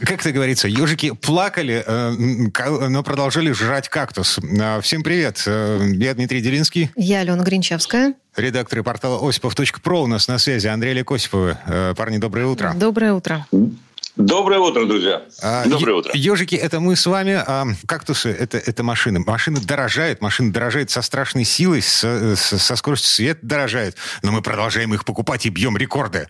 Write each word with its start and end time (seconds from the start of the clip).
Как 0.00 0.20
это 0.20 0.32
говорится, 0.32 0.66
ежики 0.68 1.10
плакали, 1.12 1.82
э, 1.86 2.10
но 2.88 3.02
продолжали 3.02 3.52
жрать 3.52 3.88
кактус. 3.88 4.38
А, 4.60 4.80
Всем 4.80 5.02
привет. 5.02 5.42
Э, 5.46 5.78
Я 5.94 6.14
Дмитрий 6.14 6.40
Делинский, 6.40 6.90
Я 6.96 7.20
Алена 7.20 7.42
Гринчевская. 7.42 8.14
редактор 8.36 8.82
портала 8.82 9.26
осипов.про. 9.28 10.02
У 10.02 10.06
нас 10.06 10.26
на 10.28 10.38
связи 10.38 10.66
Андрей 10.68 10.94
Лекосиповы. 10.94 11.58
Э, 11.66 11.94
Парни, 11.96 12.16
доброе 12.18 12.46
утро. 12.46 12.72
Доброе 12.74 13.12
утро. 13.12 13.46
Доброе 14.16 14.58
утро, 14.60 14.84
друзья. 14.86 15.22
А, 15.42 15.64
Доброе 15.66 15.94
утро. 15.94 16.12
Ежики, 16.14 16.54
это 16.54 16.80
мы 16.80 16.96
с 16.96 17.06
вами, 17.06 17.34
а 17.46 17.66
кактусы 17.86 18.30
это, 18.30 18.58
это 18.58 18.82
машины. 18.82 19.20
Машины 19.20 19.60
дорожают, 19.60 20.20
машины 20.20 20.52
дорожают 20.52 20.90
со 20.90 21.00
страшной 21.02 21.44
силой, 21.44 21.80
со, 21.82 22.34
со- 22.36 22.58
со 22.58 22.76
скоростью 22.76 23.08
света 23.08 23.40
дорожают. 23.42 23.96
Но 24.22 24.32
мы 24.32 24.42
продолжаем 24.42 24.92
их 24.94 25.04
покупать 25.04 25.46
и 25.46 25.48
бьем 25.48 25.76
рекорды. 25.76 26.26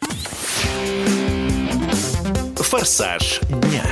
Форсаж 2.71 3.41
дня. 3.49 3.83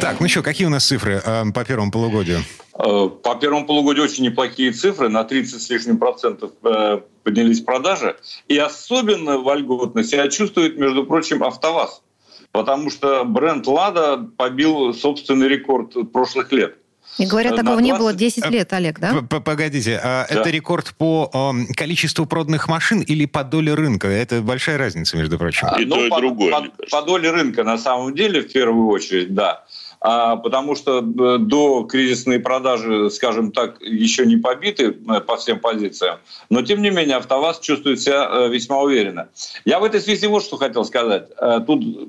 Так, 0.00 0.18
ну 0.18 0.26
что, 0.26 0.42
какие 0.42 0.66
у 0.66 0.70
нас 0.70 0.86
цифры 0.86 1.20
а, 1.22 1.44
по 1.52 1.62
первому 1.62 1.90
полугодию? 1.90 2.38
Э, 2.78 3.10
По 3.22 3.34
первому 3.34 3.66
полугодию 3.66 4.04
очень 4.04 4.24
неплохие 4.24 4.72
цифры. 4.72 5.10
На 5.10 5.24
30 5.24 5.60
с 5.60 5.68
лишним 5.68 5.98
процентов 5.98 6.52
э, 6.64 7.00
поднялись 7.22 7.60
продажи. 7.60 8.16
И 8.48 8.56
особенно 8.56 9.36
вольготно 9.36 10.04
себя 10.04 10.28
чувствует, 10.28 10.78
между 10.78 11.04
прочим, 11.04 11.44
АвтоВАЗ. 11.44 12.00
Потому 12.50 12.88
что 12.88 13.24
бренд 13.24 13.66
«Лада» 13.66 14.26
побил 14.38 14.94
собственный 14.94 15.48
рекорд 15.48 16.10
прошлых 16.12 16.50
лет. 16.50 16.78
И 17.18 17.26
говорят, 17.26 17.52
Э, 17.52 17.56
такого 17.56 17.76
на 17.76 17.80
не 17.80 17.92
было 17.92 18.12
20 18.12 18.18
10 18.18 18.50
лет, 18.50 18.72
Олег, 18.72 18.98
да? 18.98 19.22
П- 19.28 19.40
Погодите, 19.40 20.00
а 20.02 20.26
Да. 20.28 20.40
это 20.40 20.50
рекорд 20.50 20.94
по 20.96 21.30
ам, 21.32 21.66
количеству 21.76 22.24
проданных 22.26 22.68
машин 22.68 23.00
или 23.00 23.26
по 23.26 23.44
доле 23.44 23.74
рынка? 23.74 24.08
Это 24.08 24.40
большая 24.40 24.78
разница, 24.78 25.16
между 25.16 25.38
прочим. 25.38 25.68
А, 25.70 25.80
И 25.80 25.84
ну, 25.84 25.96
то, 25.96 26.06
и 26.06 26.08
по, 26.08 26.20
другое, 26.20 26.52
по- 26.52 26.86
по 26.90 27.02
доле 27.02 27.30
рынка 27.30 27.64
на 27.64 27.76
самом 27.78 28.14
деле, 28.14 28.40
в 28.40 28.50
первую 28.52 28.88
очередь, 28.88 29.34
да. 29.34 29.64
А, 30.04 30.34
потому 30.36 30.74
что 30.74 30.98
э, 30.98 31.38
до 31.38 31.84
кризисные 31.84 32.40
продажи, 32.40 33.08
скажем 33.10 33.52
так, 33.52 33.80
еще 33.82 34.26
не 34.26 34.36
побиты 34.36 34.96
э, 35.08 35.20
по 35.20 35.36
всем 35.36 35.60
позициям. 35.60 36.18
Но, 36.50 36.62
тем 36.62 36.82
не 36.82 36.90
менее, 36.90 37.16
АвтоВАЗ 37.18 37.60
чувствует 37.60 38.00
себя 38.00 38.28
э, 38.28 38.48
весьма 38.48 38.80
уверенно. 38.80 39.28
Я 39.64 39.78
в 39.78 39.84
этой 39.84 40.00
связи 40.00 40.26
вот 40.26 40.42
что 40.42 40.56
хотел 40.56 40.84
сказать. 40.84 41.28
Э, 41.40 41.60
Тут 41.64 41.82
э, 41.84 42.06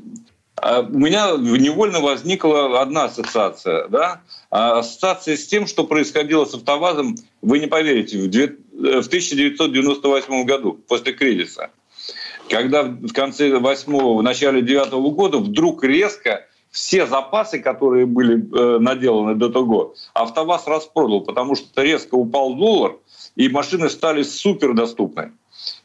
у 0.81 0.97
меня 0.97 1.31
невольно 1.37 1.99
возникла 1.99 2.81
одна 2.81 3.05
ассоциация. 3.05 3.87
Да? 3.87 4.21
А 4.49 4.79
Ассоциация 4.79 5.35
с 5.35 5.47
тем, 5.47 5.67
что 5.67 5.83
происходило 5.83 6.45
с 6.45 6.53
АвтоВАЗом, 6.53 7.15
вы 7.41 7.59
не 7.59 7.67
поверите, 7.67 8.17
в 8.19 8.29
две- 8.29 8.55
э, 8.73 9.01
в 9.01 9.07
1998 9.07 10.45
году, 10.45 10.79
после 10.87 11.13
кризиса 11.13 11.69
когда 12.49 12.83
в 12.83 13.13
конце 13.13 13.57
восьмого, 13.57 14.19
в 14.19 14.23
начале 14.23 14.61
девятого 14.61 15.09
года 15.09 15.37
вдруг 15.37 15.83
резко 15.83 16.45
все 16.71 17.05
запасы, 17.05 17.59
которые 17.59 18.05
были 18.05 18.35
э, 18.35 18.79
наделаны 18.79 19.35
до 19.35 19.49
того, 19.49 19.93
АвтоВАЗ 20.13 20.67
распродал, 20.67 21.21
потому 21.21 21.55
что 21.55 21.81
резко 21.81 22.15
упал 22.15 22.55
доллар, 22.55 22.97
и 23.35 23.47
машины 23.47 23.89
стали 23.89 24.23
супердоступны. 24.23 25.33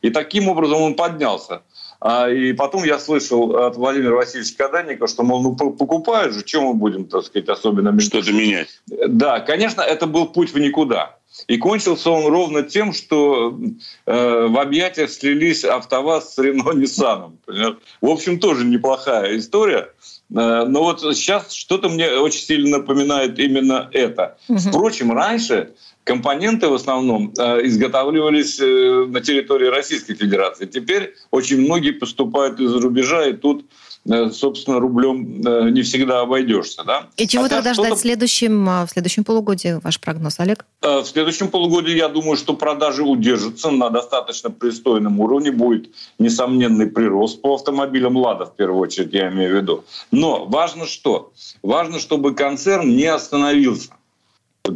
И 0.01 0.11
таким 0.11 0.49
образом 0.49 0.81
он 0.81 0.95
поднялся. 0.95 1.63
А, 2.01 2.31
и 2.31 2.53
потом 2.53 2.85
я 2.85 2.99
слышал 2.99 3.57
от 3.57 3.77
Владимира 3.77 4.15
Васильевича 4.15 4.57
Каданника, 4.57 5.07
что, 5.09 5.25
мол, 5.25 5.43
ну 5.43 5.57
по- 5.57 5.71
покупают 5.71 6.35
же, 6.35 6.45
чем 6.45 6.65
мы 6.65 6.75
будем, 6.75 7.07
так 7.07 7.25
сказать, 7.25 7.49
особенно... 7.49 7.99
Что-то 8.01 8.33
менять. 8.33 8.69
да, 8.87 9.41
конечно, 9.41 9.81
это 9.81 10.07
был 10.07 10.27
путь 10.27 10.53
в 10.53 10.59
никуда. 10.59 11.17
И 11.47 11.57
кончился 11.57 12.11
он 12.11 12.27
ровно 12.27 12.63
тем, 12.63 12.93
что 12.93 13.59
э, 14.07 14.47
в 14.47 14.59
объятиях 14.59 15.11
слились 15.11 15.65
АвтоВАЗ 15.65 16.35
с 16.35 16.39
Рено 16.39 16.73
Ниссаном. 16.73 17.39
В 17.47 18.09
общем, 18.09 18.41
тоже 18.41 18.65
неплохая 18.65 19.37
история. 19.37 19.91
Э, 20.35 20.65
но 20.67 20.83
вот 20.83 21.01
сейчас 21.01 21.53
что-то 21.53 21.89
мне 21.89 22.11
очень 22.11 22.41
сильно 22.41 22.79
напоминает 22.79 23.39
именно 23.39 23.89
это. 23.93 24.39
Мгм. 24.49 24.59
Впрочем, 24.59 25.13
раньше 25.13 25.75
компоненты 26.05 26.69
в 26.69 26.75
основном 26.75 27.33
э, 27.39 27.67
изготавливались 27.67 28.59
э, 28.61 29.07
на 29.09 29.21
территории 29.21 29.67
Российской 29.67 30.15
Федерации. 30.15 30.67
Теперь 30.67 31.15
очень 31.31 31.61
многие 31.61 31.93
поступают 31.93 32.61
из-за 32.61 32.81
рубежа, 32.81 33.27
и 33.27 33.33
тут, 33.33 33.67
собственно, 34.33 34.81
рублем 34.81 35.43
э, 35.47 35.71
не 35.71 35.83
всегда 35.83 36.21
обойдешься. 36.21 36.83
Да? 36.85 37.09
И 37.17 37.27
чего 37.27 37.45
Хотя 37.45 37.57
тогда 37.57 37.75
ждать 37.75 37.95
в 37.95 37.99
следующем, 37.99 38.69
а, 38.69 38.87
в 38.87 38.91
следующем 38.91 39.25
полугодии, 39.25 39.81
ваш 39.83 40.01
прогноз, 40.01 40.41
Олег? 40.41 40.65
Э, 40.83 41.01
В 41.01 41.07
следующем 41.07 41.49
полугодии, 41.49 41.97
я 41.97 42.09
думаю, 42.09 42.37
что 42.37 42.55
продажи 42.55 43.03
удержатся 43.03 43.71
на 43.71 43.91
достаточно 43.91 44.51
пристойном 44.51 45.21
уровне. 45.21 45.51
Будет 45.51 45.91
несомненный 46.19 46.87
прирост 46.87 47.43
по 47.43 47.55
автомобилям 47.55 48.17
«Лада», 48.17 48.47
в 48.47 48.57
первую 48.57 48.81
очередь, 48.81 49.13
я 49.13 49.29
имею 49.29 49.53
в 49.53 49.57
виду. 49.57 49.85
Но 50.11 50.47
важно 50.47 50.87
что? 50.87 51.33
Важно, 51.63 51.99
чтобы 51.99 52.35
концерн 52.35 52.97
не 52.97 53.07
остановился. 53.07 53.91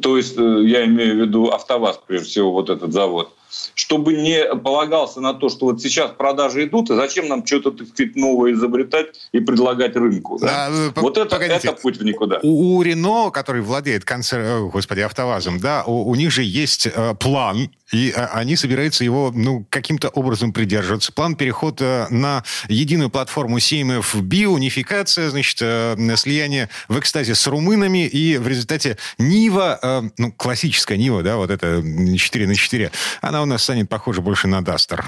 То 0.01 0.17
есть, 0.17 0.37
э, 0.39 0.65
я 0.65 0.85
имею 0.85 1.17
в 1.17 1.21
виду 1.27 1.51
«АвтоВАЗ», 1.51 2.01
прежде 2.07 2.29
всего, 2.29 2.53
вот 2.53 2.71
этот 2.71 2.93
завод. 2.93 3.33
Чтобы 3.75 4.15
не 4.15 4.55
полагался 4.57 5.21
на 5.21 5.35
то, 5.35 5.49
что 5.49 5.67
вот 5.67 5.81
сейчас 5.81 6.13
продажи 6.13 6.65
идут, 6.65 6.91
и 6.91 6.95
зачем 6.95 7.29
нам 7.29 7.47
что-то, 7.47 7.73
так 7.73 7.89
сказать, 7.89 8.17
новое 8.17 8.53
изобретать 8.53 9.09
и 9.33 9.41
предлагать 9.41 9.97
рынку. 9.97 10.39
да? 10.41 10.67
А, 10.67 10.71
э, 10.71 10.93
вот 10.97 11.19
это, 11.19 11.31
погодите. 11.31 11.69
это 11.69 11.73
путь 11.73 11.99
в 11.99 12.05
никуда. 12.05 12.41
У, 12.43 12.77
у 12.77 12.83
Рено, 12.83 13.31
который 13.31 13.63
владеет 13.63 14.05
концер... 14.05 14.41
э, 14.41 14.61
господи, 14.69 15.01
АвтоВАЗом, 15.01 15.61
да, 15.61 15.85
у, 15.87 16.09
у 16.09 16.15
них 16.15 16.31
же 16.31 16.43
есть 16.43 16.87
э, 16.87 17.15
план, 17.19 17.71
и 17.93 18.13
э, 18.15 18.25
они 18.33 18.57
собираются 18.57 19.05
его 19.05 19.31
ну, 19.35 19.67
каким-то 19.69 20.09
образом 20.09 20.53
придерживаться. 20.53 21.13
План 21.13 21.37
перехода 21.37 22.07
на 22.11 22.43
единую 22.69 23.11
платформу 23.11 23.59
CMF 23.59 24.15
Bio, 24.23 24.47
унификация, 24.47 25.31
значит, 25.31 25.59
э, 25.61 25.97
слияние 26.17 26.69
в 26.89 26.99
экстазе 26.99 27.35
с 27.35 27.47
румынами, 27.47 28.07
и 28.07 28.39
в 28.39 28.49
результате 28.49 28.97
Нива, 29.19 29.79
э, 29.83 30.03
ну, 30.17 30.33
классическая 30.33 30.97
Нива, 30.97 31.23
да, 31.23 31.37
вот 31.37 31.51
это 31.51 31.83
4 32.17 32.47
на 32.47 32.55
4, 32.55 32.91
она 33.21 33.42
у 33.43 33.47
нас 33.47 33.63
станет 33.63 33.89
похожа 33.89 34.21
больше 34.21 34.49
на 34.49 34.65
Дастер. 34.65 35.05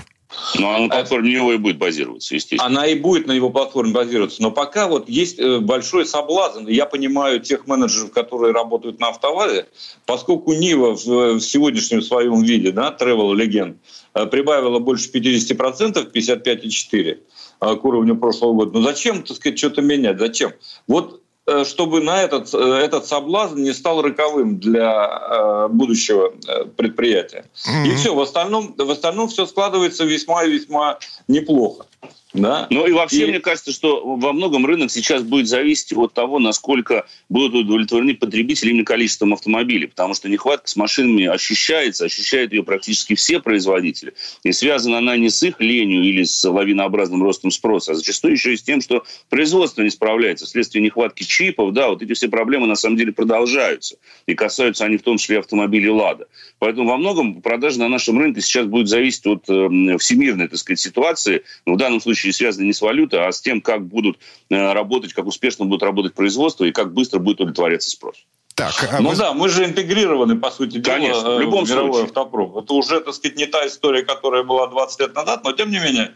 Но 0.58 0.70
она 0.70 0.78
на 0.80 0.88
платформе 0.88 1.32
него 1.32 1.52
и 1.52 1.58
будет 1.58 1.78
базироваться, 1.78 2.34
естественно. 2.34 2.66
Она 2.66 2.86
и 2.86 2.98
будет 2.98 3.26
на 3.26 3.32
его 3.32 3.50
платформе 3.50 3.92
базироваться. 3.92 4.42
Но 4.42 4.50
пока 4.50 4.88
вот 4.88 5.08
есть 5.08 5.38
э, 5.38 5.60
большой 5.60 6.06
соблазн. 6.06 6.66
И 6.66 6.74
Я 6.74 6.86
понимаю 6.86 7.40
тех 7.40 7.66
менеджеров, 7.66 8.12
которые 8.12 8.52
работают 8.52 9.00
на 9.00 9.08
автовазе, 9.08 9.66
поскольку 10.06 10.52
Нива 10.52 10.94
в, 10.94 11.40
сегодняшнем 11.40 12.02
своем 12.02 12.42
виде, 12.42 12.72
да, 12.72 12.96
Travel 12.98 13.34
Legend, 13.34 13.76
э, 14.14 14.26
прибавила 14.26 14.78
больше 14.78 15.10
50%, 15.10 16.12
55,4% 16.12 17.18
э, 17.60 17.76
к 17.76 17.84
уровню 17.84 18.16
прошлого 18.16 18.54
года. 18.54 18.78
Ну 18.78 18.82
зачем, 18.82 19.22
так 19.22 19.36
сказать, 19.36 19.58
что-то 19.58 19.82
менять? 19.82 20.18
Зачем? 20.18 20.52
Вот 20.86 21.23
чтобы 21.64 22.00
на 22.00 22.22
этот, 22.22 22.54
э, 22.54 22.58
этот 22.58 23.06
соблазн 23.06 23.62
не 23.62 23.72
стал 23.74 24.00
роковым 24.02 24.58
для 24.58 25.06
э, 25.30 25.68
будущего 25.68 26.32
э, 26.46 26.64
предприятия. 26.64 27.44
И 27.66 27.88
Мгм. 27.88 27.96
все, 27.96 28.14
в 28.14 28.20
остальном, 28.20 28.74
в 28.78 28.90
остальном 28.90 29.28
все 29.28 29.44
складывается 29.46 30.04
весьма 30.04 30.44
и 30.44 30.50
весьма 30.50 30.98
неплохо. 31.28 31.86
Да? 32.34 32.66
Ну 32.70 32.84
и 32.86 32.92
вообще, 32.92 33.24
И- 33.24 33.26
мне 33.26 33.38
кажется, 33.38 33.72
что 33.72 34.02
во 34.04 34.32
многом 34.32 34.66
рынок 34.66 34.90
сейчас 34.90 35.22
будет 35.22 35.46
зависеть 35.46 35.92
от 35.92 36.12
того, 36.14 36.40
насколько 36.40 37.06
будут 37.28 37.54
удовлетворены 37.54 38.14
потребители 38.14 38.70
именно 38.70 38.84
количеством 38.84 39.32
автомобилей, 39.32 39.86
потому 39.86 40.14
что 40.14 40.28
нехватка 40.28 40.68
с 40.68 40.74
машинами 40.74 41.26
ощущается, 41.26 42.04
ощущают 42.04 42.52
ее 42.52 42.64
практически 42.64 43.14
все 43.14 43.38
производители. 43.38 44.14
И 44.42 44.50
связана 44.50 44.98
она 44.98 45.16
не 45.16 45.30
с 45.30 45.42
их 45.44 45.60
ленью 45.60 46.02
или 46.02 46.24
с 46.24 46.44
лавинообразным 46.44 47.22
ростом 47.22 47.52
спроса, 47.52 47.92
а 47.92 47.94
зачастую 47.94 48.32
еще 48.32 48.52
и 48.52 48.56
с 48.56 48.62
тем, 48.62 48.80
что 48.80 49.04
производство 49.28 49.82
не 49.82 49.90
справляется 49.90 50.44
вследствие 50.44 50.82
нехватки 50.82 51.22
чипов. 51.22 51.72
Да, 51.72 51.88
вот 51.88 52.02
эти 52.02 52.14
все 52.14 52.28
проблемы 52.28 52.66
на 52.66 52.74
самом 52.74 52.96
деле 52.96 53.12
продолжаются. 53.12 53.96
И 54.26 54.34
касаются 54.34 54.84
они 54.84 54.96
в 54.96 55.02
том 55.02 55.18
числе 55.18 55.38
автомобилей 55.38 55.90
«Лада». 55.90 56.26
Поэтому 56.58 56.88
во 56.88 56.96
многом 56.96 57.42
продажи 57.42 57.78
на 57.78 57.88
нашем 57.88 58.18
рынке 58.18 58.40
сейчас 58.40 58.66
будут 58.66 58.88
зависеть 58.88 59.26
от 59.26 59.44
э, 59.48 59.98
всемирной, 59.98 60.48
так 60.48 60.58
сказать, 60.58 60.80
ситуации. 60.80 61.42
Но 61.66 61.74
в 61.74 61.76
данном 61.76 62.00
случае 62.00 62.23
связаны 62.32 62.64
не 62.64 62.72
с 62.72 62.80
валютой, 62.80 63.26
а 63.26 63.32
с 63.32 63.40
тем, 63.40 63.60
как 63.60 63.86
будут 63.86 64.18
э, 64.50 64.72
работать, 64.72 65.12
как 65.12 65.26
успешно 65.26 65.64
будут 65.64 65.82
работать 65.82 66.14
производство 66.14 66.64
и 66.64 66.72
как 66.72 66.92
быстро 66.92 67.18
будет 67.18 67.40
удовлетворяться 67.40 67.90
спрос. 67.90 68.16
Так, 68.54 68.72
а 68.92 69.00
Ну 69.00 69.10
вы- 69.10 69.16
да, 69.16 69.32
мы 69.32 69.48
же 69.48 69.64
интегрированы, 69.64 70.36
по 70.36 70.50
сути 70.50 70.78
дела, 70.78 70.94
Конечно, 70.94 71.30
в 71.34 71.38
э, 71.38 71.42
любом 71.42 71.64
мировой 71.64 71.92
случае. 71.92 72.04
автопром. 72.06 72.56
Это 72.58 72.72
уже, 72.74 73.00
так 73.00 73.14
сказать, 73.14 73.36
не 73.36 73.46
та 73.46 73.66
история, 73.66 74.02
которая 74.02 74.44
была 74.44 74.68
20 74.68 75.00
лет 75.00 75.14
назад, 75.14 75.42
но 75.44 75.52
тем 75.52 75.70
не 75.70 75.78
менее, 75.80 76.14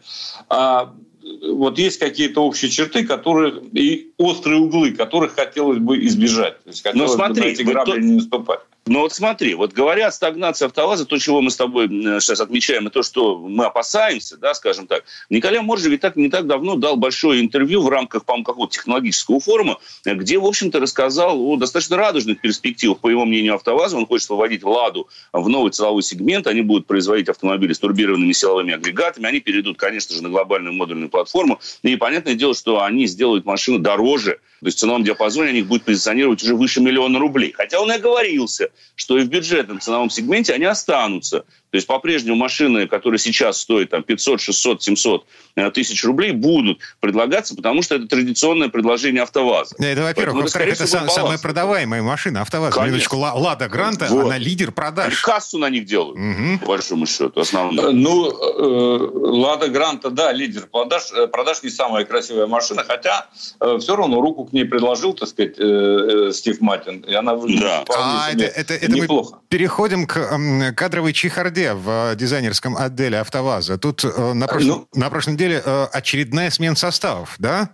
а, 0.48 0.94
вот 1.50 1.78
есть 1.78 1.98
какие-то 1.98 2.44
общие 2.44 2.70
черты, 2.70 3.04
которые 3.04 3.60
и 3.72 4.12
острые 4.18 4.60
углы, 4.60 4.92
которых 4.92 5.34
хотелось 5.34 5.78
бы 5.78 5.98
избежать. 6.06 6.62
То 6.62 6.70
есть 6.70 6.82
хотелось 6.82 7.10
бы 7.10 7.16
смотри, 7.16 7.42
на 7.42 7.46
эти 7.46 7.62
грабли 7.62 7.92
то- 7.92 7.98
не 7.98 8.12
наступать. 8.14 8.60
Но 8.88 9.00
вот 9.00 9.12
смотри, 9.12 9.54
вот 9.54 9.72
говоря 9.72 10.08
о 10.08 10.12
стагнации 10.12 10.64
АвтоВАЗа, 10.64 11.04
то, 11.04 11.18
чего 11.18 11.40
мы 11.40 11.50
с 11.50 11.56
тобой 11.56 11.88
сейчас 11.88 12.40
отмечаем, 12.40 12.88
и 12.88 12.90
то, 12.90 13.02
что 13.02 13.36
мы 13.38 13.66
опасаемся, 13.66 14.36
да, 14.36 14.54
скажем 14.54 14.86
так, 14.86 15.04
Николай 15.30 15.60
Моржи 15.60 15.90
ведь 15.90 16.00
так, 16.00 16.16
не 16.16 16.30
так 16.30 16.46
давно 16.46 16.76
дал 16.76 16.96
большое 16.96 17.40
интервью 17.40 17.82
в 17.82 17.88
рамках, 17.88 18.24
по-моему, 18.24 18.44
какого-то 18.44 18.72
технологического 18.72 19.40
форума, 19.40 19.78
где, 20.04 20.38
в 20.38 20.46
общем-то, 20.46 20.80
рассказал 20.80 21.40
о 21.40 21.56
достаточно 21.56 21.96
радужных 21.96 22.40
перспективах, 22.40 22.98
по 22.98 23.08
его 23.08 23.24
мнению, 23.24 23.54
АвтоВАЗа. 23.54 23.96
Он 23.96 24.06
хочет 24.06 24.28
выводить 24.30 24.64
«Ладу» 24.64 25.08
в 25.32 25.48
новый 25.48 25.70
целовой 25.70 26.02
сегмент. 26.02 26.46
Они 26.46 26.62
будут 26.62 26.86
производить 26.86 27.28
автомобили 27.28 27.72
с 27.72 27.78
турбированными 27.78 28.32
силовыми 28.32 28.74
агрегатами. 28.74 29.26
Они 29.28 29.40
перейдут, 29.40 29.76
конечно 29.76 30.14
же, 30.14 30.22
на 30.22 30.30
глобальную 30.30 30.72
модульную 30.72 31.10
платформу. 31.10 31.60
И 31.82 31.96
понятное 31.96 32.34
дело, 32.34 32.54
что 32.54 32.82
они 32.82 33.06
сделают 33.06 33.44
машину 33.44 33.78
дороже. 33.78 34.40
То 34.60 34.66
есть 34.66 34.78
в 34.78 34.80
ценовом 34.80 35.04
диапазоне 35.04 35.50
они 35.50 35.58
их 35.60 35.66
будут 35.66 35.84
позиционировать 35.84 36.42
уже 36.42 36.56
выше 36.56 36.80
миллиона 36.80 37.18
рублей. 37.18 37.52
Хотя 37.52 37.80
он 37.80 37.92
и 37.92 37.94
оговорился, 37.94 38.70
что 38.94 39.18
и 39.18 39.24
в 39.24 39.28
бюджетном 39.28 39.80
ценовом 39.80 40.10
сегменте 40.10 40.54
они 40.54 40.64
останутся. 40.64 41.44
То 41.70 41.76
есть 41.76 41.86
по-прежнему 41.86 42.36
машины, 42.36 42.86
которые 42.86 43.18
сейчас 43.18 43.60
стоят 43.60 43.90
там, 43.90 44.02
500, 44.02 44.40
600, 44.40 44.82
700 44.82 45.26
тысяч 45.74 46.02
рублей, 46.04 46.32
будут 46.32 46.78
предлагаться, 47.00 47.54
потому 47.54 47.82
что 47.82 47.96
это 47.96 48.06
традиционное 48.06 48.68
предложение 48.68 49.22
АвтоВАЗа. 49.22 49.76
Это, 49.78 50.02
во-первых. 50.02 50.44
Во-вторых, 50.44 50.74
это 50.74 50.86
сам, 50.86 51.08
самая 51.10 51.38
продаваемая 51.38 52.02
машина 52.02 52.40
АвтоВАЗа. 52.42 52.80
Минуточку, 52.82 53.16
Лада 53.16 53.68
Гранта, 53.68 54.06
вот. 54.08 54.26
она 54.26 54.38
лидер 54.38 54.72
продаж. 54.72 55.12
И 55.12 55.22
кассу 55.22 55.58
на 55.58 55.68
них 55.68 55.84
делают, 55.84 56.18
угу. 56.18 56.58
по 56.60 56.66
большому 56.66 57.06
счету, 57.06 57.40
основную. 57.40 57.92
Ну, 57.92 58.30
э, 58.30 59.10
Лада 59.14 59.68
Гранта, 59.68 60.10
да, 60.10 60.32
лидер 60.32 60.66
продаж. 60.66 61.12
Э, 61.12 61.26
продаж 61.26 61.62
не 61.62 61.70
самая 61.70 62.04
красивая 62.04 62.46
машина, 62.46 62.84
хотя 62.86 63.26
э, 63.60 63.78
все 63.78 63.96
равно 63.96 64.20
руку 64.20 64.44
к 64.44 64.52
ней 64.52 64.64
предложил, 64.64 65.12
так 65.12 65.28
сказать, 65.28 65.56
Стив 66.34 66.60
Матин, 66.60 67.00
и 67.00 67.14
она 67.14 67.34
выглядит 67.34 67.62
да. 67.62 67.84
а, 67.96 68.30
это, 68.32 68.44
это, 68.44 68.74
это 68.74 68.90
неплохо. 68.90 69.36
Мы 69.36 69.40
переходим 69.48 70.06
к 70.06 70.72
кадровой 70.74 71.12
чехарде 71.12 71.57
Орде 71.58 71.74
в 71.74 72.12
э, 72.12 72.16
дизайнерском 72.16 72.76
отделе 72.76 73.18
«АвтоВАЗа». 73.18 73.78
Тут 73.78 74.04
э, 74.04 74.32
на, 74.32 74.46
прошлом, 74.46 74.86
ну, 74.92 75.00
на 75.00 75.10
прошлой 75.10 75.32
неделе 75.34 75.62
э, 75.64 75.86
очередная 75.92 76.50
смена 76.50 76.76
составов, 76.76 77.34
да? 77.38 77.70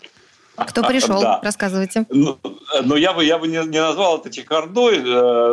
Кто 0.56 0.82
пришел? 0.84 1.20
Да. 1.20 1.40
Рассказывайте. 1.42 2.06
Ну, 2.10 2.38
ну, 2.82 2.96
я 2.96 3.12
бы, 3.12 3.24
я 3.24 3.38
бы 3.38 3.48
не, 3.48 3.58
не 3.66 3.80
назвал 3.80 4.18
это 4.18 4.30
чехардой, 4.30 5.00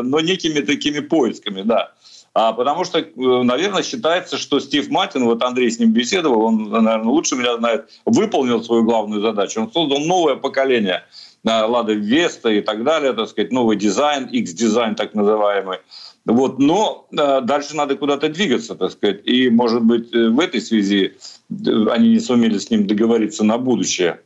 но 0.04 0.20
некими 0.20 0.62
такими 0.62 1.00
поисками, 1.00 1.64
да. 1.64 1.92
А, 2.34 2.54
потому 2.54 2.86
что, 2.86 3.04
наверное, 3.16 3.82
считается, 3.82 4.38
что 4.38 4.60
Стив 4.60 4.90
Матин, 4.90 5.26
вот 5.26 5.42
Андрей 5.42 5.72
с 5.72 5.80
ним 5.80 5.92
беседовал, 5.92 6.44
он, 6.44 6.70
наверное, 6.70 7.12
лучше 7.12 7.36
меня 7.36 7.58
знает, 7.58 7.90
выполнил 8.06 8.64
свою 8.64 8.84
главную 8.84 9.22
задачу. 9.22 9.62
Он 9.62 9.72
создал 9.72 10.00
новое 10.06 10.36
поколение 10.36 11.04
Лада 11.44 11.94
Веста 11.94 12.50
и 12.50 12.62
так 12.62 12.84
далее, 12.84 13.14
так 13.14 13.28
сказать, 13.28 13.52
новый 13.52 13.78
дизайн, 13.78 14.28
X-дизайн 14.28 14.94
так 14.94 15.16
называемый. 15.16 15.80
Вот, 16.26 16.60
но 16.60 17.08
э, 17.12 17.42
дальше 17.42 17.76
надо 17.76 17.96
куда-то 17.96 18.30
двигаться, 18.30 18.76
так 18.76 18.92
сказать. 18.92 19.22
И, 19.26 19.50
может 19.50 19.82
быть, 19.84 20.14
э, 20.14 20.30
в 20.30 20.40
этой 20.40 20.62
связи 20.62 21.16
э, 21.50 21.88
они 21.90 22.10
не 22.10 22.20
сумели 22.20 22.60
с 22.60 22.70
ним 22.70 22.86
договориться 22.86 23.44
на 23.44 23.58
будущее. 23.58 24.22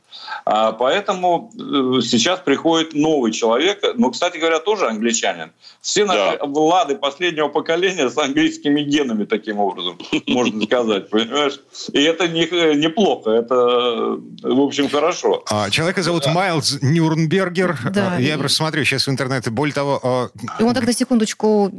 А 0.46 0.74
поэтому 0.74 1.52
э, 1.54 2.02
сейчас 2.02 2.40
приходит 2.40 2.94
новый 2.94 3.32
человек, 3.32 3.82
ну, 3.96 4.12
кстати 4.12 4.38
говоря, 4.38 4.60
тоже 4.60 4.88
англичанин. 4.88 5.52
Все 5.82 6.06
да. 6.06 6.14
наши 6.14 6.38
Влады 6.44 6.96
последнего 6.96 7.48
поколения 7.48 8.10
с 8.10 8.18
английскими 8.18 8.82
генами, 8.82 9.26
таким 9.26 9.60
образом, 9.60 9.98
можно 10.28 10.62
сказать, 10.66 11.10
понимаешь? 11.10 11.60
И 11.94 12.02
это 12.02 12.28
не, 12.28 12.46
неплохо, 12.76 13.32
это, 13.32 13.56
в 13.56 14.62
общем, 14.62 14.90
хорошо. 14.90 15.44
А, 15.50 15.70
человека 15.70 16.04
зовут 16.04 16.28
Майлз 16.28 16.80
Нюрнбергер. 16.82 17.78
Да. 17.92 18.18
Я 18.18 18.38
просто 18.38 18.58
смотрю 18.58 18.84
сейчас 18.84 19.08
в 19.08 19.10
интернете. 19.10 19.50
Более 19.50 19.74
того... 19.74 20.00
А, 20.04 20.30
И 20.60 20.64
он 20.64 20.74
тогда, 20.74 20.94
секундочку, 20.94 21.72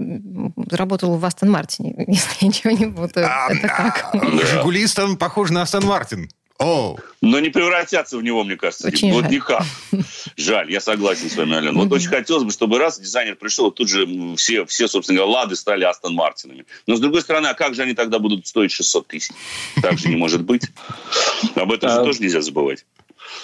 работал 0.70 1.17
в 1.17 1.25
Астон 1.25 1.50
Мартине, 1.50 1.94
если 2.08 2.31
я 2.40 2.49
ничего 2.49 2.70
не 2.73 2.87
буду. 2.87 3.12
А, 3.17 3.49
это 3.52 3.69
как? 3.69 4.11
Жигулист, 4.44 4.99
он 4.99 5.17
похож 5.17 5.50
на 5.50 5.62
Астон 5.62 5.84
Мартин. 5.84 6.28
Oh. 6.58 6.98
Но 7.20 7.40
не 7.40 7.50
превратятся 7.50 8.16
в 8.16 8.22
него, 8.22 8.44
мне 8.44 8.56
кажется. 8.56 8.88
Очень 8.88 9.12
вот 9.12 9.24
жаль. 9.24 9.32
никак. 9.32 9.62
Жаль, 10.36 10.70
я 10.70 10.80
согласен 10.80 11.28
с 11.28 11.36
вами, 11.36 11.56
Алена. 11.56 11.78
Вот 11.78 11.92
очень 11.92 12.08
хотелось 12.08 12.44
бы, 12.44 12.50
чтобы 12.50 12.78
раз 12.78 12.98
дизайнер 12.98 13.36
пришел, 13.36 13.70
тут 13.70 13.88
же 13.88 14.06
все, 14.36 14.64
все, 14.64 14.86
собственно 14.88 15.18
говоря, 15.18 15.40
Лады 15.40 15.56
стали 15.56 15.84
Астон 15.84 16.14
Мартинами. 16.14 16.64
Но, 16.86 16.96
с 16.96 17.00
другой 17.00 17.22
стороны, 17.22 17.48
а 17.48 17.54
как 17.54 17.74
же 17.74 17.82
они 17.82 17.94
тогда 17.94 18.18
будут 18.18 18.46
стоить 18.46 18.70
600 18.72 19.06
тысяч? 19.06 19.30
Так 19.82 19.98
же 19.98 20.08
не 20.08 20.16
может 20.16 20.42
быть. 20.42 20.62
Об 21.54 21.72
этом 21.72 21.90
же 21.90 21.96
а, 21.96 22.04
тоже 22.04 22.20
нельзя 22.20 22.40
забывать. 22.40 22.84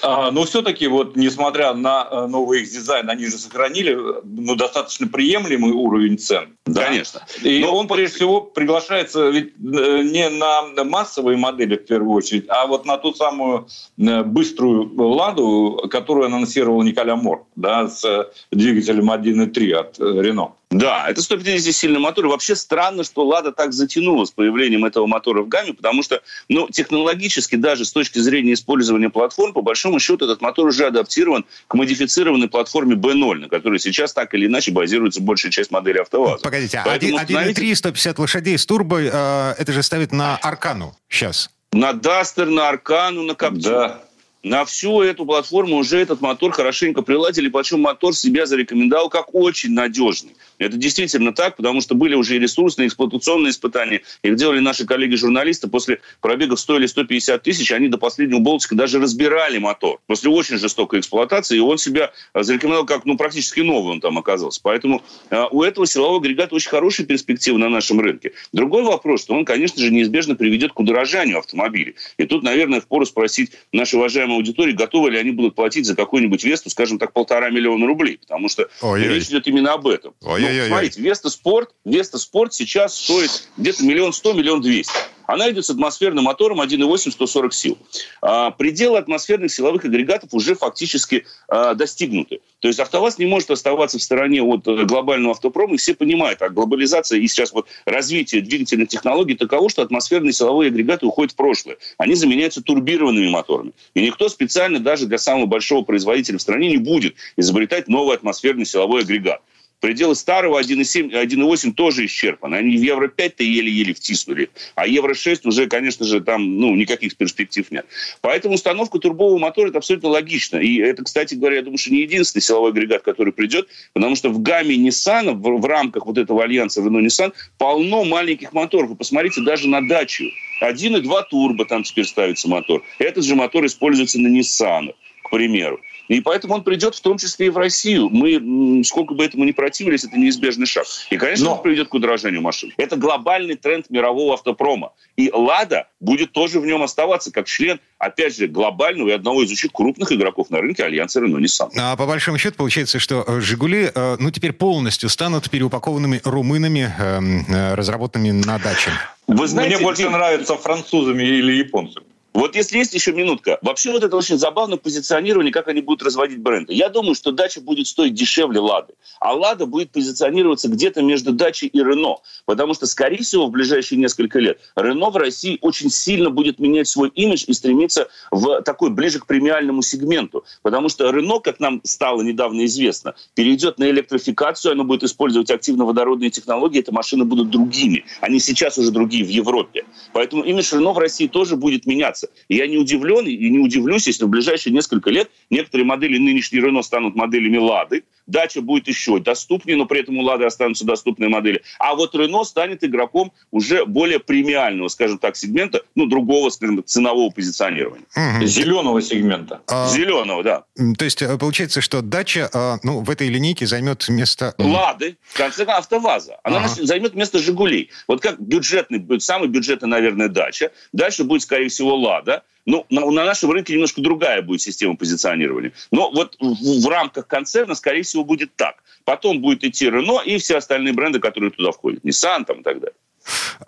Но 0.02 0.44
все-таки, 0.44 0.86
вот, 0.86 1.16
несмотря 1.16 1.74
на 1.74 2.08
э, 2.10 2.26
новый 2.26 2.62
их 2.62 2.70
дизайн, 2.70 3.08
они 3.08 3.26
же 3.26 3.38
сохранили 3.38 3.96
ну, 4.24 4.56
достаточно 4.56 5.06
приемлемый 5.06 5.72
уровень 5.72 6.18
цен. 6.18 6.56
Да? 6.66 6.86
Конечно. 6.86 7.24
И 7.42 7.60
но... 7.60 7.76
он, 7.76 7.88
прежде 7.88 8.16
всего, 8.16 8.40
приглашается 8.40 9.28
ведь 9.30 9.54
э, 9.58 10.02
не 10.02 10.28
на 10.28 10.84
массовые 10.84 11.36
модели, 11.36 11.76
в 11.76 11.86
первую 11.86 12.16
очередь, 12.16 12.46
а 12.48 12.66
вот 12.66 12.84
на 12.84 12.98
ту 12.98 13.14
самую 13.14 13.68
э, 13.98 14.22
быструю 14.22 14.92
«Ладу», 14.96 15.88
которую 15.90 16.26
анонсировал 16.26 16.82
Николя 16.82 17.16
Мор, 17.16 17.44
да, 17.56 17.88
с 17.88 18.30
двигателем 18.50 19.10
1.3 19.10 19.72
от 19.72 19.98
Рено. 19.98 20.54
Да, 20.72 21.06
это 21.08 21.20
150-сильный 21.20 21.98
мотор. 21.98 22.24
И 22.24 22.28
вообще 22.28 22.56
странно, 22.56 23.04
что 23.04 23.26
«Лада» 23.26 23.52
так 23.52 23.72
затянула 23.72 24.24
с 24.24 24.30
появлением 24.30 24.84
этого 24.84 25.06
мотора 25.06 25.42
в 25.42 25.48
гамме, 25.48 25.74
потому 25.74 26.02
что 26.02 26.22
ну, 26.48 26.68
технологически 26.68 27.56
даже 27.56 27.84
с 27.84 27.92
точки 27.92 28.18
зрения 28.18 28.54
использования 28.54 29.10
платформ, 29.10 29.52
по 29.52 29.60
большому 29.60 30.00
счету, 30.00 30.24
этот 30.24 30.40
мотор 30.40 30.66
уже 30.66 30.86
адаптирован 30.86 31.44
к 31.68 31.74
модифицированной 31.74 32.48
платформе 32.48 32.96
B0, 32.96 33.34
на 33.34 33.48
которой 33.48 33.78
сейчас 33.78 34.14
так 34.14 34.32
или 34.34 34.46
иначе 34.46 34.72
базируется 34.72 35.20
большая 35.20 35.52
часть 35.52 35.70
модели 35.70 35.98
«АвтоВАЗа». 35.98 36.42
Погодите, 36.42 36.82
Поэтому 36.84 37.18
1.3, 37.18 37.74
150 37.74 38.18
лошадей 38.18 38.56
с 38.56 38.64
турбо, 38.64 39.00
э, 39.00 39.54
это 39.58 39.72
же 39.72 39.82
ставит 39.82 40.12
на 40.12 40.36
«Аркану» 40.38 40.96
сейчас. 41.08 41.50
На 41.72 41.92
«Дастер», 41.92 42.46
на 42.46 42.70
«Аркану», 42.70 43.22
на 43.22 43.34
«Каптюр». 43.34 43.72
Да 43.72 44.02
на 44.42 44.64
всю 44.64 45.02
эту 45.02 45.24
платформу 45.24 45.76
уже 45.76 45.98
этот 45.98 46.20
мотор 46.20 46.52
хорошенько 46.52 47.02
приладили, 47.02 47.48
причем 47.48 47.80
мотор 47.80 48.14
себя 48.14 48.46
зарекомендовал 48.46 49.08
как 49.08 49.34
очень 49.34 49.72
надежный. 49.72 50.34
Это 50.58 50.76
действительно 50.76 51.32
так, 51.32 51.56
потому 51.56 51.80
что 51.80 51.94
были 51.94 52.14
уже 52.14 52.36
и 52.36 52.38
ресурсные, 52.38 52.88
эксплуатационные 52.88 53.50
испытания. 53.50 54.02
Их 54.22 54.36
делали 54.36 54.60
наши 54.60 54.84
коллеги-журналисты. 54.84 55.68
После 55.68 56.00
пробегов 56.20 56.60
100 56.60 56.78
или 56.78 56.86
150 56.86 57.42
тысяч 57.42 57.70
они 57.72 57.88
до 57.88 57.98
последнего 57.98 58.38
болтика 58.38 58.74
даже 58.74 59.00
разбирали 59.00 59.58
мотор. 59.58 60.00
После 60.06 60.30
очень 60.30 60.58
жестокой 60.58 61.00
эксплуатации, 61.00 61.56
и 61.56 61.60
он 61.60 61.78
себя 61.78 62.12
зарекомендовал 62.34 62.86
как 62.86 63.04
ну, 63.04 63.16
практически 63.16 63.60
новый 63.60 63.92
он 63.92 64.00
там 64.00 64.18
оказался. 64.18 64.60
Поэтому 64.62 65.02
э, 65.30 65.44
у 65.50 65.62
этого 65.62 65.86
силового 65.86 66.18
агрегата 66.18 66.54
очень 66.54 66.70
хорошие 66.70 67.06
перспективы 67.06 67.58
на 67.58 67.68
нашем 67.68 68.00
рынке. 68.00 68.32
Другой 68.52 68.82
вопрос, 68.82 69.22
что 69.22 69.34
он, 69.34 69.44
конечно 69.44 69.80
же, 69.80 69.90
неизбежно 69.90 70.34
приведет 70.34 70.72
к 70.72 70.80
удорожанию 70.80 71.38
автомобилей. 71.38 71.96
И 72.18 72.24
тут, 72.24 72.42
наверное, 72.42 72.80
впору 72.80 73.06
спросить 73.06 73.52
наши 73.72 73.96
уважаемые 73.96 74.31
аудитории, 74.34 74.72
готовы 74.72 75.10
ли 75.10 75.18
они 75.18 75.30
будут 75.30 75.54
платить 75.54 75.86
за 75.86 75.94
какую-нибудь 75.96 76.44
Весту, 76.44 76.70
скажем 76.70 76.98
так, 76.98 77.12
полтора 77.12 77.50
миллиона 77.50 77.86
рублей. 77.86 78.18
Потому 78.18 78.48
что 78.48 78.68
Ой-ой. 78.80 79.08
речь 79.08 79.28
идет 79.28 79.46
именно 79.46 79.72
об 79.72 79.86
этом. 79.86 80.14
Ой-ой. 80.22 80.60
Ну, 80.60 80.66
смотрите, 80.66 81.00
Веста 81.00 81.30
Спорт, 81.30 81.70
Веста 81.84 82.18
Спорт 82.18 82.54
сейчас 82.54 82.96
стоит 82.96 83.48
где-то 83.56 83.84
миллион 83.84 84.12
сто, 84.12 84.32
миллион 84.32 84.60
двести. 84.60 84.92
Она 85.26 85.50
идет 85.50 85.64
с 85.64 85.70
атмосферным 85.70 86.24
мотором 86.24 86.60
1,8 86.60 87.10
140 87.10 87.54
сил. 87.54 87.78
А, 88.20 88.50
пределы 88.50 88.98
атмосферных 88.98 89.52
силовых 89.52 89.84
агрегатов 89.84 90.30
уже 90.32 90.54
фактически 90.54 91.26
а, 91.48 91.74
достигнуты. 91.74 92.40
То 92.60 92.68
есть 92.68 92.78
АвтоВАЗ 92.80 93.18
не 93.18 93.26
может 93.26 93.50
оставаться 93.50 93.98
в 93.98 94.02
стороне 94.02 94.42
от 94.42 94.66
э, 94.68 94.84
глобального 94.84 95.32
автопрома, 95.32 95.74
и 95.74 95.78
все 95.78 95.94
понимают, 95.94 96.42
а 96.42 96.48
глобализация 96.48 97.18
и 97.18 97.26
сейчас 97.26 97.52
вот 97.52 97.66
развитие 97.84 98.40
двигательных 98.40 98.88
технологий 98.88 99.34
таково, 99.34 99.68
что 99.68 99.82
атмосферные 99.82 100.32
силовые 100.32 100.68
агрегаты 100.68 101.06
уходят 101.06 101.32
в 101.32 101.36
прошлое. 101.36 101.76
Они 101.98 102.14
заменяются 102.14 102.62
турбированными 102.62 103.28
моторами. 103.28 103.72
И 103.94 104.02
никто 104.02 104.28
специально 104.28 104.78
даже 104.78 105.06
для 105.06 105.18
самого 105.18 105.46
большого 105.46 105.82
производителя 105.82 106.38
в 106.38 106.42
стране 106.42 106.68
не 106.70 106.76
будет 106.76 107.16
изобретать 107.36 107.88
новый 107.88 108.16
атмосферный 108.16 108.64
силовой 108.64 109.02
агрегат. 109.02 109.42
Пределы 109.82 110.14
старого 110.14 110.60
1.7, 110.60 111.10
1.8 111.10 111.72
тоже 111.72 112.06
исчерпаны. 112.06 112.54
Они 112.54 112.76
в 112.76 112.80
Евро-5-то 112.80 113.42
еле-еле 113.42 113.92
втиснули. 113.94 114.48
А 114.76 114.86
Евро-6 114.86 115.40
уже, 115.42 115.66
конечно 115.66 116.06
же, 116.06 116.20
там 116.20 116.60
ну, 116.60 116.76
никаких 116.76 117.16
перспектив 117.16 117.68
нет. 117.72 117.84
Поэтому 118.20 118.54
установка 118.54 119.00
турбового 119.00 119.38
мотора– 119.38 119.68
это 119.70 119.78
абсолютно 119.78 120.10
логично. 120.10 120.58
И 120.58 120.76
это, 120.76 121.02
кстати 121.02 121.34
говоря, 121.34 121.56
я 121.56 121.62
думаю, 121.62 121.78
что 121.78 121.92
не 121.92 122.02
единственный 122.02 122.42
силовой 122.42 122.70
агрегат, 122.70 123.02
который 123.02 123.32
придет, 123.32 123.66
потому 123.92 124.14
что 124.14 124.30
в 124.30 124.40
гамме 124.40 124.76
Nissan, 124.76 125.32
в, 125.32 125.60
в 125.60 125.64
рамках 125.66 126.06
вот 126.06 126.16
этого 126.16 126.44
альянса 126.44 126.80
Renault-Nissan, 126.80 127.32
полно 127.58 128.04
маленьких 128.04 128.52
моторов. 128.52 128.90
Вы 128.90 128.94
посмотрите 128.94 129.40
даже 129.40 129.66
на 129.66 129.84
дачу. 129.88 130.26
1.2 130.62 131.22
турбо 131.28 131.64
там 131.64 131.82
теперь 131.82 132.04
ставится 132.04 132.48
мотор. 132.48 132.84
Этот 133.00 133.24
же 133.24 133.34
мотор 133.34 133.66
используется 133.66 134.20
на 134.20 134.28
Nissan, 134.28 134.94
к 135.24 135.30
примеру. 135.30 135.80
И 136.08 136.20
поэтому 136.20 136.54
он 136.54 136.62
придет 136.62 136.94
в 136.94 137.00
том 137.00 137.18
числе 137.18 137.46
и 137.46 137.50
в 137.50 137.56
Россию. 137.56 138.08
Мы, 138.10 138.84
сколько 138.84 139.14
бы 139.14 139.24
этому 139.24 139.44
ни 139.44 139.52
противились, 139.52 140.04
это 140.04 140.16
неизбежный 140.16 140.66
шаг. 140.66 140.84
И, 141.10 141.16
конечно, 141.16 141.46
Но... 141.46 141.54
он 141.56 141.62
приведет 141.62 141.88
к 141.88 141.94
удорожанию 141.94 142.42
машин. 142.42 142.72
Это 142.76 142.96
глобальный 142.96 143.56
тренд 143.56 143.88
мирового 143.90 144.34
автопрома. 144.34 144.92
И 145.16 145.30
«Лада» 145.32 145.88
будет 146.00 146.32
тоже 146.32 146.60
в 146.60 146.66
нем 146.66 146.82
оставаться 146.82 147.32
как 147.32 147.46
член, 147.46 147.80
опять 147.98 148.36
же, 148.36 148.48
глобального 148.48 149.08
и 149.08 149.12
одного 149.12 149.42
из 149.42 149.50
очень 149.50 149.70
крупных 149.70 150.12
игроков 150.12 150.50
на 150.50 150.60
рынке 150.60 150.84
Альянса 150.84 151.20
Рено-Ниссан. 151.20 151.70
А 151.78 151.96
по 151.96 152.06
большому 152.06 152.38
счету 152.38 152.56
получается, 152.56 152.98
что 152.98 153.24
э, 153.26 153.40
«Жигули» 153.40 153.90
э, 153.94 154.16
ну, 154.18 154.30
теперь 154.30 154.52
полностью 154.52 155.08
станут 155.08 155.50
переупакованными 155.50 156.20
румынами, 156.24 156.92
эм, 156.98 157.46
э, 157.48 157.74
разработанными 157.74 158.32
на 158.44 158.58
даче. 158.58 158.90
Вы 159.26 159.46
знаете, 159.46 159.76
Мне 159.76 159.84
больше 159.84 160.10
нравятся 160.10 160.56
французами 160.56 161.22
или 161.22 161.52
японцами. 161.52 162.06
Вот 162.34 162.56
если 162.56 162.78
есть 162.78 162.94
еще 162.94 163.12
минутка. 163.12 163.58
Вообще 163.60 163.92
вот 163.92 164.04
это 164.04 164.16
очень 164.16 164.38
забавное 164.38 164.78
позиционирование, 164.78 165.52
как 165.52 165.68
они 165.68 165.82
будут 165.82 166.02
разводить 166.02 166.40
бренды. 166.40 166.72
Я 166.72 166.88
думаю, 166.88 167.14
что 167.14 167.30
дача 167.30 167.60
будет 167.60 167.86
стоить 167.86 168.14
дешевле 168.14 168.58
Лады. 168.58 168.94
А 169.20 169.34
Лада 169.34 169.66
будет 169.66 169.90
позиционироваться 169.90 170.68
где-то 170.68 171.02
между 171.02 171.32
дачей 171.32 171.68
и 171.68 171.78
Рено. 171.78 172.16
Потому 172.46 172.72
что, 172.72 172.86
скорее 172.86 173.22
всего, 173.22 173.46
в 173.46 173.50
ближайшие 173.50 173.98
несколько 173.98 174.38
лет 174.38 174.60
Рено 174.76 175.10
в 175.10 175.16
России 175.16 175.58
очень 175.60 175.90
сильно 175.90 176.30
будет 176.30 176.58
менять 176.58 176.88
свой 176.88 177.10
имидж 177.10 177.44
и 177.46 177.52
стремиться 177.52 178.08
в 178.30 178.62
такой 178.62 178.90
ближе 178.90 179.18
к 179.20 179.26
премиальному 179.26 179.82
сегменту. 179.82 180.44
Потому 180.62 180.88
что 180.88 181.10
Рено, 181.10 181.38
как 181.38 181.60
нам 181.60 181.82
стало 181.84 182.22
недавно 182.22 182.64
известно, 182.64 183.14
перейдет 183.34 183.78
на 183.78 183.90
электрификацию, 183.90 184.72
оно 184.72 184.84
будет 184.84 185.02
использовать 185.02 185.50
активно-водородные 185.50 186.30
технологии, 186.30 186.80
эти 186.80 186.90
машины 186.90 187.24
будут 187.24 187.50
другими. 187.50 188.06
Они 188.22 188.40
сейчас 188.40 188.78
уже 188.78 188.90
другие 188.90 189.24
в 189.24 189.28
Европе. 189.28 189.84
Поэтому 190.14 190.44
имидж 190.44 190.72
Рено 190.74 190.92
в 190.92 190.98
России 190.98 191.26
тоже 191.26 191.56
будет 191.56 191.84
меняться 191.84 192.21
меняться. 192.22 192.28
И 192.48 192.56
я 192.56 192.66
не 192.66 192.78
удивлен 192.78 193.26
и 193.26 193.50
не 193.50 193.58
удивлюсь, 193.58 194.06
если 194.06 194.24
в 194.24 194.28
ближайшие 194.28 194.72
несколько 194.72 195.10
лет 195.10 195.30
некоторые 195.50 195.86
модели 195.86 196.18
нынешней 196.18 196.60
Рено 196.60 196.82
станут 196.82 197.14
моделями 197.14 197.58
Лады, 197.58 198.04
дача 198.26 198.60
будет 198.60 198.88
еще 198.88 199.18
доступнее, 199.18 199.76
но 199.76 199.86
при 199.86 200.00
этом 200.00 200.18
у 200.18 200.22
Лады 200.22 200.44
останутся 200.44 200.84
доступные 200.84 201.28
модели. 201.28 201.62
А 201.78 201.94
вот 201.94 202.14
Рено 202.14 202.44
станет 202.44 202.84
игроком 202.84 203.32
уже 203.50 203.84
более 203.84 204.20
премиального, 204.20 204.88
скажем 204.88 205.18
так, 205.18 205.36
сегмента, 205.36 205.82
ну, 205.94 206.06
другого, 206.06 206.50
скажем 206.50 206.78
так, 206.78 206.86
ценового 206.86 207.30
позиционирования. 207.30 208.06
Угу. 208.16 208.46
Зеленого 208.46 209.02
сегмента. 209.02 209.62
А, 209.66 209.88
Зеленого, 209.88 210.42
да. 210.42 210.64
То 210.98 211.04
есть 211.04 211.22
э, 211.22 211.38
получается, 211.38 211.80
что 211.80 212.02
дача 212.02 212.48
а, 212.52 212.78
ну, 212.82 213.00
в 213.00 213.10
этой 213.10 213.28
линейке 213.28 213.66
займет 213.66 214.08
место... 214.08 214.54
Лады, 214.58 215.16
в 215.22 215.36
конце 215.36 215.64
концов, 215.64 215.72
АвтоВАЗа. 215.72 216.38
Она 216.42 216.58
ага. 216.58 216.68
займет 216.68 217.14
место 217.14 217.38
Жигулей. 217.38 217.90
Вот 218.08 218.20
как 218.20 218.40
бюджетный, 218.40 218.98
будет 218.98 219.22
самый 219.22 219.48
бюджетный, 219.48 219.88
наверное, 219.88 220.28
дача. 220.28 220.70
Дальше 220.92 221.24
будет, 221.24 221.42
скорее 221.42 221.68
всего, 221.68 221.96
Лада. 221.96 222.42
Ну, 222.64 222.86
на, 222.90 223.10
на 223.10 223.24
нашем 223.24 223.50
рынке 223.50 223.72
немножко 223.72 224.00
другая 224.00 224.40
будет 224.42 224.60
система 224.60 224.96
позиционирования. 224.96 225.72
Но 225.90 226.10
вот 226.10 226.36
в, 226.38 226.84
в 226.84 226.88
рамках 226.88 227.26
концерна, 227.26 227.74
скорее 227.74 228.02
всего, 228.02 228.24
будет 228.24 228.54
так. 228.54 228.82
Потом 229.04 229.40
будет 229.40 229.64
идти 229.64 229.90
Рено 229.90 230.20
и 230.24 230.38
все 230.38 230.58
остальные 230.58 230.92
бренды, 230.92 231.18
которые 231.18 231.50
туда 231.50 231.72
входят. 231.72 232.04
Nissan 232.04 232.44
там 232.44 232.60
и 232.60 232.62
так 232.62 232.80
далее. 232.80 232.94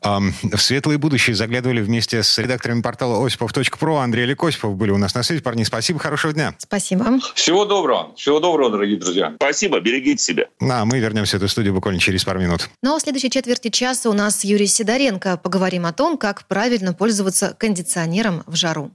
В 0.03 0.59
светлое 0.59 0.99
будущее 0.99 1.37
заглядывали 1.37 1.81
вместе 1.81 2.23
с 2.23 2.39
редакторами 2.39 2.83
портала 2.83 3.25
осипов.про. 3.25 3.99
Андрей 3.99 4.27
Лекосипов 4.27 4.77
были 4.77 4.91
у 4.91 4.99
нас 4.99 5.15
на 5.15 5.23
связи. 5.23 5.41
Парни, 5.41 5.65
спасибо, 5.65 5.99
хорошего 5.99 6.33
дня. 6.33 6.55
Спасибо. 6.59 7.19
Всего 7.35 7.65
доброго. 7.65 8.15
Всего 8.17 8.41
доброго, 8.41 8.71
дорогие 8.71 8.99
друзья. 8.99 9.33
Спасибо, 9.37 9.81
берегите 9.81 10.23
себя. 10.23 10.45
А 10.61 10.85
мы 10.85 10.99
вернемся 10.99 11.39
в 11.39 11.43
эту 11.43 11.49
студию 11.49 11.75
буквально 11.75 12.01
через 12.01 12.25
пару 12.25 12.41
минут. 12.41 12.69
Ну 12.83 12.95
а 12.95 12.99
в 12.99 13.03
следующей 13.03 13.31
четверти 13.31 13.69
часа 13.69 14.11
у 14.11 14.13
нас 14.13 14.45
Юрий 14.45 14.67
Сидоренко. 14.67 15.37
Поговорим 15.37 15.87
о 15.87 15.93
том, 15.93 16.19
как 16.19 16.47
правильно 16.47 16.93
пользоваться 16.93 17.55
кондиционером 17.59 18.43
в 18.47 18.57
жару. 18.57 18.91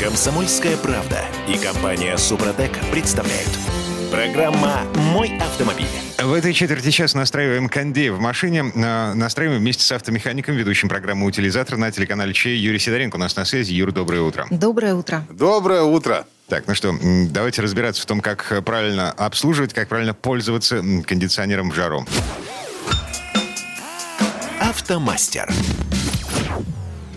Комсомольская 0.00 0.76
правда 0.76 1.24
и 1.48 1.58
компания 1.58 2.16
Супротек 2.16 2.70
представляют. 2.92 3.50
Программа 4.10 4.84
«Мой 5.12 5.36
автомобиль». 5.38 5.86
В 6.18 6.32
этой 6.32 6.54
четверти 6.54 6.90
часа 6.90 7.18
настраиваем 7.18 7.68
кондей 7.68 8.08
в 8.08 8.18
машине. 8.18 8.64
А, 8.76 9.12
настраиваем 9.14 9.60
вместе 9.60 9.82
с 9.82 9.92
автомехаником, 9.92 10.56
ведущим 10.56 10.88
программу 10.88 11.26
«Утилизатор» 11.26 11.76
на 11.76 11.92
телеканале 11.92 12.32
Чей 12.32 12.56
Юрий 12.56 12.78
Сидоренко. 12.78 13.16
У 13.16 13.18
нас 13.18 13.36
на 13.36 13.44
связи. 13.44 13.74
Юр, 13.74 13.92
доброе 13.92 14.22
утро. 14.22 14.46
Доброе 14.50 14.94
утро. 14.94 15.24
Доброе 15.30 15.82
утро. 15.82 16.26
Так, 16.48 16.66
ну 16.66 16.74
что, 16.74 16.94
давайте 17.30 17.60
разбираться 17.60 18.02
в 18.02 18.06
том, 18.06 18.20
как 18.20 18.62
правильно 18.64 19.10
обслуживать, 19.10 19.74
как 19.74 19.88
правильно 19.88 20.14
пользоваться 20.14 20.82
кондиционером 21.06 21.70
в 21.70 21.74
жару. 21.74 22.06
Автомастер. 24.58 25.52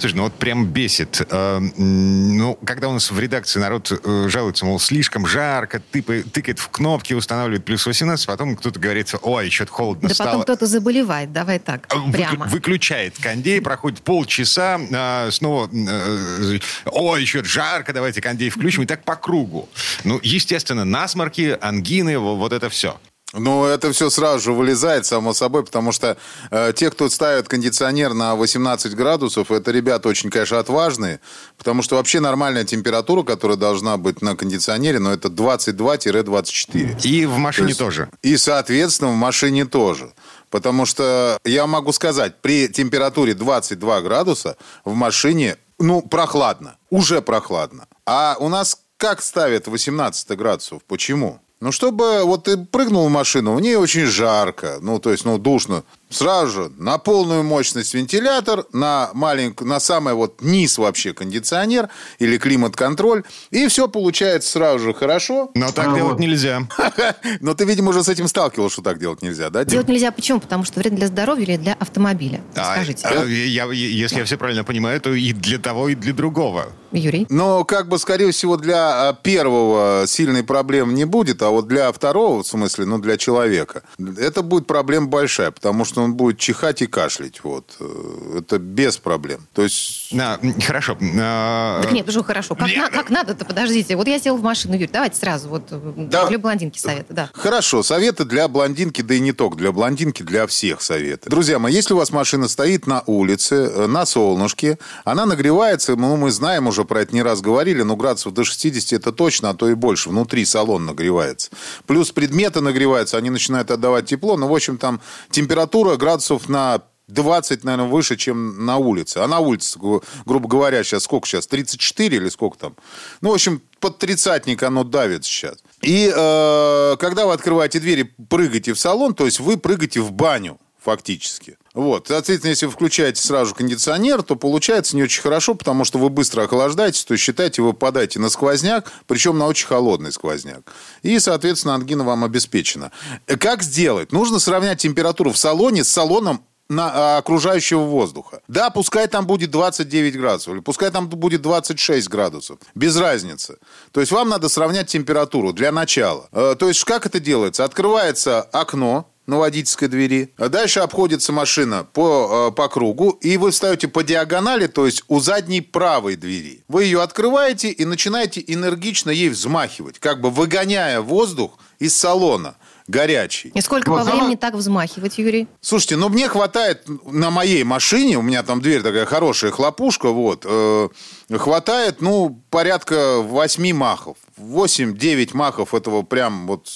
Слушай, 0.02 0.16
ну 0.16 0.24
вот 0.24 0.34
прям 0.34 0.66
бесит. 0.66 1.22
Э, 1.30 1.60
ну, 1.60 2.58
когда 2.66 2.90
у 2.90 2.94
нас 2.94 3.12
в 3.12 3.20
редакции 3.20 3.60
народ 3.60 3.92
э, 3.92 4.26
жалуется, 4.30 4.66
мол, 4.66 4.80
слишком 4.80 5.28
жарко, 5.28 5.80
тыкает, 5.80 6.58
в 6.58 6.70
кнопки, 6.70 7.14
устанавливает 7.14 7.66
плюс 7.66 7.86
18, 7.86 8.26
потом 8.26 8.56
кто-то 8.56 8.80
говорит, 8.80 9.14
ой, 9.22 9.52
что-то 9.52 9.72
холодно 9.72 10.10
да 10.10 10.16
стало. 10.16 10.28
потом 10.28 10.42
кто-то 10.42 10.66
заболевает, 10.66 11.32
давай 11.32 11.60
так, 11.60 11.88
Вы, 11.94 12.12
прямо. 12.14 12.48
Выключает 12.48 13.20
кондей, 13.20 13.62
проходит 13.62 14.02
полчаса, 14.02 14.80
э, 14.80 15.30
снова, 15.30 15.70
э, 15.72 16.60
ой, 16.86 17.22
еще 17.22 17.44
жарко, 17.44 17.94
давайте 17.94 18.22
кондей 18.22 18.50
включим, 18.50 18.82
и 18.82 18.86
так 18.88 19.04
по 19.04 19.16
кругу. 19.16 19.70
Ну, 20.04 20.20
естественно, 20.24 20.84
насморки, 20.84 21.56
ангины, 21.62 22.18
вот 22.18 22.54
это 22.54 22.70
все. 22.70 23.00
Ну, 23.34 23.64
это 23.66 23.94
все 23.94 24.10
сразу 24.10 24.40
же 24.40 24.52
вылезает, 24.52 25.06
само 25.06 25.34
собой, 25.34 25.64
потому 25.64 25.94
что 25.94 26.18
э, 26.50 26.74
те, 26.76 26.92
кто 26.92 27.10
ставит 27.10 27.48
кондиционер 27.48 28.14
на 28.14 28.36
18 28.36 28.94
градусов, 28.94 29.52
это 29.52 29.72
ребята 29.72 30.10
очень, 30.10 30.30
конечно, 30.30 30.60
отважные, 30.60 31.22
потому 31.58 31.82
что 31.82 31.96
вообще 31.96 32.20
нормальная 32.20 32.66
температура, 32.66 33.24
которая 33.24 33.58
должна 33.58 33.96
быть 33.98 34.22
на 34.22 34.36
кондиционере, 34.36 35.00
но 35.00 35.10
ну, 35.10 35.16
это 35.16 35.30
22-24. 35.30 37.02
И 37.04 37.26
в 37.26 37.38
машине 37.38 37.68
То 37.68 37.70
есть, 37.70 37.80
тоже. 37.80 38.10
И, 38.22 38.36
соответственно, 38.36 39.12
в 39.12 39.16
машине 39.16 39.66
тоже. 39.66 40.12
Потому 40.50 40.86
что 40.86 41.40
я 41.46 41.66
могу 41.68 41.94
сказать, 41.94 42.42
при 42.42 42.68
температуре 42.68 43.34
22 43.34 44.02
градуса 44.02 44.58
в 44.84 44.94
машине, 44.94 45.56
ну, 45.80 46.02
прохладно, 46.02 46.76
уже 46.90 47.22
прохладно. 47.22 47.88
А 48.06 48.36
у 48.40 48.50
нас 48.50 48.78
как 48.98 49.22
ставят 49.22 49.68
18 49.68 50.38
градусов? 50.38 50.84
Почему? 50.86 51.40
Ну, 51.62 51.72
чтобы 51.72 52.24
вот 52.26 52.46
ты 52.46 52.58
прыгнул 52.58 53.08
в 53.08 53.12
машину, 53.12 53.54
в 53.54 53.62
ней 53.62 53.76
очень 53.76 54.06
жарко, 54.06 54.80
ну, 54.82 55.00
то 55.00 55.12
есть, 55.12 55.26
ну, 55.26 55.38
душно 55.38 55.84
сразу 56.12 56.52
же 56.52 56.72
на 56.78 56.98
полную 56.98 57.44
мощность 57.44 57.94
вентилятор, 57.94 58.66
на 58.74 59.10
маленькую, 59.14 59.68
на 59.68 59.80
самый 59.80 60.14
вот 60.14 60.42
низ 60.42 60.78
вообще 60.78 61.14
кондиционер 61.14 61.90
или 62.20 62.38
климат-контроль, 62.38 63.24
и 63.50 63.68
все 63.68 63.88
получается 63.88 64.52
сразу 64.52 64.80
же 64.80 64.94
хорошо. 64.94 65.52
Но 65.56 65.72
так 65.72 65.88
а 65.88 65.96
делать 65.96 66.14
вот. 66.14 66.20
нельзя. 66.20 66.68
Но 67.40 67.54
ты, 67.54 67.66
видимо, 67.66 67.90
уже 67.90 68.04
с 68.04 68.10
этим 68.10 68.28
сталкивался, 68.28 68.74
что 68.74 68.82
так 68.82 69.00
делать 69.00 69.22
нельзя, 69.22 69.50
да? 69.50 69.64
Делать 69.66 69.88
нельзя 69.88 70.12
почему? 70.12 70.40
Потому 70.40 70.64
что 70.64 70.80
вредно 70.80 71.00
для 71.00 71.08
здоровья 71.08 71.44
или 71.44 71.58
для 71.58 71.74
автомобиля? 71.74 72.42
А, 72.56 72.76
Скажите. 72.76 73.08
А, 73.08 73.24
я, 73.26 73.66
если 73.72 74.20
я 74.20 74.26
все 74.26 74.38
правильно 74.38 74.64
понимаю, 74.64 75.00
то 75.02 75.14
и 75.14 75.34
для 75.34 75.58
того, 75.58 75.90
и 75.90 75.96
для 75.96 76.14
другого. 76.14 76.68
Юрий? 76.92 77.26
Но, 77.30 77.64
как 77.64 77.88
бы, 77.88 77.98
скорее 77.98 78.32
всего, 78.32 78.58
для 78.58 79.10
а, 79.10 79.14
первого 79.14 80.06
сильной 80.08 80.44
проблемы 80.44 80.94
не 80.94 81.06
будет, 81.06 81.42
а 81.42 81.50
вот 81.50 81.68
для 81.68 81.92
второго, 81.92 82.44
в 82.44 82.48
смысле, 82.48 82.86
ну, 82.86 83.00
для 83.00 83.18
человека, 83.18 83.84
это 84.18 84.42
будет 84.42 84.68
проблема 84.68 85.08
большая, 85.08 85.52
потому 85.52 85.86
что 85.86 86.01
он 86.02 86.14
будет 86.16 86.38
чихать 86.38 86.82
и 86.82 86.88
кашлять. 86.88 87.44
Вот. 87.44 87.76
Э, 87.80 88.40
это 88.40 88.60
без 88.60 88.98
проблем. 88.98 89.48
То 89.54 89.64
есть... 89.64 90.14
А, 90.14 90.40
хорошо. 90.66 90.98
А... 91.20 91.82
Так 91.82 91.92
нет, 91.92 92.08
уже 92.08 92.24
хорошо. 92.24 92.56
Как, 92.56 92.76
на, 92.76 92.90
как 92.90 93.10
надо-то, 93.10 93.46
подождите. 93.46 93.96
Вот 93.96 94.08
я 94.08 94.20
сел 94.20 94.38
в 94.38 94.42
машину, 94.42 94.74
Юрий, 94.74 94.90
давайте 94.92 95.18
сразу. 95.18 95.50
Вот 95.50 95.68
э, 95.72 95.80
да. 95.96 96.28
для 96.28 96.40
блондинки 96.40 96.80
советы, 96.80 97.14
да. 97.14 97.30
Хорошо, 97.34 97.84
советы 97.84 98.26
для 98.26 98.48
блондинки, 98.48 99.02
да 99.02 99.16
и 99.16 99.20
не 99.20 99.32
только 99.32 99.58
для 99.58 99.72
блондинки, 99.72 100.24
для 100.24 100.48
всех 100.48 100.82
советы. 100.82 101.30
Друзья 101.30 101.60
мои, 101.60 101.74
если 101.74 101.94
у 101.94 101.98
вас 101.98 102.12
машина 102.12 102.48
стоит 102.48 102.88
на 102.88 103.04
улице, 103.06 103.88
на 103.88 104.06
солнышке, 104.06 104.78
она 105.06 105.26
нагревается, 105.26 105.96
ну, 105.96 106.16
мы 106.18 106.32
знаем 106.32 106.68
уже 106.68 106.86
про 106.86 107.02
это 107.02 107.14
не 107.14 107.24
раз 107.24 107.42
говорили, 107.42 107.82
но 107.82 107.96
градусов 107.96 108.34
до 108.34 108.44
60 108.44 108.94
это 108.94 109.12
точно, 109.12 109.50
а 109.50 109.54
то 109.54 109.70
и 109.70 109.74
больше. 109.74 110.10
Внутри 110.10 110.46
салон 110.46 110.86
нагревается. 110.86 111.52
Плюс 111.86 112.12
предметы 112.12 112.62
нагреваются, 112.62 113.18
они 113.18 113.30
начинают 113.30 113.72
отдавать 113.72 114.06
тепло. 114.06 114.38
Ну, 114.38 114.48
в 114.48 114.56
общем, 114.56 114.78
там 114.78 115.02
температура 115.30 115.91
градусов 115.98 116.50
на 116.50 116.82
20, 117.08 117.64
наверное, 117.64 117.90
выше, 117.90 118.16
чем 118.16 118.66
на 118.66 118.78
улице. 118.78 119.18
А 119.18 119.28
на 119.28 119.40
улице, 119.40 119.80
грубо 120.26 120.48
говоря, 120.48 120.84
сейчас 120.84 121.04
сколько 121.04 121.28
сейчас? 121.28 121.48
34 121.48 122.18
или 122.18 122.30
сколько 122.30 122.58
там? 122.58 122.76
Ну, 123.22 123.32
в 123.32 123.34
общем, 123.34 123.62
под 123.80 123.98
тридцатник 123.98 124.64
оно 124.64 124.84
давит 124.84 125.26
сейчас. 125.26 125.58
И 125.82 126.12
э, 126.14 126.96
когда 127.00 127.26
вы 127.26 127.34
открываете 127.34 127.80
двери, 127.80 128.14
прыгаете 128.30 128.74
в 128.74 128.80
салон, 128.80 129.14
то 129.14 129.26
есть 129.26 129.40
вы 129.40 129.58
прыгаете 129.58 130.02
в 130.02 130.12
баню 130.12 130.58
фактически. 130.80 131.58
Вот. 131.74 132.08
Соответственно, 132.08 132.50
если 132.50 132.66
вы 132.66 132.72
включаете 132.74 133.22
сразу 133.22 133.56
кондиционер, 133.56 134.24
то 134.24 134.36
получается 134.36 134.96
не 134.96 135.04
очень 135.04 135.22
хорошо, 135.22 135.56
потому 135.56 135.86
что 135.86 136.00
вы 136.00 136.10
быстро 136.10 136.44
охлаждаетесь, 136.44 137.06
то 137.06 137.14
есть, 137.14 137.24
считайте, 137.24 137.62
вы 137.62 137.74
попадаете 137.74 138.20
на 138.20 138.30
сквозняк, 138.30 138.92
причем 139.08 139.38
на 139.38 139.48
очень 139.48 139.68
холодный 139.68 140.12
сквозняк. 140.12 140.62
И, 141.02 141.18
соответственно, 141.20 141.76
ангина 141.76 142.04
вам 142.04 142.24
обеспечена. 142.24 142.92
Как 143.26 143.64
сделать? 143.64 144.12
Нужно 144.12 144.40
сравнять 144.40 144.80
температуру 144.82 145.32
в 145.32 145.38
салоне 145.38 145.84
с 145.84 145.90
салоном 145.90 146.44
на, 146.72 147.18
окружающего 147.18 147.82
воздуха. 147.82 148.42
Да, 148.48 148.70
пускай 148.70 149.08
там 149.08 149.28
будет 149.28 149.52
29 149.52 150.18
градусов, 150.18 150.54
или 150.54 150.62
пускай 150.62 150.90
там 150.90 151.08
будет 151.10 151.42
26 151.42 152.08
градусов. 152.10 152.60
Без 152.76 152.98
разницы. 152.98 153.58
То 153.92 154.00
есть 154.00 154.12
вам 154.12 154.30
надо 154.30 154.48
сравнять 154.50 154.88
температуру 154.88 155.54
для 155.54 155.72
начала. 155.72 156.30
Э, 156.32 156.56
то 156.58 156.70
есть 156.70 156.84
как 156.86 157.06
это 157.06 157.20
делается? 157.20 157.66
Открывается 157.66 158.42
окно, 158.42 159.11
на 159.28 159.38
водительской 159.38 159.88
двери. 159.88 160.34
А 160.38 160.50
дальше 160.50 160.80
обходится 160.80 161.32
машина 161.32 161.84
по, 161.84 162.50
э, 162.50 162.56
по 162.56 162.68
кругу, 162.70 163.12
и 163.22 163.38
вы 163.38 163.52
встаете 163.52 163.88
по 163.88 164.04
диагонали, 164.04 164.68
то 164.68 164.86
есть 164.86 165.04
у 165.08 165.20
задней 165.20 165.62
правой 165.62 166.16
двери. 166.16 166.64
Вы 166.68 166.86
ее 166.86 167.02
открываете 167.02 167.70
и 167.70 167.86
начинаете 167.86 168.44
энергично 168.46 169.10
ей 169.10 169.30
взмахивать, 169.30 170.00
как 170.00 170.22
бы 170.22 170.30
выгоняя 170.30 171.02
воздух 171.02 171.58
из 171.80 171.98
салона 171.98 172.56
горячий. 172.88 173.52
И 173.56 173.62
сколько 173.62 173.90
вот, 173.90 174.00
по 174.00 174.04
времени 174.04 174.36
так 174.36 174.54
взмахивать, 174.54 175.18
Юрий? 175.18 175.48
Слушайте, 175.62 175.96
ну 175.98 176.10
мне 176.10 176.28
хватает 176.28 176.84
на 177.06 177.32
моей 177.32 177.64
машине, 177.64 178.18
у 178.18 178.22
меня 178.22 178.44
там 178.44 178.62
дверь 178.62 178.82
такая 178.82 179.06
хорошая, 179.06 179.52
хлопушка, 179.52 180.10
вот, 180.10 180.46
э, 180.48 180.90
хватает, 181.32 182.02
ну, 182.02 182.42
порядка 182.50 183.20
8 183.22 183.74
махов. 183.74 184.18
8-9 184.38 185.30
махов 185.34 185.74
этого 185.74 186.02
прям 186.02 186.48
вот 186.48 186.68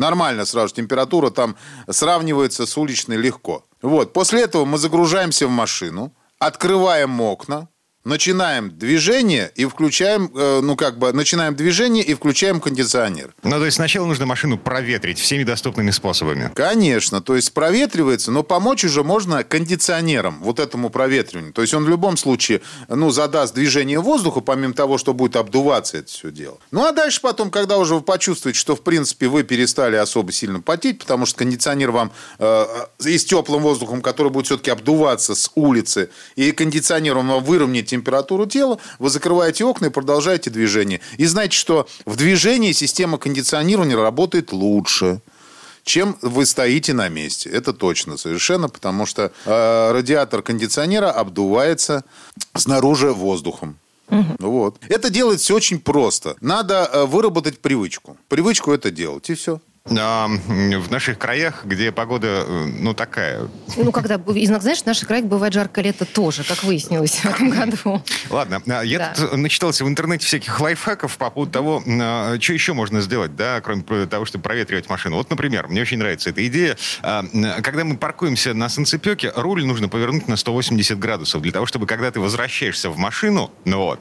Нормально 0.00 0.46
сразу 0.46 0.74
температура 0.74 1.28
там 1.28 1.56
сравнивается 1.86 2.64
с 2.64 2.78
уличной 2.78 3.18
легко. 3.18 3.66
Вот. 3.82 4.14
После 4.14 4.40
этого 4.40 4.64
мы 4.64 4.78
загружаемся 4.78 5.46
в 5.46 5.50
машину, 5.50 6.14
открываем 6.38 7.20
окна, 7.20 7.68
начинаем 8.04 8.70
движение 8.70 9.52
и 9.54 9.66
включаем, 9.66 10.30
э, 10.34 10.60
ну 10.62 10.74
как 10.76 10.98
бы, 10.98 11.12
начинаем 11.12 11.54
движение 11.54 12.02
и 12.02 12.14
включаем 12.14 12.60
кондиционер. 12.60 13.34
Ну, 13.42 13.50
то 13.50 13.64
есть 13.64 13.76
сначала 13.76 14.06
нужно 14.06 14.24
машину 14.26 14.56
проветрить 14.56 15.18
всеми 15.18 15.44
доступными 15.44 15.90
способами. 15.90 16.50
Конечно, 16.54 17.20
то 17.20 17.36
есть 17.36 17.52
проветривается, 17.52 18.30
но 18.30 18.42
помочь 18.42 18.84
уже 18.84 19.04
можно 19.04 19.44
кондиционером, 19.44 20.40
вот 20.42 20.60
этому 20.60 20.88
проветриванию. 20.88 21.52
То 21.52 21.60
есть 21.60 21.74
он 21.74 21.84
в 21.84 21.88
любом 21.88 22.16
случае, 22.16 22.62
ну, 22.88 23.10
задаст 23.10 23.54
движение 23.54 24.00
воздуха, 24.00 24.40
помимо 24.40 24.72
того, 24.72 24.96
что 24.96 25.12
будет 25.12 25.36
обдуваться 25.36 25.98
это 25.98 26.08
все 26.08 26.30
дело. 26.30 26.58
Ну, 26.70 26.84
а 26.84 26.92
дальше 26.92 27.20
потом, 27.20 27.50
когда 27.50 27.76
уже 27.76 27.94
вы 27.94 28.00
почувствуете, 28.00 28.58
что, 28.58 28.76
в 28.76 28.82
принципе, 28.82 29.28
вы 29.28 29.42
перестали 29.42 29.96
особо 29.96 30.32
сильно 30.32 30.60
потеть, 30.60 31.00
потому 31.00 31.26
что 31.26 31.38
кондиционер 31.38 31.90
вам 31.90 32.12
э, 32.38 32.66
и 33.04 33.18
с 33.18 33.24
теплым 33.26 33.62
воздухом, 33.62 34.00
который 34.00 34.32
будет 34.32 34.46
все-таки 34.46 34.70
обдуваться 34.70 35.34
с 35.34 35.50
улицы, 35.54 36.08
и 36.36 36.52
кондиционер 36.52 37.16
вам 37.16 37.44
выровняет 37.44 37.89
температуру 37.90 38.46
тела, 38.46 38.78
вы 38.98 39.10
закрываете 39.10 39.64
окна 39.64 39.86
и 39.86 39.90
продолжаете 39.90 40.50
движение. 40.50 41.00
И 41.18 41.26
знаете, 41.26 41.56
что 41.56 41.86
в 42.06 42.16
движении 42.16 42.72
система 42.72 43.18
кондиционирования 43.18 43.96
работает 43.96 44.52
лучше 44.52 45.20
чем 45.82 46.16
вы 46.20 46.46
стоите 46.46 46.92
на 46.92 47.08
месте. 47.08 47.50
Это 47.50 47.72
точно 47.72 48.16
совершенно, 48.16 48.68
потому 48.68 49.06
что 49.06 49.32
э, 49.44 49.92
радиатор 49.92 50.42
кондиционера 50.42 51.10
обдувается 51.10 52.04
снаружи 52.54 53.12
воздухом. 53.12 53.78
Угу. 54.08 54.36
Вот. 54.40 54.76
Это 54.88 55.10
делать 55.10 55.40
все 55.40 55.54
очень 55.54 55.80
просто. 55.80 56.36
Надо 56.40 56.88
э, 56.92 57.04
выработать 57.06 57.60
привычку. 57.60 58.16
Привычку 58.28 58.72
это 58.72 58.90
делать, 58.90 59.30
и 59.30 59.34
все. 59.34 59.60
А, 59.86 60.28
в 60.28 60.90
наших 60.90 61.18
краях, 61.18 61.64
где 61.64 61.90
погода, 61.90 62.44
э, 62.46 62.66
ну, 62.80 62.92
такая... 62.92 63.48
Ну, 63.76 63.90
когда, 63.92 64.18
знаешь, 64.18 64.82
в 64.82 64.86
наших 64.86 65.08
краях 65.08 65.24
бывает 65.24 65.54
жаркое 65.54 65.86
лето 65.86 66.04
тоже, 66.04 66.44
как 66.44 66.62
выяснилось 66.62 67.12
в 67.12 67.24
этом 67.24 67.48
году. 67.48 68.02
Ладно, 68.28 68.62
а, 68.68 68.82
я 68.82 68.98
да. 68.98 69.14
тут 69.16 69.36
начитался 69.38 69.84
в 69.84 69.88
интернете 69.88 70.26
всяких 70.26 70.60
лайфхаков 70.60 71.16
по 71.16 71.30
поводу 71.30 71.52
того, 71.52 71.82
а, 71.86 72.38
что 72.38 72.52
еще 72.52 72.74
можно 72.74 73.00
сделать, 73.00 73.34
да, 73.36 73.62
кроме 73.62 73.82
того, 73.82 74.26
чтобы 74.26 74.44
проветривать 74.44 74.90
машину. 74.90 75.16
Вот, 75.16 75.30
например, 75.30 75.68
мне 75.68 75.80
очень 75.80 75.96
нравится 75.96 76.28
эта 76.28 76.46
идея. 76.46 76.76
Когда 77.00 77.84
мы 77.84 77.96
паркуемся 77.96 78.52
на 78.52 78.68
санцепёке, 78.68 79.32
руль 79.34 79.64
нужно 79.64 79.88
повернуть 79.88 80.28
на 80.28 80.36
180 80.36 80.98
градусов 80.98 81.40
для 81.40 81.52
того, 81.52 81.64
чтобы, 81.64 81.86
когда 81.86 82.10
ты 82.10 82.20
возвращаешься 82.20 82.90
в 82.90 82.98
машину, 82.98 83.50
ну 83.64 83.78
вот, 83.78 84.00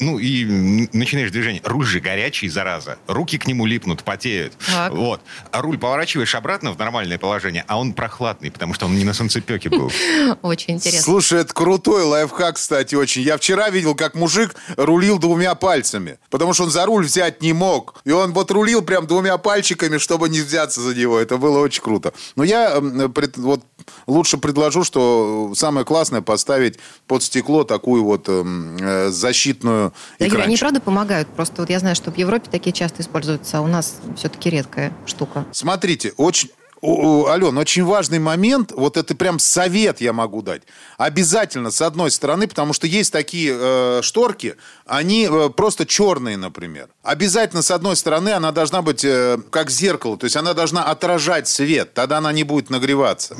ну 0.00 0.18
и 0.18 0.88
начинаешь 0.92 1.30
движение, 1.30 1.62
руль 1.64 1.86
же 1.86 2.00
горячий, 2.00 2.48
зараза, 2.48 2.98
руки 3.06 3.38
к 3.38 3.46
нему 3.46 3.64
липнут, 3.64 4.04
потеют. 4.04 4.57
Так. 4.66 4.92
Вот. 4.92 5.20
А 5.50 5.62
руль 5.62 5.78
поворачиваешь 5.78 6.34
обратно 6.34 6.72
в 6.72 6.78
нормальное 6.78 7.18
положение, 7.18 7.64
а 7.66 7.78
он 7.78 7.92
прохладный, 7.92 8.50
потому 8.50 8.74
что 8.74 8.86
он 8.86 8.96
не 8.96 9.04
на 9.04 9.14
солнцепеке 9.14 9.68
был. 9.68 9.90
Очень 10.42 10.74
интересно. 10.74 11.02
Слушай, 11.02 11.40
это 11.40 11.54
крутой 11.54 12.04
лайфхак, 12.04 12.56
кстати, 12.56 12.94
очень. 12.94 13.22
Я 13.22 13.36
вчера 13.36 13.70
видел, 13.70 13.94
как 13.94 14.14
мужик 14.14 14.54
рулил 14.76 15.18
двумя 15.18 15.54
пальцами, 15.54 16.18
потому 16.30 16.52
что 16.52 16.64
он 16.64 16.70
за 16.70 16.84
руль 16.86 17.04
взять 17.04 17.42
не 17.42 17.52
мог. 17.52 18.00
И 18.04 18.10
он 18.10 18.32
вот 18.32 18.50
рулил 18.50 18.82
прям 18.82 19.06
двумя 19.06 19.38
пальчиками, 19.38 19.98
чтобы 19.98 20.28
не 20.28 20.40
взяться 20.40 20.80
за 20.80 20.94
него. 20.94 21.18
Это 21.18 21.36
было 21.36 21.60
очень 21.60 21.82
круто. 21.82 22.12
Но 22.36 22.44
я 22.44 22.80
вот 22.80 23.62
лучше 24.06 24.38
предложу, 24.38 24.84
что 24.84 25.52
самое 25.54 25.84
классное 25.84 26.20
поставить 26.20 26.78
под 27.06 27.22
стекло 27.22 27.64
такую 27.64 28.04
вот 28.04 28.28
эм, 28.28 28.76
э, 28.80 29.08
защитную 29.10 29.92
да, 30.18 30.26
Юрий, 30.26 30.42
они 30.42 30.56
правда 30.56 30.80
помогают? 30.80 31.28
Просто 31.28 31.62
вот 31.62 31.70
я 31.70 31.78
знаю, 31.78 31.96
что 31.96 32.10
в 32.10 32.16
Европе 32.16 32.48
такие 32.50 32.72
часто 32.72 33.02
используются, 33.02 33.58
а 33.58 33.60
у 33.60 33.66
нас 33.66 34.00
все-таки 34.16 34.47
редкая 34.50 34.92
штука. 35.06 35.46
Смотрите, 35.52 36.12
очень 36.16 36.50
Ален, 36.82 37.58
очень 37.58 37.84
важный 37.84 38.18
момент, 38.18 38.72
вот 38.72 38.96
это 38.96 39.14
прям 39.14 39.38
совет 39.38 40.00
я 40.00 40.12
могу 40.12 40.42
дать. 40.42 40.62
Обязательно, 40.96 41.70
с 41.70 41.82
одной 41.82 42.10
стороны, 42.10 42.46
потому 42.46 42.72
что 42.72 42.86
есть 42.86 43.12
такие 43.12 43.56
э, 43.58 44.00
шторки, 44.02 44.54
они 44.86 45.28
э, 45.30 45.48
просто 45.50 45.86
черные, 45.86 46.36
например. 46.36 46.88
Обязательно, 47.02 47.62
с 47.62 47.70
одной 47.70 47.96
стороны, 47.96 48.30
она 48.30 48.52
должна 48.52 48.82
быть 48.82 49.04
э, 49.04 49.38
как 49.50 49.70
зеркало, 49.70 50.16
то 50.16 50.24
есть 50.24 50.36
она 50.36 50.54
должна 50.54 50.84
отражать 50.84 51.48
свет, 51.48 51.94
тогда 51.94 52.18
она 52.18 52.32
не 52.32 52.44
будет 52.44 52.70
нагреваться. 52.70 53.34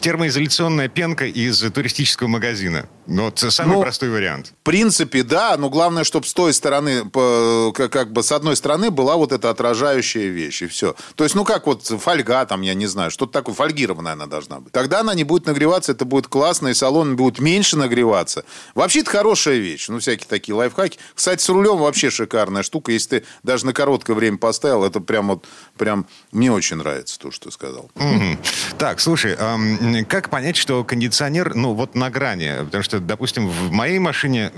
Термоизоляционная 0.00 0.88
пенка 0.88 1.26
из 1.26 1.60
туристического 1.72 2.28
магазина. 2.28 2.88
Ну, 3.06 3.24
вот 3.24 3.38
самый 3.38 3.76
ну, 3.76 3.82
простой 3.82 4.10
вариант. 4.10 4.52
В 4.60 4.64
принципе, 4.64 5.22
да, 5.22 5.56
но 5.56 5.70
главное, 5.70 6.04
чтобы 6.04 6.26
с 6.26 6.34
той 6.34 6.52
стороны, 6.52 7.04
как 7.10 8.12
бы 8.12 8.22
с 8.22 8.32
одной 8.32 8.54
стороны 8.54 8.90
была 8.90 9.16
вот 9.16 9.32
эта 9.32 9.50
отражающая 9.50 10.28
вещь, 10.28 10.62
и 10.62 10.66
все. 10.66 10.94
То 11.14 11.24
есть, 11.24 11.34
ну 11.34 11.44
как 11.44 11.66
вот 11.66 11.86
фольга 11.86 12.44
там, 12.44 12.60
я 12.68 12.74
не 12.74 12.86
знаю, 12.86 13.10
что-то 13.10 13.32
такое, 13.32 13.54
фольгированная 13.54 14.12
она 14.12 14.26
должна 14.26 14.60
быть. 14.60 14.72
Тогда 14.72 15.00
она 15.00 15.14
не 15.14 15.24
будет 15.24 15.46
нагреваться, 15.46 15.92
это 15.92 16.04
будет 16.04 16.28
классно, 16.28 16.68
и 16.68 16.74
салон 16.74 17.16
будет 17.16 17.40
меньше 17.40 17.76
нагреваться. 17.76 18.44
Вообще, 18.74 19.00
это 19.00 19.10
хорошая 19.10 19.56
вещь, 19.56 19.88
ну, 19.88 19.98
всякие 19.98 20.26
такие 20.28 20.54
лайфхаки. 20.54 20.98
Кстати, 21.14 21.42
с 21.42 21.48
рулем 21.48 21.78
вообще 21.78 22.10
шикарная 22.10 22.62
штука, 22.62 22.92
если 22.92 23.20
ты 23.20 23.26
даже 23.42 23.66
на 23.66 23.72
короткое 23.72 24.14
время 24.14 24.38
поставил, 24.38 24.84
это 24.84 25.00
прям 25.00 25.28
вот, 25.28 25.46
прям, 25.76 26.06
мне 26.30 26.52
очень 26.52 26.76
нравится 26.76 27.18
то, 27.18 27.30
что 27.30 27.46
ты 27.46 27.52
сказал. 27.52 27.90
Угу. 27.94 28.38
Так, 28.78 29.00
слушай, 29.00 29.34
эм, 29.38 30.04
как 30.04 30.28
понять, 30.30 30.56
что 30.56 30.84
кондиционер, 30.84 31.54
ну, 31.54 31.72
вот 31.72 31.94
на 31.94 32.10
грани? 32.10 32.64
Потому 32.64 32.82
что, 32.82 33.00
допустим, 33.00 33.48
в 33.48 33.70
моей 33.70 33.98
машине, 33.98 34.52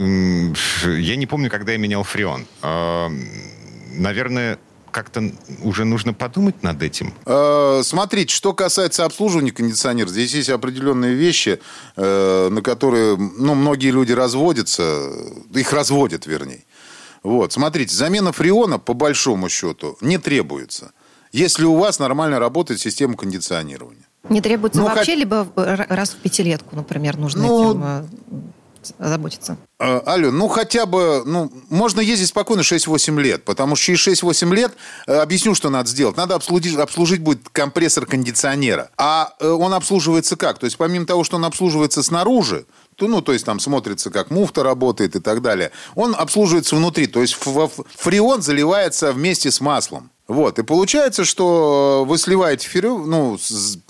я 0.85 1.17
не 1.17 1.27
помню, 1.27 1.49
когда 1.51 1.73
я 1.73 1.79
менял 1.79 2.03
фреон. 2.03 2.47
Эм, 2.63 3.25
наверное, 3.95 4.59
как-то 4.91 5.33
уже 5.63 5.85
нужно 5.85 6.13
подумать 6.13 6.63
над 6.63 6.83
этим? 6.83 7.15
Э, 7.27 7.83
смотрите, 7.85 8.35
что 8.35 8.53
касается 8.53 9.05
обслуживания 9.05 9.53
кондиционера, 9.53 10.09
здесь 10.09 10.35
есть 10.35 10.51
определенные 10.51 11.15
вещи, 11.15 11.61
э, 11.97 12.49
на 12.51 12.63
которые 12.63 13.17
ну, 13.17 13.55
многие 13.55 13.91
люди 13.91 14.13
разводятся, 14.13 15.11
их 15.55 15.73
разводят, 15.73 16.27
вернее. 16.27 16.65
Вот, 17.23 17.53
смотрите, 17.53 17.95
замена 17.95 18.33
фреона, 18.33 18.79
по 18.79 18.95
большому 18.95 19.49
счету, 19.49 19.97
не 20.01 20.19
требуется, 20.19 20.93
если 21.33 21.65
у 21.65 21.77
вас 21.77 21.99
нормально 21.99 22.39
работает 22.39 22.81
система 22.81 23.17
кондиционирования. 23.17 24.07
Не 24.29 24.41
требуется 24.41 24.81
ну, 24.81 24.87
вообще, 24.87 25.13
как... 25.13 25.19
либо 25.19 25.49
раз 25.89 26.11
в 26.11 26.17
пятилетку, 26.17 26.77
например, 26.77 27.17
нужно 27.17 27.43
ну, 27.43 27.71
этим 27.71 27.83
э, 27.85 28.05
заботиться? 28.99 29.57
А, 29.79 30.03
Алло, 30.07 30.31
ну 30.31 30.49
хотя 30.49 30.87
бы, 30.87 31.23
ну, 31.25 31.51
можно 31.69 32.01
ездить 32.01 32.29
спокойно 32.29 32.61
6-8 32.61 33.21
лет, 33.21 33.45
потому 33.45 33.77
что 33.77 33.87
через 33.87 34.23
6-8 34.23 34.55
лет, 34.55 34.73
э, 35.07 35.17
объясню, 35.19 35.55
что 35.55 35.71
надо 35.71 35.89
сделать, 35.89 36.17
надо 36.17 36.35
обслужить, 36.35 36.77
обслужить 36.77 37.21
будет 37.21 37.49
компрессор 37.49 38.07
кондиционера. 38.07 38.91
А 38.97 39.35
э, 39.41 39.49
он 39.49 39.75
обслуживается 39.75 40.37
как? 40.37 40.59
То 40.59 40.65
есть 40.65 40.77
помимо 40.77 41.07
того, 41.07 41.25
что 41.25 41.37
он 41.37 41.45
обслуживается 41.45 42.03
снаружи, 42.03 42.67
то, 42.97 43.09
ну, 43.09 43.23
то 43.23 43.33
есть 43.33 43.47
там 43.47 43.61
смотрится, 43.61 44.11
как 44.11 44.31
муфта 44.31 44.63
работает 44.63 45.17
и 45.17 45.21
так 45.21 45.41
далее, 45.41 45.71
он 45.95 46.15
обслуживается 46.15 46.77
внутри, 46.77 47.07
то 47.07 47.23
есть 47.23 47.35
фреон 47.35 48.43
заливается 48.43 49.13
вместе 49.13 49.51
с 49.51 49.61
маслом. 49.61 50.11
Вот, 50.31 50.61
и 50.61 50.63
получается, 50.63 51.25
что 51.25 52.05
вы 52.07 52.17
сливаете 52.17 52.69
фреон, 52.69 53.11
ну, 53.11 53.37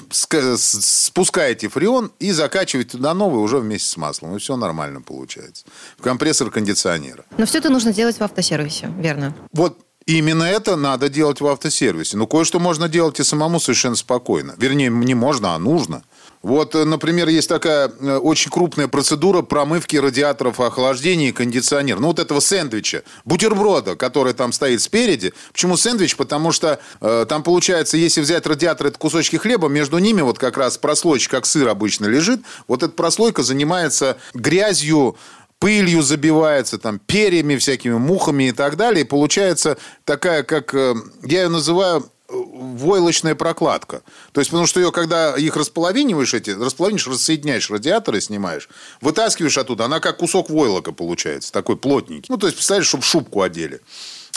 спускаете 0.09 1.68
фреон 1.68 2.12
и 2.18 2.33
закачиваете 2.33 2.92
туда 2.92 3.12
новый 3.12 3.42
уже 3.42 3.59
вместе 3.59 3.90
с 3.90 3.98
маслом. 3.98 4.35
И 4.35 4.38
все 4.38 4.57
нормально 4.57 5.03
получается. 5.03 5.66
Компрессор 6.00 6.50
кондиционера. 6.50 7.26
Но 7.37 7.44
все 7.44 7.59
это 7.59 7.68
нужно 7.68 7.92
делать 7.92 8.16
в 8.16 8.22
автосервисе, 8.22 8.90
верно? 8.96 9.35
Вот 9.53 9.76
Именно 10.07 10.44
это 10.44 10.76
надо 10.76 11.09
делать 11.11 11.42
в 11.42 11.46
автосервисе. 11.46 12.16
Ну, 12.16 12.26
кое-что 12.26 12.59
можно 12.59 12.88
делать 12.88 13.20
и 13.20 13.22
самому 13.22 13.61
совершенно 13.61 13.94
спокойно. 13.94 14.55
Вернее, 14.57 14.88
не 14.88 15.14
можно, 15.14 15.55
а 15.55 15.59
нужно. 15.59 16.03
Вот, 16.42 16.74
э, 16.74 16.85
например, 16.85 17.29
есть 17.29 17.48
такая 17.48 17.88
э, 17.88 18.16
очень 18.16 18.50
крупная 18.50 18.88
процедура 18.88 19.42
промывки 19.42 19.96
радиаторов 19.96 20.59
охлаждения 20.61 21.29
и 21.29 21.33
кондиционера. 21.33 21.98
Ну, 21.98 22.09
вот 22.09 22.18
этого 22.18 22.40
сэндвича, 22.40 23.03
бутерброда, 23.24 23.94
который 23.94 24.33
там 24.33 24.53
стоит 24.53 24.81
спереди. 24.81 25.35
Почему 25.53 25.76
сэндвич? 25.76 26.16
Потому 26.16 26.53
что 26.53 26.81
э, 27.00 27.26
там 27.29 27.42
получается, 27.42 27.98
если 27.98 28.22
взять 28.22 28.46
радиатор, 28.46 28.87
это 28.87 28.98
кусочки 28.98 29.37
хлеба, 29.37 29.68
между 29.68 29.98
ними 29.98 30.22
вот 30.22 30.38
как 30.38 30.57
раз 30.57 30.79
прослойка, 30.79 31.11
как 31.29 31.46
сыр 31.46 31.68
обычно 31.68 32.07
лежит. 32.07 32.40
Вот 32.68 32.83
эта 32.83 32.92
прослойка 32.92 33.42
занимается 33.42 34.16
грязью, 34.33 35.16
пылью 35.59 36.03
забивается, 36.03 36.79
там, 36.79 36.98
перьями 36.98 37.57
всякими, 37.57 37.94
мухами 37.94 38.44
и 38.44 38.53
так 38.53 38.76
далее. 38.76 39.05
И 39.05 39.07
получается 39.07 39.76
такая, 40.05 40.42
как 40.42 40.74
э, 40.74 40.94
я 41.22 41.42
ее 41.42 41.48
называю 41.48 42.11
войлочная 42.30 43.34
прокладка. 43.34 44.02
То 44.32 44.40
есть, 44.40 44.50
потому 44.50 44.66
что 44.66 44.80
ее, 44.80 44.92
когда 44.92 45.36
их 45.36 45.56
располовиниваешь, 45.56 46.34
эти, 46.34 46.50
располовинишь, 46.50 47.06
рассоединяешь 47.06 47.70
радиаторы, 47.70 48.20
снимаешь, 48.20 48.68
вытаскиваешь 49.00 49.58
оттуда, 49.58 49.84
она 49.84 50.00
как 50.00 50.18
кусок 50.18 50.50
войлока 50.50 50.92
получается, 50.92 51.52
такой 51.52 51.76
плотненький. 51.76 52.26
Ну, 52.28 52.36
то 52.36 52.46
есть, 52.46 52.56
представляешь, 52.56 52.88
чтобы 52.88 53.04
шубку 53.04 53.42
одели. 53.42 53.80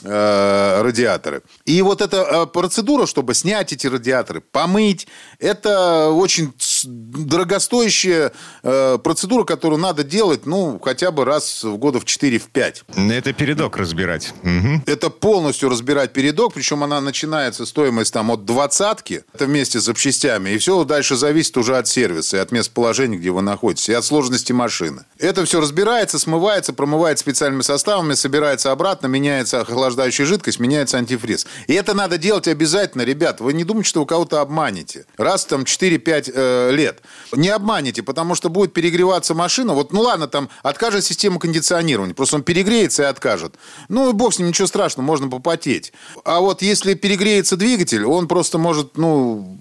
Э, 0.06 0.82
радиаторы. 0.82 1.44
И 1.64 1.82
вот 1.82 2.02
эта 2.02 2.18
э, 2.18 2.46
процедура, 2.48 3.06
чтобы 3.06 3.34
снять 3.34 3.72
эти 3.72 3.88
радиаторы, 3.88 4.42
помыть, 4.42 5.08
это 5.40 6.10
очень 6.10 6.52
дорогостоящая 6.86 8.32
э, 8.64 8.98
процедура, 9.04 9.44
которую 9.44 9.80
надо 9.80 10.04
делать, 10.04 10.46
ну, 10.46 10.80
хотя 10.84 11.12
бы 11.12 11.26
раз 11.26 11.64
в 11.64 11.78
года 11.78 12.00
в 12.00 12.06
4-5. 12.06 13.12
Это 13.12 13.34
передок 13.34 13.78
разбирать. 13.78 14.34
Угу. 14.44 14.84
Это 14.86 15.10
полностью 15.10 15.70
разбирать 15.70 16.14
передок, 16.14 16.54
причем 16.54 16.84
она 16.84 17.02
начинается, 17.02 17.66
стоимость 17.66 18.14
там 18.14 18.32
от 18.32 18.46
двадцатки, 18.46 19.24
это 19.34 19.46
вместе 19.46 19.80
с 19.80 19.84
запчастями, 19.84 20.52
и 20.52 20.58
все 20.58 20.84
дальше 20.84 21.16
зависит 21.16 21.58
уже 21.58 21.78
от 21.78 21.88
сервиса 21.88 22.38
и 22.38 22.40
от 22.40 22.52
местоположения, 22.52 23.18
где 23.18 23.32
вы 23.32 23.42
находитесь, 23.42 23.90
и 23.90 23.94
от 23.94 24.06
сложности 24.06 24.52
машины. 24.52 25.06
Это 25.18 25.46
все 25.46 25.62
разбирается, 25.62 26.20
смывается, 26.20 26.74
промывается 26.74 27.24
специальными 27.24 27.62
составами, 27.62 28.14
собирается 28.14 28.72
обратно, 28.72 29.08
меняется 29.08 29.62
охлаждающая 29.62 30.26
жидкость, 30.26 30.60
меняется 30.60 30.98
антифриз. 30.98 31.48
И 31.68 31.74
это 31.74 31.94
надо 31.94 32.18
делать 32.18 32.48
обязательно, 32.48 33.04
ребят. 33.04 33.40
Вы 33.42 33.54
не 33.54 33.64
думайте, 33.64 33.90
что 33.90 34.02
вы 34.02 34.06
кого-то 34.06 34.42
обманете. 34.42 35.06
Раз 35.18 35.46
там 35.46 35.64
4-5 35.64 36.32
э, 36.34 36.72
лет. 36.74 37.02
Не 37.32 37.50
обманете, 37.50 38.04
потому 38.04 38.36
что 38.36 38.50
будет 38.50 38.74
перегреваться 38.74 39.34
машина. 39.34 39.74
Вот, 39.74 39.94
ну 39.94 40.02
ладно, 40.02 40.28
там 40.28 40.50
откажет 40.62 41.06
система 41.06 41.40
кондиционирования. 41.40 42.14
Просто 42.14 42.38
он 42.38 42.44
перегреется 42.44 43.04
и 43.04 43.06
откажет. 43.06 43.56
Ну, 43.90 44.10
и 44.10 44.14
бог 44.14 44.34
с 44.34 44.40
ним, 44.40 44.50
ничего 44.50 44.68
страшного, 44.68 45.06
можно 45.06 45.30
попотеть. 45.30 45.94
А 46.26 46.40
вот 46.40 46.62
если 46.62 46.94
перегреется 46.94 47.58
двигатель, 47.58 48.06
он 48.06 48.28
просто 48.28 48.58
может, 48.58 48.98
ну, 48.98 49.58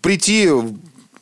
прийти, 0.00 0.48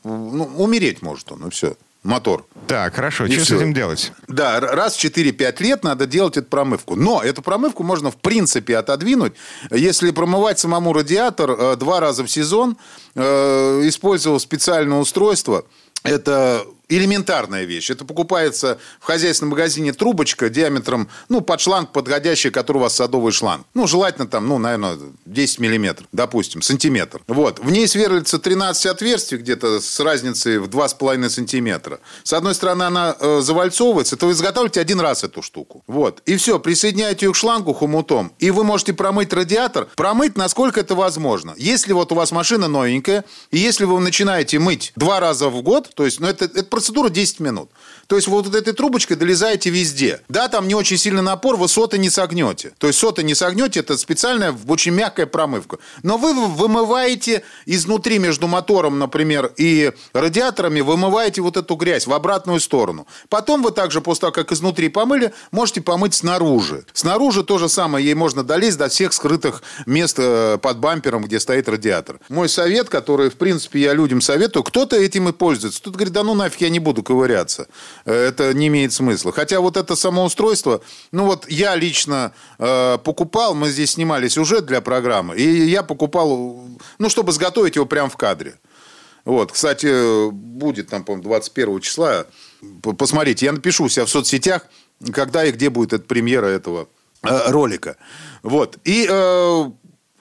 ну, 0.05 0.51
умереть 0.57 1.03
может 1.03 1.33
он, 1.33 1.47
и 1.47 1.51
все 1.51 1.77
мотор. 2.03 2.47
Так, 2.67 2.95
хорошо. 2.95 3.27
И 3.27 3.33
что 3.33 3.45
все. 3.45 3.59
с 3.59 3.61
этим 3.61 3.75
делать? 3.75 4.12
Да, 4.29 4.61
раз 4.61 4.97
в 4.97 5.05
4-5 5.05 5.62
лет 5.62 5.85
надо 5.85 6.07
делать 6.07 6.37
эту 6.37 6.49
промывку. 6.49 6.97
Но 6.97 7.23
эту 7.23 7.43
промывку 7.43 7.83
можно, 7.83 8.11
в 8.11 8.17
принципе, 8.17 8.77
отодвинуть. 8.77 9.35
Если 9.71 10.11
промывать 10.11 10.59
самому 10.59 10.93
радиатор 10.93 11.51
э, 11.51 11.77
два 11.77 12.01
раза 12.01 12.25
в 12.25 12.31
сезон, 12.31 12.77
э, 13.15 13.81
использовав 13.85 14.41
специальное 14.43 14.99
устройство, 14.99 15.65
это 16.03 16.65
элементарная 16.97 17.65
вещь. 17.65 17.91
Это 17.91 18.05
покупается 18.05 18.79
в 19.01 19.05
хозяйственном 19.05 19.51
магазине 19.51 19.93
трубочка 19.93 20.49
диаметром, 20.49 21.09
ну, 21.29 21.41
под 21.41 21.61
шланг 21.61 21.93
подходящий, 21.93 22.51
который 22.51 22.79
у 22.79 22.81
вас 22.81 22.97
садовый 22.97 23.33
шланг. 23.33 23.67
Ну, 23.75 23.87
желательно 23.87 24.27
там, 24.27 24.49
ну, 24.49 24.59
наверное, 24.59 24.99
10 25.27 25.59
миллиметров, 25.59 26.07
допустим, 26.13 26.63
сантиметр. 26.63 27.23
Вот. 27.27 27.59
В 27.59 27.71
ней 27.71 27.87
сверлится 27.89 28.39
13 28.39 28.87
отверстий 28.87 29.37
где-то 29.37 29.81
с 29.81 30.01
разницей 30.01 30.59
в 30.59 30.69
2,5 30.69 31.29
сантиметра. 31.29 32.01
С 32.23 32.33
одной 32.33 32.55
стороны, 32.55 32.85
она 32.85 33.17
э, 33.19 33.41
завальцовывается, 33.43 34.17
то 34.17 34.27
вы 34.27 34.33
изготавливаете 34.33 34.81
один 34.81 35.01
раз 35.01 35.25
эту 35.25 35.43
штуку. 35.43 35.83
Вот. 35.87 36.23
И 36.27 36.37
все, 36.37 36.59
присоединяете 36.59 37.27
ее 37.27 37.33
к 37.33 37.37
шлангу 37.37 37.73
хомутом, 37.73 38.33
и 38.39 38.51
вы 38.51 38.65
можете 38.65 38.93
промыть 38.93 39.33
радиатор, 39.33 39.89
промыть, 39.97 40.37
насколько 40.37 40.81
это 40.81 40.95
возможно. 40.95 41.55
Если 41.57 41.93
вот 41.93 42.13
у 42.13 42.15
вас 42.15 42.33
машина 42.33 42.69
новенькая, 42.69 43.25
и 43.51 43.59
если 43.59 43.85
вы 43.85 44.01
начинаете 44.01 44.59
мыть 44.59 44.93
два 44.97 45.21
раза 45.21 45.49
в 45.49 45.63
год, 45.63 45.91
то 45.95 46.05
есть, 46.05 46.21
ну, 46.21 46.27
это, 46.27 46.45
это 46.47 46.65
процедура 46.83 47.09
10 47.11 47.40
минут. 47.40 47.71
То 48.12 48.16
есть 48.16 48.29
вот 48.29 48.55
этой 48.55 48.75
трубочкой 48.75 49.16
долезаете 49.16 49.70
везде. 49.70 50.20
Да, 50.29 50.48
там 50.48 50.68
не 50.68 50.75
очень 50.75 50.98
сильный 50.98 51.22
напор, 51.22 51.57
вы 51.57 51.66
соты 51.66 51.96
не 51.96 52.11
согнете. 52.11 52.75
То 52.77 52.88
есть 52.88 52.98
соты 52.98 53.22
не 53.22 53.35
согнете, 53.35 53.81
это 53.81 53.96
специальная, 53.96 54.55
очень 54.68 54.92
мягкая 54.92 55.25
промывка. 55.25 55.79
Но 56.03 56.18
вы 56.18 56.35
вымываете 56.35 57.42
изнутри 57.64 58.18
между 58.18 58.48
мотором, 58.48 58.98
например, 58.98 59.55
и 59.57 59.92
радиаторами, 60.12 60.83
вымываете 60.83 61.40
вот 61.40 61.57
эту 61.57 61.75
грязь 61.75 62.07
в 62.07 62.12
обратную 62.12 62.61
сторону. 62.61 63.07
Потом 63.31 63.62
вы 63.62 63.70
также, 63.70 64.03
после 64.03 64.20
того, 64.20 64.33
как 64.33 64.53
изнутри 64.53 64.90
помыли, 64.90 65.33
можете 65.51 65.81
помыть 65.81 66.12
снаружи. 66.12 66.85
Снаружи 66.92 67.42
то 67.42 67.57
же 67.57 67.70
самое, 67.70 68.05
ей 68.05 68.12
можно 68.12 68.44
долезть 68.44 68.77
до 68.77 68.90
всех 68.90 69.14
скрытых 69.14 69.62
мест 69.87 70.16
э, 70.18 70.59
под 70.61 70.81
бампером, 70.81 71.25
где 71.25 71.40
стоит 71.40 71.66
радиатор. 71.66 72.20
Мой 72.29 72.51
совет, 72.51 72.90
который, 72.90 73.31
в 73.31 73.37
принципе, 73.37 73.81
я 73.81 73.94
людям 73.94 74.20
советую, 74.20 74.64
кто-то 74.64 74.96
этим 74.96 75.31
и 75.31 75.33
пользуется. 75.33 75.81
Кто-то 75.81 75.96
говорит, 75.96 76.12
да 76.12 76.22
ну 76.22 76.35
нафиг, 76.35 76.61
я 76.61 76.68
не 76.68 76.79
буду 76.79 77.03
ковыряться. 77.03 77.68
Э, 78.05 78.12
это 78.12 78.55
не 78.55 78.69
имеет 78.69 78.93
смысла. 78.93 79.33
Хотя 79.33 79.61
вот 79.61 79.77
это 79.77 79.97
самоустройство, 79.97 80.81
ну 81.11 81.27
вот 81.27 81.49
я 81.49 81.77
лично 81.77 82.33
э, 82.59 82.99
покупал, 83.03 83.55
мы 83.55 83.71
здесь 83.71 83.93
снимали 83.93 84.29
сюжет 84.29 84.67
для 84.67 84.81
программы, 84.81 85.37
и 85.37 85.69
я 85.69 85.83
покупал, 85.83 86.61
ну, 86.99 87.09
чтобы 87.09 87.33
сготовить 87.33 87.77
его 87.77 87.87
прямо 87.87 88.09
в 88.09 88.17
кадре. 88.17 88.59
Вот, 89.25 89.53
кстати, 89.53 90.31
будет 90.31 90.88
там, 90.88 91.05
по-моему, 91.05 91.23
21 91.23 91.81
числа. 91.81 92.27
Посмотрите, 92.99 93.47
я 93.47 93.53
напишу 93.53 93.88
себя 93.88 94.05
в 94.05 94.11
соцсетях, 94.11 94.67
когда 95.12 95.45
и 95.45 95.53
где 95.53 95.71
будет 95.71 95.93
эта 95.93 96.05
премьера 96.05 96.47
этого 96.47 96.88
э, 97.23 97.51
ролика. 97.51 97.97
Вот. 98.43 98.79
И 98.85 99.07
э, 99.09 99.71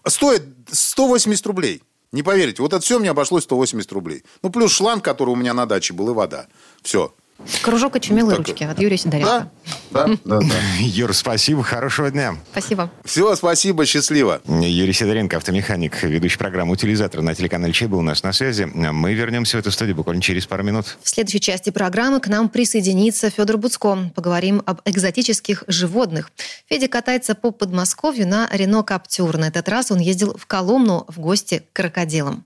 стоит 0.06 0.44
180 0.72 1.46
рублей. 1.48 1.82
Не 2.12 2.24
поверите, 2.24 2.62
вот 2.62 2.74
это 2.74 2.84
все 2.84 3.00
мне 3.00 3.10
обошлось 3.10 3.44
180 3.44 3.92
рублей. 3.94 4.24
Ну, 4.44 4.50
плюс 4.50 4.72
шланг, 4.72 5.04
который 5.04 5.30
у 5.30 5.36
меня 5.36 5.54
на 5.54 5.66
даче 5.66 5.94
был, 5.94 6.12
и 6.12 6.14
вода. 6.14 6.48
Все. 6.84 7.14
Кружок 7.62 7.96
очумелой 7.96 8.36
так... 8.36 8.48
ручки 8.48 8.64
от 8.64 8.80
Юрия 8.80 8.98
Сидоренко. 8.98 9.50
Да, 9.92 10.08
да, 10.08 10.18
да, 10.26 10.40
да. 10.40 10.56
Юр, 10.80 11.14
спасибо, 11.14 11.64
хорошего 11.64 12.10
дня. 12.10 12.36
Спасибо. 12.52 12.92
Все, 13.04 13.36
спасибо, 13.36 13.86
счастливо. 13.86 14.42
Юрий 14.48 14.94
Сидоренко, 14.94 15.38
автомеханик, 15.38 16.04
ведущий 16.04 16.38
программу 16.38 16.74
«Утилизатор» 16.74 17.22
на 17.22 17.36
телеканале 17.36 17.74
Че 17.74 17.88
был 17.88 18.00
у 18.00 18.04
нас 18.04 18.24
на 18.24 18.34
связи. 18.34 18.64
Мы 18.64 19.14
вернемся 19.14 19.58
в 19.58 19.60
эту 19.60 19.72
студию 19.72 19.96
буквально 19.96 20.22
через 20.22 20.46
пару 20.46 20.64
минут. 20.64 20.98
В 21.02 21.10
следующей 21.10 21.40
части 21.40 21.70
программы 21.70 22.20
к 22.20 22.28
нам 22.28 22.50
присоединится 22.50 23.30
Федор 23.30 23.58
Буцко. 23.58 24.12
Поговорим 24.16 24.62
об 24.66 24.82
экзотических 24.86 25.64
животных. 25.68 26.32
Федя 26.70 26.88
катается 26.88 27.36
по 27.36 27.52
Подмосковью 27.52 28.28
на 28.28 28.50
Рено 28.52 28.84
Каптюр. 28.84 29.38
На 29.38 29.48
этот 29.48 29.68
раз 29.70 29.92
он 29.92 30.00
ездил 30.00 30.36
в 30.38 30.46
Коломну 30.46 31.06
в 31.08 31.20
гости 31.20 31.64
к 31.72 31.76
крокодилам. 31.76 32.46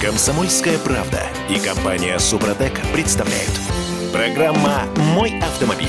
Комсомольская 0.00 0.76
правда 0.78 1.22
и 1.48 1.58
компания 1.58 2.18
Супротек 2.18 2.78
представляют. 2.92 3.50
Программа 4.12 4.84
«Мой 5.14 5.38
автомобиль». 5.40 5.88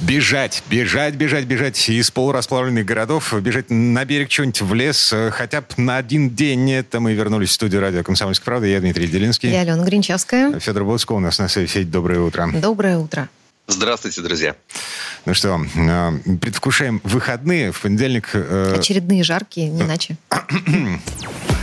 Бежать, 0.00 0.62
бежать, 0.70 1.16
бежать, 1.16 1.44
бежать 1.44 1.90
из 1.90 2.10
полурасплавленных 2.10 2.86
городов, 2.86 3.34
бежать 3.42 3.66
на 3.68 4.06
берег 4.06 4.32
что-нибудь 4.32 4.62
в 4.62 4.72
лес, 4.72 5.12
э, 5.12 5.30
хотя 5.30 5.60
бы 5.60 5.66
на 5.76 5.98
один 5.98 6.30
день. 6.30 6.72
Это 6.72 6.98
мы 6.98 7.12
вернулись 7.12 7.50
в 7.50 7.52
студию 7.52 7.82
радио 7.82 8.02
«Комсомольская 8.02 8.46
правда». 8.46 8.66
Я 8.68 8.80
Дмитрий 8.80 9.06
Делинский. 9.06 9.50
Я 9.50 9.60
Алена 9.60 9.84
Гринчевская. 9.84 10.58
Федор 10.58 10.84
Боцко 10.84 11.12
у 11.12 11.20
нас 11.20 11.38
на 11.38 11.48
связи. 11.48 11.66
Федь, 11.66 11.90
доброе 11.90 12.20
утро. 12.20 12.50
Доброе 12.54 12.96
утро. 12.96 13.28
Здравствуйте, 13.66 14.22
друзья. 14.22 14.56
Ну 15.26 15.34
что, 15.34 15.60
э, 15.74 16.10
предвкушаем 16.40 17.02
выходные. 17.04 17.70
В 17.70 17.82
понедельник... 17.82 18.30
Э, 18.32 18.76
Очередные 18.78 19.22
жаркие, 19.22 19.68
не 19.68 19.82
иначе. 19.82 20.16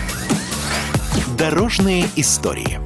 Дорожные 1.38 2.06
истории. 2.16 2.80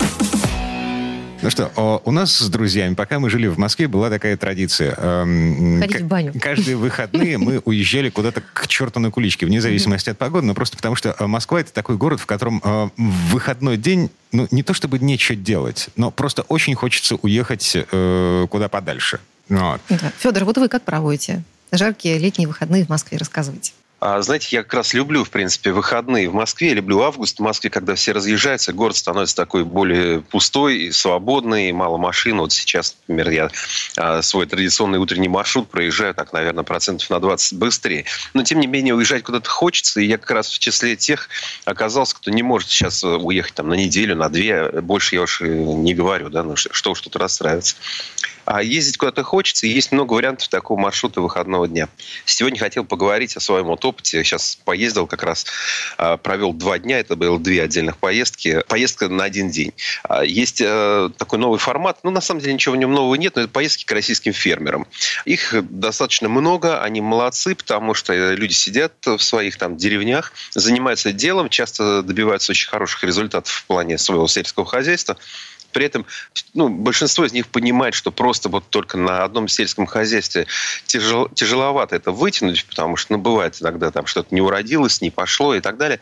Ну 1.43 1.49
что, 1.49 2.01
у 2.05 2.11
нас 2.11 2.37
с 2.37 2.47
друзьями, 2.47 2.93
пока 2.93 3.19
мы 3.19 3.29
жили 3.29 3.47
в 3.47 3.57
Москве, 3.57 3.89
была 3.89 4.09
такая 4.09 4.37
традиция. 4.37 4.95
Эм, 4.97 5.81
Ходить 5.81 6.01
в 6.01 6.07
баню. 6.07 6.33
Каждые 6.39 6.77
выходные 6.77 7.37
мы 7.37 7.59
уезжали 7.65 8.09
куда-то 8.09 8.41
к 8.53 8.67
черту 8.69 9.01
на 9.01 9.11
куличке, 9.11 9.45
вне 9.45 9.59
зависимости 9.59 10.09
от 10.09 10.17
погоды, 10.17 10.47
но 10.47 10.53
просто 10.53 10.77
потому 10.77 10.95
что 10.95 11.13
э, 11.19 11.27
Москва 11.27 11.59
это 11.59 11.73
такой 11.73 11.97
город, 11.97 12.21
в 12.21 12.25
котором 12.25 12.61
э, 12.63 12.89
в 12.95 13.31
выходной 13.33 13.75
день, 13.75 14.09
ну 14.31 14.47
не 14.51 14.63
то 14.63 14.73
чтобы 14.73 14.99
нечего 14.99 15.35
делать, 15.35 15.89
но 15.97 16.11
просто 16.11 16.43
очень 16.43 16.75
хочется 16.75 17.15
уехать 17.15 17.75
э, 17.75 18.47
куда 18.49 18.69
подальше. 18.69 19.19
Вот. 19.49 19.81
Да. 19.89 20.13
Федор, 20.17 20.45
вот 20.45 20.57
вы 20.57 20.69
как 20.69 20.83
проводите 20.83 21.43
жаркие 21.73 22.19
летние 22.19 22.47
выходные 22.47 22.85
в 22.85 22.89
Москве? 22.89 23.17
Рассказывайте. 23.17 23.73
А, 24.05 24.21
знаете, 24.21 24.49
я 24.51 24.63
как 24.63 24.73
раз 24.73 24.93
люблю, 24.93 25.23
в 25.23 25.29
принципе, 25.29 25.71
выходные 25.71 26.27
в 26.27 26.33
Москве. 26.33 26.73
люблю 26.73 27.01
август 27.03 27.37
в 27.37 27.41
Москве, 27.41 27.69
когда 27.69 27.95
все 27.95 28.11
разъезжаются, 28.11 28.73
город 28.73 28.97
становится 28.97 29.33
такой 29.33 29.63
более 29.63 30.19
пустой 30.19 30.77
и 30.77 30.91
свободный, 30.91 31.71
мало 31.71 31.95
машин. 31.95 32.39
Вот 32.39 32.51
сейчас, 32.51 32.97
например, 33.07 33.29
я 33.29 33.49
а, 33.95 34.21
свой 34.21 34.45
традиционный 34.45 34.99
утренний 34.99 35.29
маршрут 35.29 35.69
проезжаю, 35.69 36.13
так, 36.13 36.33
наверное, 36.33 36.65
процентов 36.65 37.09
на 37.09 37.21
20 37.21 37.57
быстрее. 37.57 38.03
Но, 38.33 38.43
тем 38.43 38.59
не 38.59 38.67
менее, 38.67 38.93
уезжать 38.93 39.23
куда-то 39.23 39.49
хочется. 39.49 40.01
И 40.01 40.05
я 40.05 40.17
как 40.17 40.31
раз 40.31 40.49
в 40.49 40.59
числе 40.59 40.97
тех 40.97 41.29
оказался, 41.63 42.17
кто 42.17 42.29
не 42.29 42.43
может 42.43 42.67
сейчас 42.67 43.05
уехать 43.05 43.53
там 43.53 43.69
на 43.69 43.75
неделю, 43.75 44.17
на 44.17 44.27
две. 44.27 44.81
Больше 44.81 45.15
я 45.15 45.21
уж 45.21 45.39
не 45.39 45.93
говорю, 45.93 46.29
да, 46.29 46.43
ну 46.43 46.57
что 46.57 46.91
уж 46.91 46.99
тут 46.99 47.15
расстраиваться. 47.15 47.77
А 48.45 48.61
ездить 48.61 48.97
куда-то 48.97 49.23
хочется, 49.23 49.67
и 49.67 49.69
есть 49.69 49.91
много 49.91 50.13
вариантов 50.13 50.47
такого 50.47 50.79
маршрута 50.79 51.21
выходного 51.21 51.67
дня. 51.67 51.87
Сегодня 52.25 52.59
хотел 52.59 52.83
поговорить 52.83 53.35
о 53.37 53.39
своем 53.39 53.65
вот 53.65 53.85
опыте. 53.85 54.23
Сейчас 54.23 54.57
поездил 54.65 55.07
как 55.07 55.23
раз, 55.23 55.45
а, 55.97 56.17
провел 56.17 56.53
два 56.53 56.77
дня, 56.79 56.99
это 56.99 57.15
было 57.15 57.39
две 57.39 57.63
отдельных 57.63 57.97
поездки. 57.97 58.63
Поездка 58.67 59.07
на 59.07 59.23
один 59.23 59.49
день. 59.49 59.73
А, 60.03 60.23
есть 60.23 60.61
э, 60.61 61.09
такой 61.17 61.39
новый 61.39 61.59
формат, 61.59 61.99
ну, 62.03 62.11
на 62.11 62.21
самом 62.21 62.41
деле 62.41 62.53
ничего 62.53 62.75
в 62.75 62.77
нем 62.77 62.91
нового 62.91 63.15
нет, 63.15 63.35
но 63.35 63.43
это 63.43 63.51
поездки 63.51 63.85
к 63.85 63.91
российским 63.91 64.33
фермерам. 64.33 64.87
Их 65.25 65.55
достаточно 65.69 66.27
много, 66.27 66.81
они 66.81 67.01
молодцы, 67.01 67.55
потому 67.55 67.93
что 67.93 68.33
люди 68.33 68.53
сидят 68.53 68.93
в 69.05 69.19
своих 69.19 69.57
там 69.57 69.77
деревнях, 69.77 70.33
занимаются 70.51 71.11
делом, 71.11 71.49
часто 71.49 72.03
добиваются 72.03 72.51
очень 72.51 72.69
хороших 72.69 73.03
результатов 73.03 73.51
в 73.51 73.65
плане 73.65 73.97
своего 73.97 74.27
сельского 74.27 74.65
хозяйства. 74.65 75.17
При 75.73 75.85
этом 75.85 76.05
ну, 76.53 76.69
большинство 76.69 77.25
из 77.25 77.33
них 77.33 77.47
понимает, 77.47 77.95
что 77.95 78.11
просто 78.11 78.47
вот 78.47 78.69
только 78.69 78.97
на 78.97 79.23
одном 79.23 79.47
сельском 79.47 79.85
хозяйстве 79.87 80.45
тяжел, 80.85 81.27
тяжеловато 81.29 81.95
это 81.95 82.11
вытянуть, 82.11 82.65
потому 82.65 82.95
что 82.95 83.13
ну, 83.13 83.19
бывает 83.19 83.57
иногда 83.59 83.91
там 83.91 84.05
что-то 84.05 84.33
не 84.33 84.41
уродилось, 84.41 85.01
не 85.01 85.09
пошло 85.09 85.55
и 85.55 85.59
так 85.59 85.77
далее. 85.77 85.99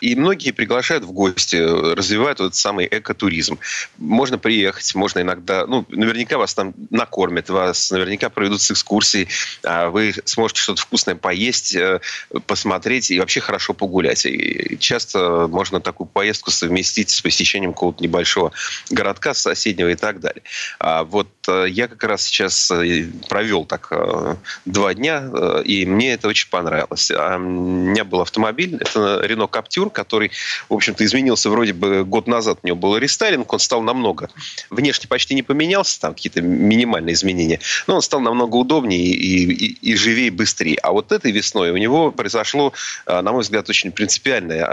И 0.00 0.14
многие 0.16 0.50
приглашают 0.50 1.04
в 1.04 1.12
гости, 1.12 1.56
развивают 1.56 2.40
этот 2.40 2.56
самый 2.56 2.88
экотуризм. 2.90 3.58
Можно 3.96 4.38
приехать, 4.38 4.94
можно 4.94 5.20
иногда, 5.20 5.66
ну, 5.66 5.86
наверняка 5.88 6.36
вас 6.36 6.52
там 6.54 6.74
накормят, 6.90 7.48
вас 7.48 7.90
наверняка 7.90 8.28
проведут 8.28 8.60
с 8.60 8.70
экскурсией, 8.72 9.28
а 9.62 9.88
вы 9.90 10.14
сможете 10.24 10.60
что-то 10.60 10.82
вкусное 10.82 11.14
поесть, 11.14 11.76
э, 11.76 12.00
посмотреть 12.46 13.10
и 13.10 13.20
вообще 13.20 13.40
хорошо 13.40 13.72
погулять. 13.72 14.26
И 14.26 14.76
часто 14.80 15.46
можно 15.48 15.80
такую 15.80 16.08
поездку 16.08 16.50
совместить 16.50 17.10
с 17.10 17.20
посещением 17.20 17.72
какого-то 17.72 18.02
небольшого 18.02 18.52
города 18.90 19.11
городка 19.12 19.34
соседнего 19.34 19.88
и 19.88 19.94
так 19.94 20.20
далее. 20.20 20.42
А 20.78 21.04
вот 21.04 21.28
э, 21.46 21.66
я 21.68 21.86
как 21.86 22.02
раз 22.04 22.22
сейчас 22.22 22.70
э, 22.70 23.06
провел 23.28 23.66
так 23.66 23.88
э, 23.90 24.36
два 24.64 24.94
дня, 24.94 25.28
и 25.64 25.84
мне 25.84 26.14
это 26.14 26.28
очень 26.28 26.48
понравилось. 26.48 27.10
А 27.10 27.36
у 27.36 27.38
меня 27.38 28.04
был 28.04 28.22
автомобиль, 28.22 28.76
это 28.80 29.22
Renault 29.24 29.50
Captur, 29.50 29.90
который, 29.90 30.30
в 30.68 30.74
общем-то, 30.74 31.04
изменился 31.04 31.50
вроде 31.50 31.74
бы 31.74 32.04
год 32.04 32.26
назад. 32.26 32.60
У 32.62 32.66
него 32.66 32.78
был 32.78 32.96
рестайлинг, 32.96 33.52
он 33.52 33.58
стал 33.58 33.82
намного... 33.82 34.30
Внешне 34.70 35.08
почти 35.08 35.34
не 35.34 35.42
поменялся, 35.42 36.00
там 36.00 36.14
какие-то 36.14 36.40
минимальные 36.40 37.12
изменения, 37.14 37.60
но 37.86 37.96
он 37.96 38.02
стал 38.02 38.20
намного 38.20 38.56
удобнее 38.56 39.00
и, 39.00 39.52
и, 39.52 39.92
и 39.92 39.96
живее, 39.96 40.30
быстрее. 40.30 40.78
А 40.82 40.92
вот 40.92 41.12
этой 41.12 41.32
весной 41.32 41.70
у 41.70 41.76
него 41.76 42.10
произошло, 42.10 42.72
на 43.06 43.32
мой 43.32 43.42
взгляд, 43.42 43.68
очень 43.68 43.92
принципиальное 43.92 44.64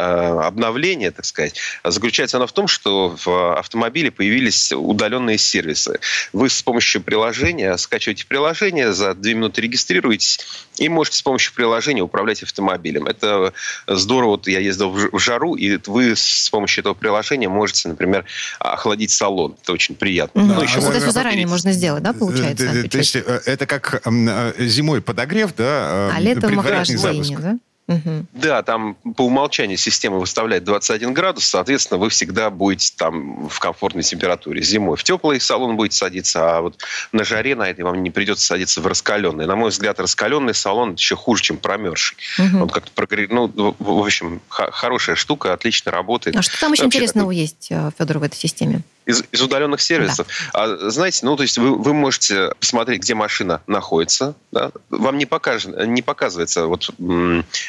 обновление, 0.47 1.11
так 1.11 1.25
сказать. 1.25 1.55
Заключается 1.83 2.37
оно 2.37 2.47
в 2.47 2.53
том, 2.53 2.67
что 2.67 3.15
в 3.25 3.57
автомобиле 3.57 4.11
появились 4.11 4.28
появились 4.29 4.71
удаленные 4.71 5.39
сервисы. 5.39 5.99
Вы 6.33 6.49
с 6.49 6.61
помощью 6.61 7.01
приложения 7.01 7.75
скачиваете 7.77 8.27
приложение, 8.27 8.93
за 8.93 9.15
две 9.15 9.33
минуты 9.33 9.61
регистрируетесь 9.61 10.39
и 10.77 10.87
можете 10.87 11.17
с 11.17 11.21
помощью 11.23 11.53
приложения 11.55 12.03
управлять 12.03 12.43
автомобилем. 12.43 13.07
Это 13.07 13.53
здорово. 13.87 14.29
Вот 14.29 14.47
я 14.47 14.59
ездил 14.59 14.91
в 14.91 15.19
жару, 15.19 15.55
и 15.55 15.79
вы 15.87 16.15
с 16.15 16.47
помощью 16.51 16.81
этого 16.81 16.93
приложения 16.93 17.49
можете, 17.49 17.89
например, 17.89 18.25
охладить 18.59 19.09
салон. 19.09 19.55
Это 19.63 19.73
очень 19.73 19.95
приятно. 19.95 20.43
Угу. 20.43 20.53
Ну, 20.53 20.61
еще 20.61 20.79
это 20.79 20.99
все 20.99 21.11
заранее 21.11 21.47
можно 21.47 21.71
сделать, 21.71 22.03
да, 22.03 22.13
получается? 22.13 22.87
То 22.87 22.97
есть 22.99 23.15
э, 23.15 23.41
это 23.45 23.65
как 23.65 24.01
э, 24.05 24.53
зимой 24.59 25.01
подогрев, 25.01 25.55
да? 25.55 26.13
А 26.15 26.19
летом 26.19 26.59
охлаждение, 26.59 27.37
да? 27.39 27.57
Угу. 27.89 28.25
Да, 28.33 28.61
там 28.61 28.95
по 29.17 29.23
умолчанию 29.23 29.77
система 29.77 30.17
выставляет 30.17 30.63
21 30.63 31.11
градус, 31.11 31.45
соответственно, 31.45 31.97
вы 31.97 32.09
всегда 32.09 32.51
будете 32.51 32.93
там 32.95 33.49
в 33.49 33.59
комфортной 33.59 34.03
температуре. 34.03 34.61
Зимой 34.61 34.95
в 34.95 35.03
теплый 35.03 35.41
салон 35.41 35.75
будете 35.75 35.97
садиться, 35.97 36.57
а 36.57 36.61
вот 36.61 36.77
на 37.11 37.23
жаре 37.23 37.55
на 37.55 37.67
этой 37.67 37.81
вам 37.81 38.03
не 38.03 38.11
придется 38.11 38.45
садиться 38.45 38.79
в 38.81 38.85
раскаленный. 38.85 39.47
На 39.47 39.55
мой 39.55 39.71
взгляд, 39.71 39.99
раскаленный 39.99 40.53
салон 40.53 40.93
еще 40.93 41.15
хуже, 41.15 41.41
чем 41.41 41.57
промерзший. 41.57 42.17
Угу. 42.37 42.61
Он 42.61 42.69
как-то 42.69 42.91
прогрев... 42.91 43.31
Ну, 43.31 43.51
в 43.79 44.05
общем, 44.05 44.39
хорошая 44.49 45.15
штука, 45.15 45.53
отлично 45.53 45.91
работает. 45.91 46.35
А 46.35 46.43
что 46.43 46.59
там 46.59 46.73
еще 46.73 46.85
интересного 46.85 47.31
такой... 47.31 47.37
есть, 47.37 47.67
э, 47.71 47.89
Федор, 47.97 48.19
в 48.19 48.23
этой 48.23 48.37
системе? 48.37 48.83
Из, 49.09 49.23
из 49.31 49.41
удаленных 49.41 49.81
сервисов. 49.81 50.27
Да. 50.53 50.63
А, 50.63 50.89
знаете, 50.89 51.21
ну, 51.23 51.35
то 51.35 51.43
есть 51.43 51.57
вы, 51.57 51.75
вы 51.75 51.93
можете 51.93 52.51
посмотреть, 52.59 53.01
где 53.01 53.15
машина 53.15 53.61
находится. 53.65 54.35
Да? 54.51 54.71
Вам 54.89 55.17
не, 55.17 55.25
покаж, 55.25 55.65
не 55.65 56.01
показывается, 56.01 56.67
вот, 56.67 56.89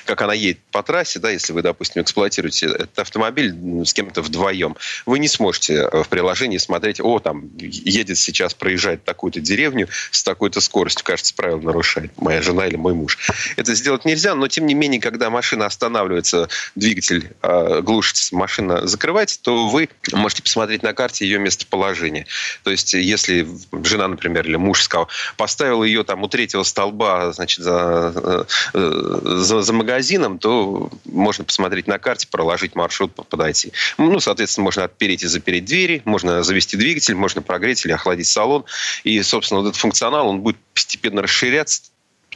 как 0.05 0.21
она 0.23 0.35
едет 0.35 0.59
по 0.71 0.83
трассе, 0.83 1.19
да, 1.19 1.31
если 1.31 1.53
вы, 1.53 1.63
допустим, 1.63 2.03
эксплуатируете 2.03 2.67
этот 2.67 2.99
автомобиль 2.99 3.55
с 3.85 3.95
кем-то 3.95 4.21
вдвоем. 4.23 4.77
Вы 5.07 5.19
не 5.19 5.29
сможете 5.29 5.89
в 5.89 6.09
приложении 6.09 6.59
смотреть, 6.59 7.01
о, 7.01 7.19
там, 7.19 7.51
едет 7.57 8.19
сейчас, 8.19 8.53
проезжает 8.53 9.05
такую-то 9.05 9.41
деревню 9.41 9.89
с 10.11 10.23
такой-то 10.23 10.61
скоростью, 10.61 11.05
кажется, 11.05 11.35
правило 11.35 11.61
нарушает 11.61 12.13
моя 12.21 12.43
жена 12.43 12.67
или 12.67 12.77
мой 12.77 12.93
муж. 12.93 13.19
Это 13.57 13.75
сделать 13.75 14.05
нельзя, 14.05 14.35
но, 14.35 14.47
тем 14.49 14.67
не 14.67 14.75
менее, 14.75 15.01
когда 15.01 15.31
машина 15.31 15.67
останавливается, 15.67 16.49
двигатель 16.75 17.33
э, 17.41 17.81
глушится, 17.81 18.35
машина 18.35 18.87
закрывается, 18.87 19.41
то 19.41 19.69
вы 19.69 19.89
можете 20.13 20.43
посмотреть 20.43 20.83
на 20.83 20.93
карте 20.93 21.30
ее 21.31 21.39
местоположение. 21.39 22.27
То 22.63 22.71
есть, 22.71 22.93
если 22.95 23.47
жена, 23.85 24.09
например, 24.09 24.47
или 24.47 24.57
муж 24.57 24.83
сказал, 24.83 25.09
поставил 25.37 25.83
ее 25.85 26.05
там 26.05 26.23
у 26.23 26.29
третьего 26.29 26.63
столба, 26.63 27.33
значит, 27.33 27.65
за, 27.65 28.47
э, 28.75 29.21
за, 29.23 29.63
за 29.63 29.73
магазином, 29.73 30.39
то 30.39 30.91
можно 31.05 31.45
посмотреть 31.45 31.87
на 31.87 31.99
карте, 31.99 32.29
проложить 32.31 32.75
маршрут, 32.75 33.15
подойти. 33.15 33.73
Ну, 33.99 34.21
соответственно, 34.21 34.65
можно 34.65 34.85
отпереть 34.85 35.23
и 35.23 35.27
запереть 35.27 35.65
двери, 35.65 36.03
можно 36.05 36.43
завести 36.43 36.77
двигатель, 36.77 37.15
можно 37.15 37.43
прогреть 37.43 37.85
или 37.85 37.93
охладить 37.93 38.27
салон. 38.27 38.65
И, 39.05 39.23
собственно, 39.23 39.61
вот 39.61 39.69
этот 39.69 39.81
функционал, 39.81 40.29
он 40.29 40.41
будет 40.41 40.57
постепенно 40.75 41.23
расширяться 41.23 41.83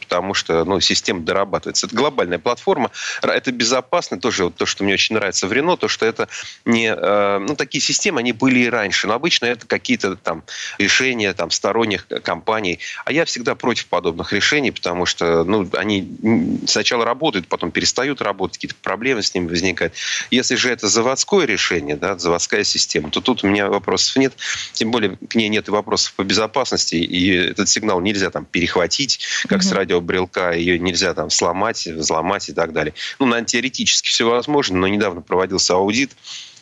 потому 0.01 0.35
что 0.35 0.65
ну, 0.65 0.81
система 0.81 1.21
дорабатывается. 1.21 1.87
Это 1.87 1.97
глобальная 1.97 2.39
платформа, 2.39 2.91
это 3.23 3.53
безопасно, 3.53 4.19
тоже 4.19 4.45
вот 4.45 4.57
то, 4.57 4.67
что 4.67 4.85
мне 4.85 4.95
очень 4.95 5.15
нравится 5.15 5.47
в 5.47 5.53
Рено, 5.53 5.77
то, 5.77 5.89
что 5.89 6.07
это 6.07 6.29
не... 6.65 6.95
Э, 6.95 7.39
ну, 7.39 7.57
такие 7.57 7.81
системы, 7.81 8.21
они 8.21 8.33
были 8.33 8.61
и 8.61 8.69
раньше, 8.69 9.07
но 9.07 9.15
обычно 9.15 9.47
это 9.47 9.67
какие-то 9.67 10.17
там 10.17 10.43
решения 10.79 11.33
там, 11.33 11.51
сторонних 11.51 12.07
компаний. 12.23 12.79
А 13.05 13.13
я 13.13 13.25
всегда 13.25 13.55
против 13.55 13.87
подобных 13.87 14.33
решений, 14.33 14.71
потому 14.71 15.07
что 15.07 15.45
ну, 15.45 15.69
они 15.75 16.63
сначала 16.67 17.05
работают, 17.05 17.49
потом 17.49 17.71
перестают 17.71 18.21
работать, 18.21 18.59
какие-то 18.59 18.77
проблемы 18.83 19.23
с 19.23 19.35
ними 19.35 19.49
возникают. 19.49 19.95
Если 20.31 20.57
же 20.57 20.71
это 20.71 20.89
заводское 20.89 21.47
решение, 21.47 21.97
да, 21.97 22.19
заводская 22.19 22.65
система, 22.65 23.11
то 23.11 23.21
тут 23.21 23.45
у 23.45 23.49
меня 23.49 23.69
вопросов 23.69 24.17
нет. 24.17 24.35
Тем 24.73 24.91
более 24.91 25.17
к 25.17 25.35
ней 25.35 25.49
нет 25.49 25.69
и 25.69 25.71
вопросов 25.71 26.15
по 26.15 26.23
безопасности, 26.23 26.97
и 26.97 27.31
этот 27.31 27.69
сигнал 27.69 28.01
нельзя 28.01 28.31
там 28.31 28.45
перехватить, 28.45 29.21
как 29.49 29.61
mm-hmm. 29.61 29.63
с 29.63 29.73
радио 29.73 29.84
радиобрелка, 29.85 30.53
ее 30.53 30.79
нельзя 30.79 31.15
там 31.15 31.31
сломать, 31.31 31.87
взломать 31.87 32.49
и 32.49 32.53
так 32.53 32.73
далее. 32.73 32.95
Ну, 33.19 33.27
наверное, 33.27 33.47
теоретически 33.47 34.09
все 34.09 34.29
возможно, 34.29 34.79
но 34.79 34.89
недавно 34.89 35.21
проводился 35.21 35.75
аудит 35.75 36.11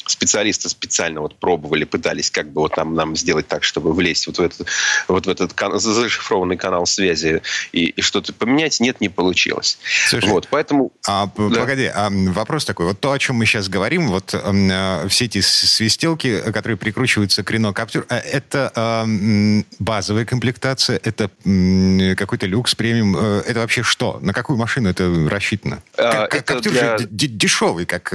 специалисты 0.06 0.68
специально 0.68 1.20
вот 1.20 1.38
пробовали, 1.38 1.84
пытались 1.84 2.30
как 2.30 2.50
бы 2.52 2.62
вот 2.62 2.76
нам, 2.76 2.94
нам 2.94 3.16
сделать 3.16 3.48
так, 3.48 3.64
чтобы 3.64 3.92
влезть 3.92 4.26
вот 4.26 4.38
в 4.38 4.42
этот, 4.42 4.66
вот 5.08 5.26
в 5.26 5.28
этот 5.28 5.52
кан- 5.52 5.78
зашифрованный 5.78 6.56
канал 6.56 6.86
связи 6.86 7.42
и, 7.72 7.86
и 7.86 8.00
что-то 8.00 8.32
поменять. 8.32 8.80
Нет, 8.80 9.00
не 9.00 9.08
получилось. 9.08 9.78
Слушай, 10.08 10.30
вот, 10.30 10.48
поэтому... 10.50 10.92
А, 11.06 11.26
да. 11.36 11.60
Погоди, 11.60 11.86
а 11.86 12.08
вопрос 12.10 12.64
такой. 12.64 12.86
Вот 12.86 13.00
то, 13.00 13.12
о 13.12 13.18
чем 13.18 13.36
мы 13.36 13.46
сейчас 13.46 13.68
говорим, 13.68 14.08
вот 14.08 14.34
э, 14.34 15.08
все 15.08 15.24
эти 15.26 15.40
свистелки, 15.40 16.40
которые 16.52 16.76
прикручиваются 16.76 17.42
к 17.42 17.50
Renault 17.50 17.74
Captur, 17.74 18.04
э, 18.08 18.16
это 18.16 18.72
э, 18.74 19.62
базовая 19.78 20.24
комплектация, 20.24 21.00
это 21.02 21.30
э, 21.44 22.14
какой-то 22.16 22.46
люкс, 22.46 22.74
премиум, 22.74 23.16
э, 23.16 23.42
это 23.46 23.60
вообще 23.60 23.82
что? 23.82 24.18
На 24.22 24.32
какую 24.32 24.58
машину 24.58 24.88
это 24.88 25.08
рассчитано? 25.28 25.82
А, 25.96 26.26
Captur 26.28 26.70
для... 26.70 26.98
же 26.98 27.06
дешевый, 27.08 27.86
как, 27.86 28.12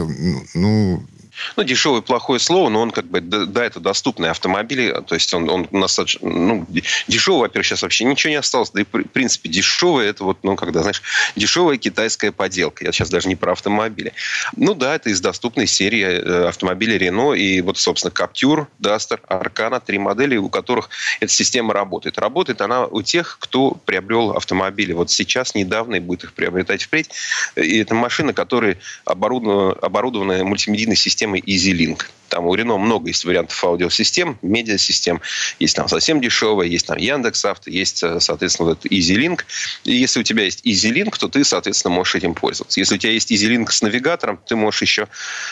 ну, 0.53 1.03
Ну, 1.55 1.63
дешевый 1.63 2.01
плохое 2.01 2.39
слово, 2.39 2.69
но 2.69 2.81
он 2.81 2.91
как 2.91 3.05
бы, 3.05 3.21
да, 3.21 3.65
это 3.65 3.79
доступные 3.79 4.31
автомобили, 4.31 4.91
то 5.07 5.15
есть 5.15 5.33
он, 5.33 5.49
он 5.49 5.67
достаточно, 5.71 6.27
ну, 6.27 6.65
дешевый, 7.07 7.41
во-первых, 7.41 7.65
сейчас 7.65 7.81
вообще 7.81 8.05
ничего 8.05 8.31
не 8.31 8.37
осталось, 8.37 8.71
да 8.71 8.81
и, 8.81 8.83
в 8.83 9.03
принципе, 9.03 9.49
дешевый, 9.49 10.07
это 10.07 10.23
вот, 10.23 10.39
ну, 10.43 10.55
когда, 10.55 10.81
знаешь, 10.81 11.01
дешевая 11.35 11.77
китайская 11.77 12.31
поделка, 12.31 12.85
я 12.85 12.91
сейчас 12.91 13.09
даже 13.09 13.27
не 13.27 13.35
про 13.35 13.51
автомобили. 13.53 14.13
Ну, 14.55 14.73
да, 14.73 14.95
это 14.95 15.09
из 15.09 15.21
доступной 15.21 15.67
серии 15.67 16.03
э, 16.03 16.47
автомобилей 16.47 16.97
Renault 16.97 17.37
и 17.37 17.61
вот, 17.61 17.77
собственно, 17.77 18.11
Captur, 18.11 18.67
Duster, 18.79 19.19
Arcana, 19.27 19.81
три 19.83 19.97
модели, 19.97 20.37
у 20.37 20.49
которых 20.49 20.89
эта 21.19 21.31
система 21.31 21.73
работает. 21.73 22.17
Работает 22.17 22.61
она 22.61 22.85
у 22.85 23.01
тех, 23.01 23.37
кто 23.39 23.71
приобрел 23.71 24.31
автомобили. 24.31 24.93
Вот 24.93 25.11
сейчас, 25.11 25.55
недавно, 25.55 25.95
и 25.95 25.99
будет 25.99 26.25
их 26.25 26.33
приобретать 26.33 26.83
впредь. 26.83 27.09
И 27.55 27.79
это 27.79 27.95
машины, 27.95 28.33
которые 28.33 28.77
оборудованы, 29.05 29.75
оборудованы 29.81 30.43
мультимедийной 30.43 30.95
системой 30.95 31.26
EasyLink. 31.35 32.09
Там 32.29 32.45
у 32.45 32.55
Рено 32.55 32.77
много 32.77 33.07
есть 33.07 33.25
вариантов 33.25 33.63
аудиосистем, 33.63 34.37
медиасистем. 34.41 35.21
Есть 35.59 35.75
там 35.75 35.87
совсем 35.87 36.21
дешевые, 36.21 36.71
есть 36.71 36.87
там 36.87 36.97
Яндекс 36.97 37.45
Авто, 37.45 37.69
есть, 37.69 38.03
э, 38.03 38.19
соответственно, 38.19 38.69
вот 38.69 38.85
EasyLink. 38.85 39.41
И 39.83 39.95
если 39.95 40.19
у 40.19 40.23
тебя 40.23 40.43
есть 40.43 40.65
EasyLink, 40.65 41.17
то 41.17 41.27
ты, 41.27 41.43
соответственно, 41.43 41.95
можешь 41.95 42.15
этим 42.15 42.33
пользоваться. 42.33 42.79
Если 42.79 42.95
у 42.95 42.97
тебя 42.97 43.13
есть 43.13 43.31
EasyLink 43.31 43.71
с 43.71 43.81
навигатором, 43.81 44.39
ты 44.45 44.55
можешь 44.55 44.81
еще 44.81 45.07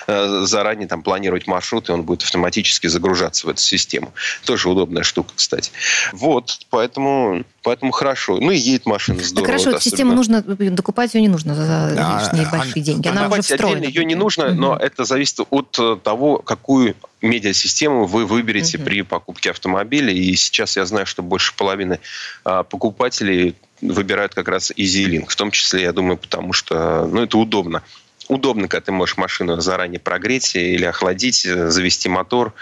э, 0.08 0.42
заранее 0.44 0.88
там 0.88 1.02
планировать 1.02 1.48
маршрут, 1.48 1.90
и 1.90 1.92
он 1.92 2.04
будет 2.04 2.24
автоматически 2.24 2.88
загружаться 2.88 3.48
в 3.48 3.50
эту 3.50 3.62
систему. 3.62 4.14
Тоже 4.46 4.70
удобная 4.70 5.04
штука, 5.04 5.32
кстати. 5.36 5.72
Вот, 6.12 6.60
поэтому, 6.70 7.44
поэтому 7.64 7.92
хорошо. 7.92 8.38
Ну 8.40 8.52
и 8.52 8.58
едет 8.58 8.86
машина 8.86 9.24
здорово. 9.24 9.48
Так 9.48 9.56
хорошо, 9.56 9.72
вот, 9.72 9.84
систему 9.84 10.14
нужно, 10.14 10.42
докупать 10.42 11.14
ее 11.14 11.22
не 11.22 11.30
нужно 11.30 11.56
за 11.56 11.90
лишние 11.90 12.48
а, 12.48 12.52
большие 12.52 12.82
а, 12.82 12.86
деньги. 12.86 13.08
Она 13.08 13.28
уже 13.28 13.42
встроена. 13.42 13.86
Ее 13.86 14.06
не 14.06 14.16
нужно, 14.16 14.54
но 14.54 14.76
это 14.76 15.06
зависит 15.06 15.40
от 15.50 15.78
э, 15.80 15.98
того, 16.04 16.38
как 16.40 16.65
какую 16.66 16.96
медиасистему 17.22 18.06
вы 18.06 18.26
выберете 18.26 18.80
угу. 18.80 18.86
при 18.86 19.04
покупке 19.04 19.52
автомобиля. 19.52 20.12
И 20.12 20.36
сейчас 20.36 20.78
я 20.78 20.86
знаю, 20.86 21.06
что 21.06 21.22
больше 21.22 21.54
половины 21.56 22.00
а, 22.44 22.64
покупателей 22.64 23.56
выбирают 23.82 24.34
как 24.34 24.48
раз 24.48 24.72
EasyLink. 24.72 25.28
В 25.28 25.36
том 25.36 25.52
числе, 25.52 25.84
я 25.84 25.94
думаю, 25.94 26.18
потому 26.18 26.54
что 26.54 27.06
ну, 27.06 27.22
это 27.22 27.38
удобно. 27.38 27.84
Удобно, 28.30 28.68
когда 28.68 28.86
ты 28.86 28.92
можешь 28.92 29.16
машину 29.18 29.62
заранее 29.62 30.00
прогреть 30.00 30.56
или 30.56 30.86
охладить, 30.86 31.44
завести 31.44 32.10
мотор 32.10 32.56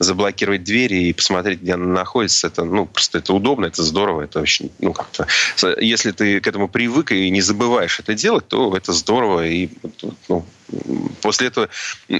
заблокировать 0.00 0.64
двери 0.64 1.04
и 1.04 1.12
посмотреть, 1.12 1.60
где 1.60 1.74
она 1.74 1.84
находится, 1.84 2.46
это, 2.46 2.64
ну, 2.64 2.86
просто 2.86 3.18
это 3.18 3.34
удобно, 3.34 3.66
это 3.66 3.82
здорово, 3.82 4.22
это 4.22 4.40
очень, 4.40 4.72
ну, 4.78 4.94
как-то... 4.94 5.26
Если 5.78 6.10
ты 6.12 6.40
к 6.40 6.46
этому 6.46 6.68
привык 6.68 7.12
и 7.12 7.28
не 7.28 7.42
забываешь 7.42 8.00
это 8.00 8.14
делать, 8.14 8.48
то 8.48 8.74
это 8.74 8.94
здорово, 8.94 9.46
и, 9.46 9.68
ну, 10.28 10.46
после 11.20 11.48
этого 11.48 11.68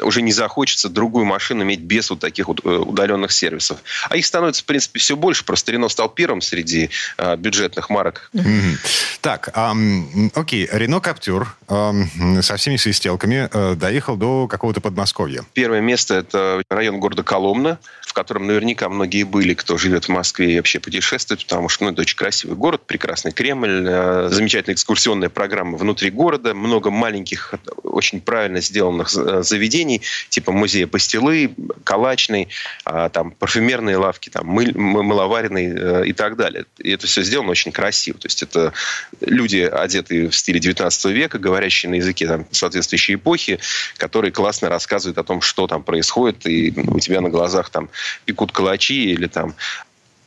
уже 0.03 0.23
не 0.23 0.33
захочется 0.33 0.89
другую 0.89 1.25
машину 1.25 1.63
иметь 1.63 1.81
без 1.81 2.11
вот 2.11 2.21
таких 2.21 2.49
вот 2.49 2.61
э, 2.65 2.69
удаленных 2.69 3.33
сервисов. 3.33 3.79
А 4.09 4.17
их 4.17 4.27
становится, 4.27 4.63
в 4.63 4.67
принципе, 4.67 4.99
все 4.99 5.17
больше. 5.17 5.45
Просто 5.45 5.73
Рено 5.73 5.89
стал 5.89 6.09
первым 6.09 6.41
среди 6.41 6.91
а, 7.17 7.37
бюджетных 7.37 7.91
марок. 7.91 8.31
Mm-hmm. 8.35 9.19
Так, 9.21 9.51
эм, 9.55 10.31
окей, 10.35 10.69
Рено 10.71 11.01
Каптюр 11.01 11.55
эм, 11.69 12.43
со 12.43 12.57
всеми 12.57 12.77
свистелками 12.77 13.49
э, 13.53 13.75
доехал 13.75 14.17
до 14.17 14.49
какого-то 14.49 14.81
Подмосковья. 14.81 15.45
Первое 15.53 15.81
место– 15.81 16.15
это 16.17 16.63
район 16.69 17.01
города 17.01 17.23
Коломна, 17.23 17.79
в 18.03 18.13
котором 18.13 18.47
наверняка 18.47 18.89
многие 18.89 19.25
были, 19.25 19.55
кто 19.55 19.79
живет 19.79 20.07
в 20.07 20.09
Москве 20.09 20.55
и 20.55 20.57
вообще 20.57 20.81
путешествует, 20.81 21.45
потому 21.45 21.69
что 21.69 21.85
ну, 21.85 21.93
это 21.93 22.03
очень 22.03 22.17
красивый 22.17 22.57
город, 22.57 22.83
прекрасный 22.87 23.33
Кремль, 23.33 23.87
э, 23.89 24.29
замечательная 24.31 24.75
экскурсионная 24.75 25.29
программа 25.29 25.77
внутри 25.77 26.11
города, 26.11 26.55
много 26.55 26.91
маленьких, 26.91 27.55
очень 27.83 28.21
правильных 28.21 28.40
правильно 28.41 28.63
сделанных 28.63 29.15
э, 29.15 29.43
заведений, 29.43 30.01
типа 30.31 30.51
музея 30.51 30.87
пастилы, 30.87 31.51
калачной, 31.85 32.49
а, 32.87 33.11
там, 33.11 33.33
парфюмерные 33.33 33.99
лавки, 33.99 34.31
там, 34.31 34.47
мыль, 34.47 34.73
мыловаренные 34.75 35.75
э, 35.77 36.07
и 36.07 36.15
так 36.15 36.37
далее. 36.37 36.65
И 36.79 36.91
это 36.91 37.07
все 37.07 37.23
сделано 37.23 37.51
очень 37.51 37.71
красиво. 37.71 38.19
То 38.19 38.29
есть 38.29 38.43
это 38.43 38.73
люди, 39.21 39.59
одетые 39.59 40.31
в 40.31 40.35
стиле 40.35 40.59
19 40.59 41.05
века, 41.13 41.39
говорящие 41.39 41.91
на 41.91 41.97
языке 41.97 42.27
там, 42.27 42.47
соответствующей 42.51 43.17
эпохи, 43.17 43.59
которые 43.99 44.33
классно 44.33 44.71
рассказывают 44.71 45.19
о 45.19 45.23
том, 45.23 45.43
что 45.43 45.67
там 45.67 45.83
происходит, 45.83 46.47
и 46.47 46.73
у 46.75 46.99
тебя 46.99 47.21
на 47.21 47.29
глазах 47.29 47.69
там 47.69 47.91
пекут 48.25 48.53
калачи 48.53 49.13
или 49.13 49.27
там 49.27 49.55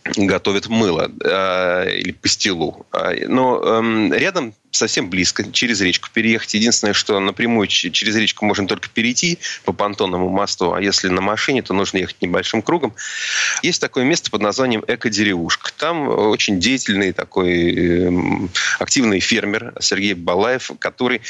готовят 0.04 0.68
мыло 0.68 1.10
э, 1.24 1.96
или 1.96 2.12
пастилу. 2.12 2.86
А, 2.92 3.12
но 3.28 3.60
э, 3.82 4.20
рядом 4.20 4.54
совсем 4.76 5.10
близко, 5.10 5.50
через 5.52 5.82
речку 5.82 6.10
переехать. 6.12 6.54
Единственное, 6.54 6.94
что 6.94 7.20
напрямую 7.20 7.68
через 7.68 8.16
речку 8.16 8.46
можно 8.46 8.68
только 8.68 8.90
перейти 8.90 9.40
по 9.64 9.74
понтонному 9.74 10.30
мосту, 10.30 10.74
а 10.74 10.82
если 10.82 11.10
на 11.10 11.22
машине, 11.22 11.62
то 11.62 11.74
нужно 11.74 11.98
ехать 11.98 12.18
небольшим 12.22 12.62
кругом. 12.62 12.94
Есть 13.62 13.82
такое 13.82 14.04
место 14.04 14.32
под 14.32 14.42
названием 14.42 14.84
Эко-деревушка. 14.88 15.72
Там 15.78 16.08
очень 16.10 16.60
деятельный 16.60 17.14
такой 17.14 17.76
эм, 17.76 18.50
активный 18.80 19.20
фермер 19.20 19.74
Сергей 19.80 20.14
Балаев, 20.14 20.72
который 20.80 21.22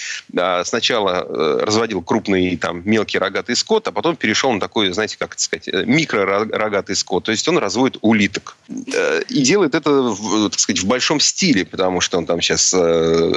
сначала 0.64 1.26
э, 1.28 1.64
разводил 1.64 2.02
крупный 2.02 2.56
там 2.58 2.82
мелкий 2.86 3.18
рогатый 3.18 3.56
скот, 3.56 3.88
а 3.88 3.92
потом 3.92 4.16
перешел 4.16 4.52
на 4.52 4.60
такой, 4.60 4.92
знаете, 4.94 5.18
как 5.18 5.34
это 5.34 5.42
сказать, 5.42 5.68
э, 5.68 5.84
микро-рогатый 5.86 6.96
скот. 6.96 7.26
То 7.26 7.32
есть 7.32 7.48
он 7.48 7.58
разводит 7.58 7.98
улиток. 8.02 8.56
Э, 8.70 9.22
и 9.28 9.42
делает 9.42 9.76
это, 9.76 10.16
так 10.50 10.60
сказать, 10.60 10.82
в 10.82 10.88
большом 10.88 11.20
стиле, 11.20 11.66
потому 11.66 12.02
что 12.02 12.18
он 12.18 12.26
там 12.26 12.42
сейчас 12.42 12.74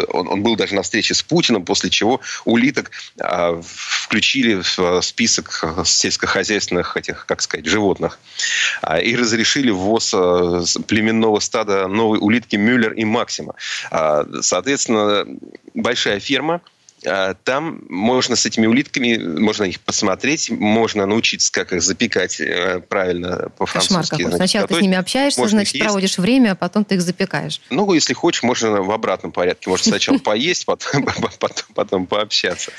он, 0.09 0.28
он 0.28 0.42
был 0.42 0.56
даже 0.56 0.74
на 0.74 0.82
встрече 0.82 1.14
с 1.14 1.22
Путиным, 1.22 1.64
после 1.64 1.90
чего 1.90 2.20
улиток 2.44 2.90
а, 3.20 3.61
включили 3.62 4.62
в 4.62 4.78
а, 4.78 5.02
список 5.02 5.64
сельскохозяйственных 5.85 6.96
этих, 6.96 7.26
как 7.26 7.42
сказать, 7.42 7.66
животных. 7.66 8.18
А, 8.82 8.98
и 8.98 9.14
разрешили 9.16 9.70
ввоз 9.70 10.12
а, 10.14 10.62
племенного 10.87 11.40
стада 11.40 11.88
новой 11.88 12.18
улитки 12.18 12.56
Мюллер 12.56 12.92
и 12.92 13.04
Максима. 13.04 13.54
А, 13.90 14.26
соответственно, 14.40 15.26
большая 15.74 16.20
ферма– 16.20 16.61
там 17.45 17.83
можно 17.88 18.35
с 18.35 18.45
этими 18.47 18.66
улитками, 18.66 19.16
можно 19.16 19.64
их 19.64 19.81
посмотреть, 19.81 20.51
можно 20.51 21.07
научиться, 21.07 21.53
как 21.53 21.73
их 21.73 21.83
запекать 21.83 22.40
э, 22.40 22.81
правильно 22.81 23.49
по-французски. 23.57 24.11
Кошмар 24.11 24.25
какой. 24.25 24.37
Сначала 24.37 24.66
ты 24.66 24.75
с 24.75 24.81
ними 24.81 24.97
общаешься, 24.97 25.40
можно 25.40 25.59
значит, 25.59 25.81
проводишь 25.81 26.19
время, 26.19 26.53
а 26.53 26.55
потом 26.57 26.85
ты 26.85 26.97
их 26.97 27.03
запекаешь. 27.03 27.61
Ну, 27.71 27.92
если 27.92 28.12
хочешь, 28.12 28.42
можно 28.42 28.83
в 28.83 28.90
обратном 28.90 29.31
порядке. 29.33 29.71
Можно 29.71 29.85
сначала 29.85 30.19
поесть, 30.27 30.66
потом, 31.75 32.07
пообщаться. 32.07 32.73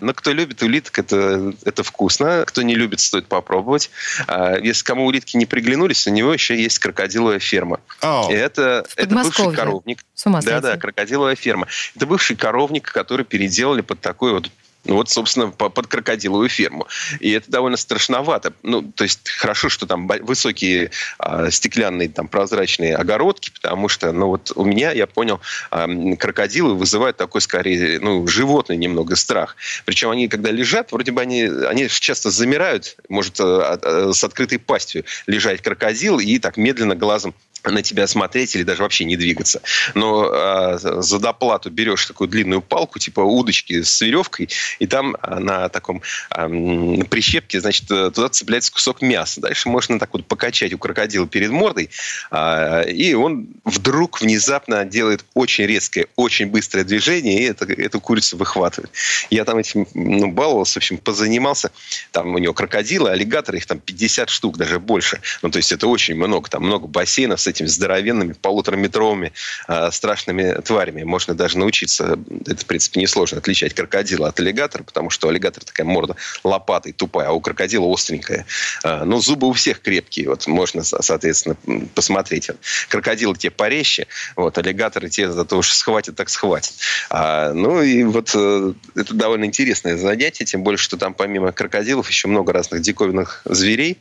Но 0.00 0.14
кто 0.14 0.32
любит 0.32 0.62
улиток, 0.62 0.98
это, 0.98 1.52
это 1.64 1.82
вкусно. 1.82 2.44
Кто 2.46 2.62
не 2.62 2.74
любит, 2.74 3.00
стоит 3.00 3.26
попробовать. 3.26 3.90
А, 4.26 4.56
если 4.56 4.82
кому 4.84 5.06
улитки 5.06 5.36
не 5.36 5.46
приглянулись, 5.46 6.06
у 6.06 6.10
него 6.10 6.32
еще 6.32 6.60
есть 6.60 6.78
крокодиловая 6.78 7.38
ферма. 7.38 7.80
И 8.02 8.32
это, 8.32 8.86
бывший 9.06 9.52
коровник. 9.54 10.04
С 10.14 10.26
ума 10.26 10.40
да, 10.40 10.60
да, 10.60 10.76
крокодиловая 10.76 11.34
ферма. 11.34 11.66
Это 11.96 12.06
бывший 12.06 12.36
коровник, 12.36 12.90
который 12.90 13.24
переделали 13.74 13.82
под 13.82 14.00
такой 14.00 14.32
вот 14.32 14.50
ну 14.86 14.96
вот, 14.96 15.08
собственно, 15.08 15.48
под 15.48 15.86
крокодиловую 15.86 16.50
ферму. 16.50 16.86
И 17.18 17.30
это 17.30 17.50
довольно 17.50 17.78
страшновато. 17.78 18.52
Ну, 18.62 18.82
то 18.82 19.04
есть 19.04 19.30
хорошо, 19.30 19.70
что 19.70 19.86
там 19.86 20.06
высокие 20.06 20.90
а, 21.18 21.50
стеклянные, 21.50 22.10
там, 22.10 22.28
прозрачные 22.28 22.94
огородки, 22.94 23.50
потому 23.50 23.88
что, 23.88 24.12
ну 24.12 24.26
вот 24.26 24.52
у 24.54 24.62
меня, 24.62 24.92
я 24.92 25.06
понял, 25.06 25.40
а, 25.70 25.88
крокодилы 26.18 26.74
вызывают 26.74 27.16
такой, 27.16 27.40
скорее, 27.40 27.98
ну, 27.98 28.26
животный 28.26 28.76
немного 28.76 29.16
страх. 29.16 29.56
Причем 29.86 30.10
они, 30.10 30.28
когда 30.28 30.50
лежат, 30.50 30.92
вроде 30.92 31.12
бы 31.12 31.22
они, 31.22 31.44
они 31.44 31.88
часто 31.88 32.30
замирают, 32.30 32.98
может, 33.08 33.40
а, 33.40 33.78
а, 33.80 34.12
с 34.12 34.22
открытой 34.22 34.58
пастью 34.58 35.06
лежать 35.26 35.62
крокодил 35.62 36.18
и 36.18 36.38
так 36.38 36.58
медленно 36.58 36.94
глазом 36.94 37.34
на 37.64 37.82
тебя 37.82 38.06
смотреть 38.06 38.54
или 38.56 38.62
даже 38.62 38.82
вообще 38.82 39.04
не 39.04 39.16
двигаться. 39.16 39.62
Но 39.94 40.30
э, 40.32 40.78
за 40.78 41.18
доплату 41.18 41.70
берешь 41.70 42.06
такую 42.06 42.28
длинную 42.28 42.62
палку, 42.62 42.98
типа 42.98 43.20
удочки 43.20 43.82
с 43.82 44.00
веревкой, 44.00 44.48
и 44.78 44.86
там 44.86 45.16
на 45.22 45.68
таком 45.68 46.02
э, 46.30 47.04
прищепке, 47.08 47.60
значит, 47.60 47.86
туда 47.88 48.28
цепляется 48.28 48.72
кусок 48.72 49.02
мяса. 49.02 49.40
Дальше 49.40 49.68
можно 49.68 49.98
так 49.98 50.12
вот 50.12 50.26
покачать 50.26 50.72
у 50.72 50.78
крокодила 50.78 51.26
перед 51.26 51.50
мордой, 51.50 51.90
э, 52.30 52.90
и 52.90 53.14
он 53.14 53.48
вдруг 53.64 54.20
внезапно 54.20 54.84
делает 54.84 55.24
очень 55.34 55.66
резкое, 55.66 56.06
очень 56.16 56.46
быстрое 56.46 56.84
движение, 56.84 57.40
и 57.40 57.44
это, 57.44 57.64
эту 57.64 58.00
курицу 58.00 58.36
выхватывает. 58.36 58.90
Я 59.30 59.44
там 59.44 59.58
этим 59.58 59.86
ну, 59.94 60.30
баловался, 60.30 60.74
в 60.74 60.76
общем, 60.78 60.98
позанимался. 60.98 61.70
Там 62.12 62.34
у 62.34 62.38
него 62.38 62.54
крокодилы, 62.54 63.10
аллигаторы, 63.10 63.58
их 63.58 63.66
там 63.66 63.78
50 63.78 64.28
штук, 64.30 64.56
даже 64.56 64.78
больше. 64.78 65.20
Ну, 65.42 65.50
то 65.50 65.58
есть 65.58 65.72
это 65.72 65.86
очень 65.86 66.14
много. 66.14 66.48
Там 66.48 66.64
много 66.64 66.86
бассейнов 66.86 67.40
с 67.40 67.46
этими 67.54 67.66
здоровенными 67.66 68.32
полутораметровыми 68.32 69.32
э, 69.68 69.90
страшными 69.90 70.60
тварями. 70.62 71.02
Можно 71.04 71.34
даже 71.34 71.58
научиться, 71.58 72.18
это, 72.46 72.56
в 72.56 72.66
принципе, 72.66 73.00
несложно, 73.00 73.38
отличать 73.38 73.74
крокодила 73.74 74.28
от 74.28 74.40
аллигатора, 74.40 74.82
потому 74.82 75.10
что 75.10 75.28
аллигатор 75.28 75.64
такая 75.64 75.86
морда 75.86 76.16
лопатой 76.42 76.92
тупая, 76.92 77.28
а 77.28 77.32
у 77.32 77.40
крокодила 77.40 77.92
остренькая. 77.92 78.46
Э, 78.82 79.04
но 79.04 79.20
зубы 79.20 79.48
у 79.48 79.52
всех 79.52 79.80
крепкие, 79.80 80.28
вот 80.28 80.46
можно, 80.46 80.82
соответственно, 80.82 81.56
посмотреть. 81.94 82.50
Крокодилы 82.88 83.36
те 83.36 83.50
порезче, 83.50 84.06
вот, 84.36 84.58
аллигаторы 84.58 85.08
те 85.08 85.30
зато 85.30 85.58
уж 85.58 85.72
схватят, 85.72 86.16
так 86.16 86.28
схватят. 86.28 86.74
А, 87.10 87.52
ну 87.52 87.82
и 87.82 88.02
вот 88.04 88.32
э, 88.34 88.72
это 88.94 89.14
довольно 89.14 89.44
интересное 89.44 89.96
занятие, 89.96 90.44
тем 90.44 90.62
более, 90.62 90.78
что 90.78 90.96
там 90.96 91.14
помимо 91.14 91.52
крокодилов 91.52 92.08
еще 92.08 92.28
много 92.28 92.52
разных 92.52 92.82
диковинных 92.82 93.42
зверей. 93.44 93.98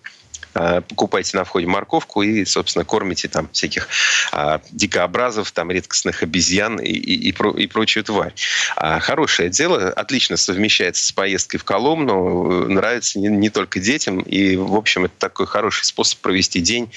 А, 0.53 0.81
покупайте 0.81 1.37
на 1.37 1.43
входе 1.43 1.67
морковку 1.67 2.21
и, 2.21 2.45
собственно, 2.45 2.85
кормите 2.85 3.27
там 3.27 3.49
всяких 3.51 3.87
а, 4.31 4.61
дикообразов, 4.71 5.51
там 5.51 5.71
редкостных 5.71 6.23
обезьян 6.23 6.79
и, 6.79 6.91
и, 6.91 7.29
и, 7.29 7.31
про, 7.31 7.51
и 7.51 7.67
прочую 7.67 8.03
тварь. 8.03 8.33
А, 8.75 8.99
хорошее 8.99 9.49
дело, 9.49 9.89
отлично 9.89 10.37
совмещается 10.37 11.05
с 11.05 11.11
поездкой 11.11 11.59
в 11.59 11.63
Коломну, 11.63 12.67
нравится 12.67 13.19
не, 13.19 13.27
не 13.27 13.49
только 13.49 13.79
детям, 13.79 14.19
и, 14.19 14.55
в 14.55 14.75
общем, 14.75 15.05
это 15.05 15.13
такой 15.17 15.47
хороший 15.47 15.85
способ 15.85 16.19
провести 16.19 16.61
день 16.61 16.91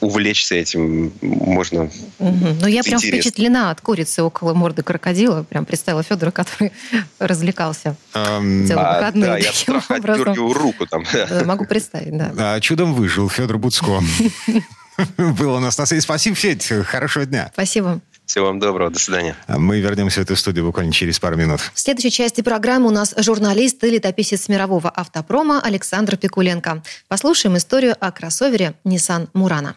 увлечься 0.00 0.54
этим 0.54 1.12
можно. 1.20 1.90
Угу. 2.18 2.46
Ну, 2.60 2.66
я 2.66 2.82
прям 2.82 3.00
впечатлена 3.00 3.70
от 3.70 3.80
курицы 3.80 4.22
около 4.22 4.54
морды 4.54 4.82
крокодила. 4.82 5.42
Прям 5.42 5.64
представила 5.64 6.02
Федора, 6.02 6.30
который 6.30 6.72
развлекался 7.18 7.96
целые 8.12 8.74
а, 8.74 8.98
выходные. 8.98 9.30
Да, 9.30 9.38
я 9.38 9.52
страх 9.52 9.84
руку 10.36 10.86
там. 10.86 11.04
Да, 11.12 11.42
могу 11.44 11.64
представить, 11.64 12.16
да. 12.16 12.32
А, 12.36 12.60
чудом 12.60 12.94
выжил 12.94 13.28
Федор 13.28 13.58
Буцко. 13.58 14.00
Был 15.16 15.54
у 15.54 15.60
нас 15.60 15.78
на 15.78 15.86
связи. 15.86 16.00
Спасибо, 16.02 16.34
Федь. 16.34 16.72
Хорошего 16.84 17.24
дня. 17.24 17.50
Спасибо. 17.52 18.00
Всего 18.28 18.46
вам 18.46 18.58
доброго. 18.58 18.90
До 18.90 18.98
свидания. 18.98 19.34
А 19.46 19.58
мы 19.58 19.80
вернемся 19.80 20.20
в 20.20 20.24
эту 20.24 20.36
студию 20.36 20.66
буквально 20.66 20.92
через 20.92 21.18
пару 21.18 21.36
минут. 21.36 21.60
В 21.72 21.80
следующей 21.80 22.10
части 22.10 22.42
программы 22.42 22.88
у 22.88 22.90
нас 22.90 23.14
журналист 23.16 23.82
и 23.84 23.90
летописец 23.90 24.48
мирового 24.48 24.90
автопрома 24.90 25.62
Александр 25.62 26.18
Пикуленко. 26.18 26.82
Послушаем 27.08 27.56
историю 27.56 27.96
о 27.98 28.12
кроссовере 28.12 28.74
Nissan 28.84 29.28
Murano. 29.32 29.76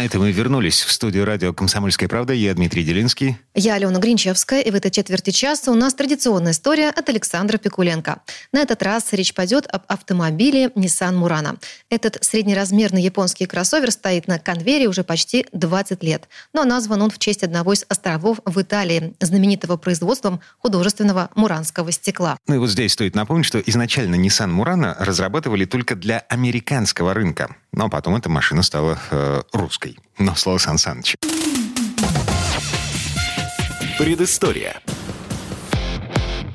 На 0.00 0.06
этом 0.06 0.22
мы 0.22 0.32
вернулись 0.32 0.80
в 0.80 0.90
студию 0.90 1.26
радио 1.26 1.52
«Комсомольская 1.52 2.08
правда». 2.08 2.32
Я 2.32 2.54
Дмитрий 2.54 2.84
Делинский. 2.84 3.36
Я 3.54 3.74
Алена 3.74 3.98
Гринчевская. 3.98 4.62
И 4.62 4.70
в 4.70 4.74
этой 4.74 4.90
четверти 4.90 5.28
часа 5.28 5.70
у 5.70 5.74
нас 5.74 5.92
традиционная 5.92 6.52
история 6.52 6.88
от 6.88 7.06
Александра 7.10 7.58
Пикуленко. 7.58 8.22
На 8.50 8.60
этот 8.60 8.82
раз 8.82 9.12
речь 9.12 9.34
пойдет 9.34 9.66
об 9.66 9.82
автомобиле 9.88 10.68
Nissan 10.68 11.20
Murano. 11.20 11.58
Этот 11.90 12.16
среднеразмерный 12.24 13.02
японский 13.02 13.44
кроссовер 13.44 13.90
стоит 13.90 14.26
на 14.26 14.38
конвейере 14.38 14.88
уже 14.88 15.04
почти 15.04 15.44
20 15.52 16.02
лет. 16.02 16.30
Но 16.54 16.64
назван 16.64 17.02
он 17.02 17.10
в 17.10 17.18
честь 17.18 17.42
одного 17.42 17.74
из 17.74 17.84
островов 17.86 18.40
в 18.46 18.58
Италии, 18.58 19.12
знаменитого 19.20 19.76
производством 19.76 20.40
художественного 20.60 21.28
муранского 21.34 21.92
стекла. 21.92 22.38
Ну 22.46 22.54
и 22.54 22.58
вот 22.58 22.70
здесь 22.70 22.94
стоит 22.94 23.14
напомнить, 23.14 23.44
что 23.44 23.60
изначально 23.60 24.14
Nissan 24.14 24.50
Murano 24.50 24.94
разрабатывали 24.98 25.66
только 25.66 25.94
для 25.94 26.20
американского 26.30 27.12
рынка. 27.12 27.54
Но 27.72 27.88
потом 27.88 28.16
эта 28.16 28.28
машина 28.28 28.62
стала 28.62 28.98
э, 29.10 29.42
русской. 29.52 29.89
Но 30.18 30.34
слово 30.34 30.58
Сан 30.58 30.78
Саныч. 30.78 31.16
Предыстория. 33.98 34.80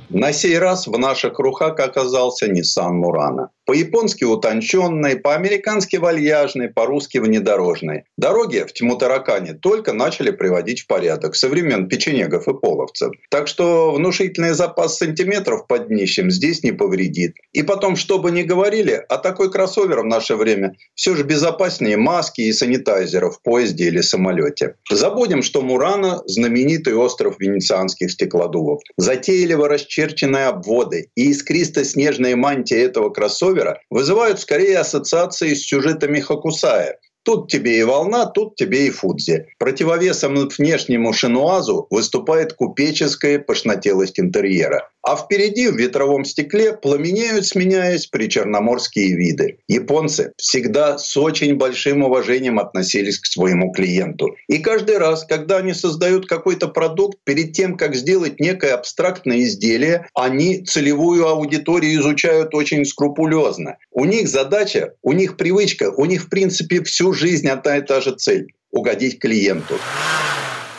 На 0.09 0.33
сей 0.33 0.57
раз 0.57 0.87
в 0.87 0.97
наших 0.97 1.39
руках 1.39 1.79
оказался 1.79 2.47
Nissan 2.47 3.01
Murano. 3.01 3.49
По-японски 3.65 4.23
утонченной, 4.23 5.17
по-американски 5.17 5.95
вальяжной, 5.95 6.69
по-русски 6.69 7.17
внедорожной. 7.17 8.03
Дороги 8.15 8.63
в 8.67 8.71
Тимутаракане 8.71 9.53
только 9.53 9.91
начали 9.91 10.29
приводить 10.29 10.81
в 10.81 10.87
порядок 10.87 11.35
со 11.35 11.49
времен 11.49 11.87
печенегов 11.87 12.47
и 12.47 12.53
половцев. 12.53 13.11
Так 13.29 13.47
что 13.47 13.91
внушительный 13.91 14.53
запас 14.53 14.97
сантиметров 14.97 15.65
под 15.65 15.87
днищем 15.87 16.29
здесь 16.29 16.61
не 16.61 16.73
повредит. 16.73 17.37
И 17.53 17.63
потом, 17.63 17.95
что 17.95 18.19
бы 18.19 18.29
ни 18.29 18.43
говорили, 18.43 19.03
а 19.09 19.17
такой 19.17 19.51
кроссовер 19.51 20.01
в 20.01 20.05
наше 20.05 20.35
время 20.35 20.75
все 20.93 21.15
же 21.15 21.23
безопаснее 21.23 21.97
маски 21.97 22.41
и 22.41 22.53
санитайзеров 22.53 23.37
в 23.37 23.41
поезде 23.41 23.85
или 23.85 24.01
самолете. 24.01 24.75
Забудем, 24.91 25.41
что 25.41 25.63
Мурана– 25.63 26.21
знаменитый 26.27 26.93
остров 26.93 27.39
венецианских 27.39 28.11
стеклодувов. 28.11 28.81
Затейливо 28.97 29.67
расчерченные 29.67 30.45
обводы 30.45 31.09
и 31.15 31.31
искристо-снежные 31.31 32.35
мантии 32.35 32.77
этого 32.77 33.09
кроссовера 33.09 33.54
Ровера 33.55 33.79
вызывают 33.89 34.39
скорее 34.39 34.79
ассоциации 34.79 35.53
с 35.53 35.65
сюжетами 35.65 36.19
Хокусая. 36.19 36.99
Тут 37.23 37.49
тебе 37.49 37.79
и 37.79 37.83
волна, 37.83 38.27
тут 38.27 38.55
тебе 38.55 38.87
и 38.87 38.91
Фудзи. 38.91 39.47
Противовесом 39.57 40.35
внешнему 40.35 41.11
шинуазу 41.11 41.87
выступает 41.89 42.53
купеческая 42.53 43.39
пошнотелость 43.39 44.19
интерьера 44.19 44.91
а 45.05 45.15
впереди 45.15 45.67
в 45.67 45.77
ветровом 45.77 46.25
стекле 46.25 46.73
пламенеют, 46.73 47.45
сменяясь 47.45 48.07
причерноморские 48.07 49.15
виды. 49.15 49.59
Японцы 49.67 50.33
всегда 50.37 50.97
с 50.97 51.15
очень 51.15 51.55
большим 51.55 52.01
уважением 52.01 52.57
относились 52.57 53.19
к 53.19 53.27
своему 53.27 53.71
клиенту. 53.71 54.35
И 54.47 54.57
каждый 54.57 54.97
раз, 54.97 55.23
когда 55.23 55.57
они 55.57 55.73
создают 55.73 56.27
какой-то 56.27 56.67
продукт, 56.67 57.19
перед 57.23 57.53
тем, 57.53 57.77
как 57.77 57.95
сделать 57.95 58.39
некое 58.39 58.73
абстрактное 58.73 59.41
изделие, 59.41 60.07
они 60.15 60.65
целевую 60.65 61.27
аудиторию 61.27 62.01
изучают 62.01 62.55
очень 62.55 62.83
скрупулезно. 62.83 63.77
У 63.91 64.05
них 64.05 64.27
задача, 64.27 64.93
у 65.03 65.11
них 65.11 65.37
привычка, 65.37 65.91
у 65.91 66.05
них 66.05 66.23
в 66.23 66.29
принципе 66.29 66.83
всю 66.83 67.13
жизнь 67.13 67.47
одна 67.47 67.77
и 67.77 67.81
та 67.81 68.01
же 68.01 68.15
цель– 68.15 68.47
угодить 68.71 69.19
клиенту 69.19 69.75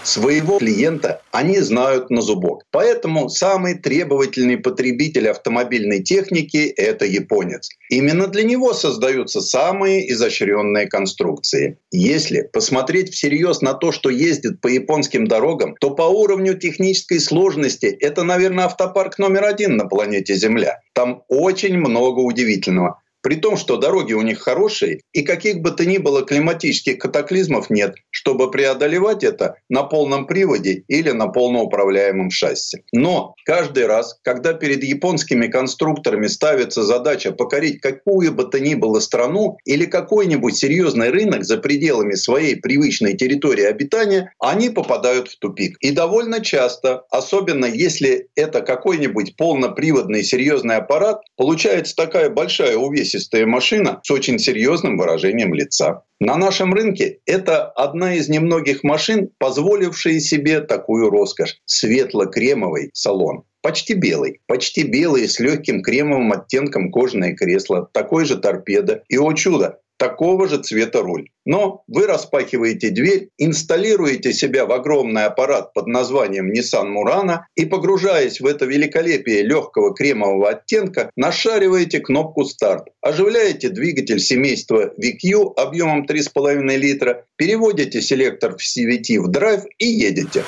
своего 0.06 0.58
клиента 0.58 1.22
они 1.32 1.58
знают 1.60 2.10
на 2.10 2.22
зубок. 2.22 2.62
Поэтому 2.70 3.28
самый 3.28 3.74
требовательный 3.74 4.56
потребитель 4.56 5.28
автомобильной 5.28 6.02
техники– 6.02 6.72
это 6.76 7.04
японец. 7.04 7.68
Именно 7.90 8.26
для 8.28 8.44
него 8.44 8.72
создаются 8.72 9.40
самые 9.40 10.10
изощренные 10.12 10.86
конструкции. 10.86 11.78
Если 11.90 12.48
посмотреть 12.52 13.12
всерьез 13.12 13.60
на 13.60 13.74
то, 13.74 13.92
что 13.92 14.10
ездит 14.10 14.60
по 14.60 14.68
японским 14.68 15.26
дорогам, 15.26 15.74
то 15.80 15.90
по 15.90 16.02
уровню 16.02 16.54
технической 16.54 17.20
сложности 17.20 17.86
это, 17.86 18.22
наверное, 18.22 18.64
автопарк 18.64 19.18
номер 19.18 19.44
один 19.44 19.76
на 19.76 19.86
планете 19.86 20.34
Земля. 20.34 20.80
Там 20.94 21.22
очень 21.28 21.76
много 21.76 22.20
удивительного. 22.20 23.00
При 23.26 23.34
том, 23.34 23.56
что 23.56 23.76
дороги 23.76 24.12
у 24.12 24.22
них 24.22 24.38
хорошие, 24.38 25.00
и 25.12 25.22
каких 25.22 25.56
бы 25.56 25.72
то 25.72 25.84
ни 25.84 25.98
было 25.98 26.22
климатических 26.22 26.96
катаклизмов 26.98 27.70
нет, 27.70 27.96
чтобы 28.10 28.52
преодолевать 28.52 29.24
это 29.24 29.56
на 29.68 29.82
полном 29.82 30.28
приводе 30.28 30.84
или 30.86 31.10
на 31.10 31.26
полноуправляемом 31.26 32.30
шасси. 32.30 32.84
Но 32.92 33.34
каждый 33.44 33.86
раз, 33.86 34.16
когда 34.22 34.52
перед 34.52 34.84
японскими 34.84 35.48
конструкторами 35.48 36.28
ставится 36.28 36.84
задача 36.84 37.32
покорить 37.32 37.80
какую 37.80 38.32
бы 38.32 38.44
то 38.44 38.60
ни 38.60 38.76
было 38.76 39.00
страну 39.00 39.56
или 39.64 39.86
какой-нибудь 39.86 40.56
серьезный 40.56 41.10
рынок 41.10 41.42
за 41.42 41.56
пределами 41.56 42.14
своей 42.14 42.54
привычной 42.54 43.16
территории 43.16 43.64
обитания, 43.64 44.32
они 44.38 44.70
попадают 44.70 45.30
в 45.30 45.38
тупик. 45.40 45.76
И 45.80 45.90
довольно 45.90 46.38
часто, 46.44 47.02
особенно 47.10 47.66
если 47.66 48.28
это 48.36 48.60
какой-нибудь 48.60 49.34
полноприводный 49.34 50.22
серьезный 50.22 50.76
аппарат, 50.76 51.22
получается 51.36 51.96
такая 51.96 52.30
большая 52.30 52.76
увесистая 52.76 53.15
увесистая 53.16 53.46
машина 53.46 54.00
с 54.02 54.10
очень 54.10 54.38
серьезным 54.38 54.98
выражением 54.98 55.54
лица. 55.54 56.02
На 56.20 56.36
нашем 56.36 56.74
рынке 56.74 57.18
это 57.26 57.64
одна 57.64 58.14
из 58.14 58.28
немногих 58.28 58.84
машин, 58.84 59.30
позволившая 59.38 60.20
себе 60.20 60.60
такую 60.60 61.10
роскошь– 61.10 61.58
светло-кремовый 61.66 62.90
салон. 62.92 63.44
Почти 63.62 63.94
белый, 63.94 64.40
почти 64.46 64.84
белый 64.84 65.28
с 65.28 65.40
легким 65.40 65.82
кремовым 65.82 66.32
оттенком 66.32 66.92
кожаное 66.92 67.34
кресло, 67.34 67.88
такой 67.92 68.24
же 68.24 68.36
торпеда. 68.36 69.02
И, 69.08 69.18
о 69.18 69.32
чудо, 69.32 69.80
такого 69.96 70.48
же 70.48 70.58
цвета 70.62 71.02
руль. 71.02 71.28
Но 71.44 71.84
вы 71.86 72.06
распахиваете 72.06 72.90
дверь, 72.90 73.30
инсталируете 73.38 74.32
себя 74.32 74.66
в 74.66 74.72
огромный 74.72 75.24
аппарат 75.24 75.72
под 75.72 75.86
названием 75.86 76.52
Nissan 76.52 76.92
Murano 76.92 77.40
и, 77.54 77.64
погружаясь 77.64 78.40
в 78.40 78.46
это 78.46 78.64
великолепие 78.66 79.42
легкого 79.42 79.94
кремового 79.94 80.50
оттенка, 80.50 81.10
нашариваете 81.16 82.00
кнопку 82.00 82.44
«Старт», 82.44 82.88
оживляете 83.00 83.68
двигатель 83.68 84.18
семейства 84.18 84.92
VQ 85.00 85.54
объемом 85.56 86.04
3,5 86.04 86.76
литра, 86.76 87.24
переводите 87.36 88.02
селектор 88.02 88.56
в 88.56 88.60
CVT 88.60 89.20
в 89.20 89.28
драйв 89.28 89.62
и 89.78 89.86
едете. 89.86 90.44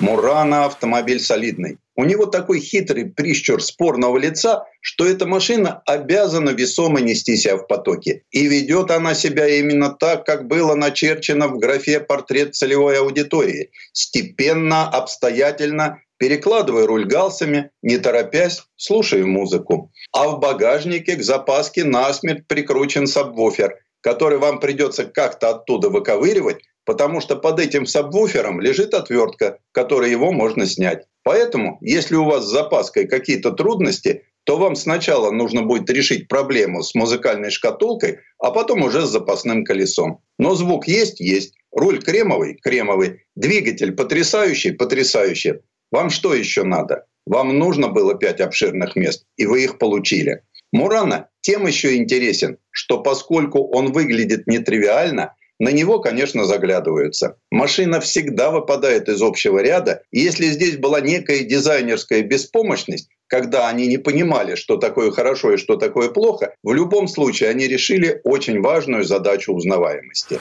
Мурана 0.00 0.64
автомобиль 0.64 1.20
солидный. 1.20 1.78
у 1.96 2.04
него 2.04 2.26
такой 2.26 2.58
хитрый 2.58 3.04
прищур 3.06 3.62
спорного 3.62 4.18
лица, 4.18 4.64
что 4.80 5.06
эта 5.06 5.26
машина 5.26 5.82
обязана 5.86 6.50
весомо 6.50 7.00
нести 7.00 7.36
себя 7.36 7.56
в 7.56 7.68
потоке. 7.68 8.22
И 8.32 8.46
ведет 8.46 8.90
она 8.90 9.14
себя 9.14 9.46
именно 9.46 9.90
так, 9.90 10.26
как 10.26 10.48
было 10.48 10.74
начерчено 10.74 11.46
в 11.46 11.58
графе 11.58 12.00
«Портрет 12.00 12.56
целевой 12.56 12.98
аудитории». 12.98 13.70
Степенно, 13.92 14.88
обстоятельно, 14.88 16.00
перекладывая 16.16 16.86
руль 16.86 17.06
галсами, 17.06 17.70
не 17.82 17.98
торопясь, 17.98 18.64
слушая 18.76 19.24
музыку. 19.24 19.92
А 20.12 20.28
в 20.28 20.40
багажнике 20.40 21.14
к 21.14 21.22
запаске 21.22 21.84
насмерть 21.84 22.46
прикручен 22.48 23.06
сабвуфер, 23.06 23.78
который 24.00 24.38
вам 24.38 24.58
придется 24.58 25.04
как-то 25.04 25.50
оттуда 25.50 25.90
выковыривать, 25.90 26.58
потому 26.84 27.20
что 27.20 27.36
под 27.36 27.60
этим 27.60 27.86
сабвуфером 27.86 28.60
лежит 28.60 28.94
отвертка, 28.94 29.58
которой 29.72 30.10
его 30.10 30.32
можно 30.32 30.66
снять. 30.66 31.06
Поэтому, 31.22 31.78
если 31.80 32.16
у 32.16 32.24
вас 32.24 32.44
с 32.44 32.50
запаской 32.50 33.06
какие-то 33.06 33.52
трудности, 33.52 34.24
то 34.44 34.58
вам 34.58 34.76
сначала 34.76 35.30
нужно 35.30 35.62
будет 35.62 35.88
решить 35.88 36.28
проблему 36.28 36.82
с 36.82 36.94
музыкальной 36.94 37.50
шкатулкой, 37.50 38.18
а 38.38 38.50
потом 38.50 38.82
уже 38.82 39.06
с 39.06 39.10
запасным 39.10 39.64
колесом. 39.64 40.20
Но 40.38 40.54
звук 40.54 40.86
есть, 40.86 41.20
есть. 41.20 41.54
Руль 41.72 42.02
кремовый, 42.02 42.58
кремовый. 42.62 43.22
Двигатель 43.34 43.92
потрясающий, 43.92 44.72
потрясающий. 44.72 45.60
Вам 45.90 46.10
что 46.10 46.34
еще 46.34 46.62
надо? 46.62 47.06
Вам 47.26 47.58
нужно 47.58 47.88
было 47.88 48.14
пять 48.14 48.40
обширных 48.40 48.96
мест, 48.96 49.24
и 49.36 49.46
вы 49.46 49.64
их 49.64 49.78
получили. 49.78 50.42
Мурана 50.72 51.28
тем 51.40 51.66
еще 51.66 51.96
интересен, 51.96 52.58
что 52.70 53.00
поскольку 53.00 53.66
он 53.74 53.92
выглядит 53.92 54.46
нетривиально, 54.46 55.34
на 55.64 55.70
него, 55.70 55.98
конечно, 55.98 56.44
заглядываются. 56.44 57.38
Машина 57.50 57.98
всегда 58.00 58.50
выпадает 58.50 59.08
из 59.08 59.22
общего 59.22 59.60
ряда. 59.60 60.02
И 60.10 60.20
если 60.20 60.44
здесь 60.48 60.76
была 60.76 61.00
некая 61.00 61.40
дизайнерская 61.40 62.20
беспомощность, 62.20 63.08
когда 63.28 63.66
они 63.70 63.86
не 63.86 63.96
понимали, 63.96 64.56
что 64.56 64.76
такое 64.76 65.10
хорошо 65.10 65.54
и 65.54 65.56
что 65.56 65.76
такое 65.76 66.10
плохо, 66.10 66.54
в 66.62 66.74
любом 66.74 67.08
случае 67.08 67.48
они 67.48 67.66
решили 67.66 68.20
очень 68.24 68.60
важную 68.60 69.04
задачу 69.04 69.54
узнаваемости. 69.54 70.38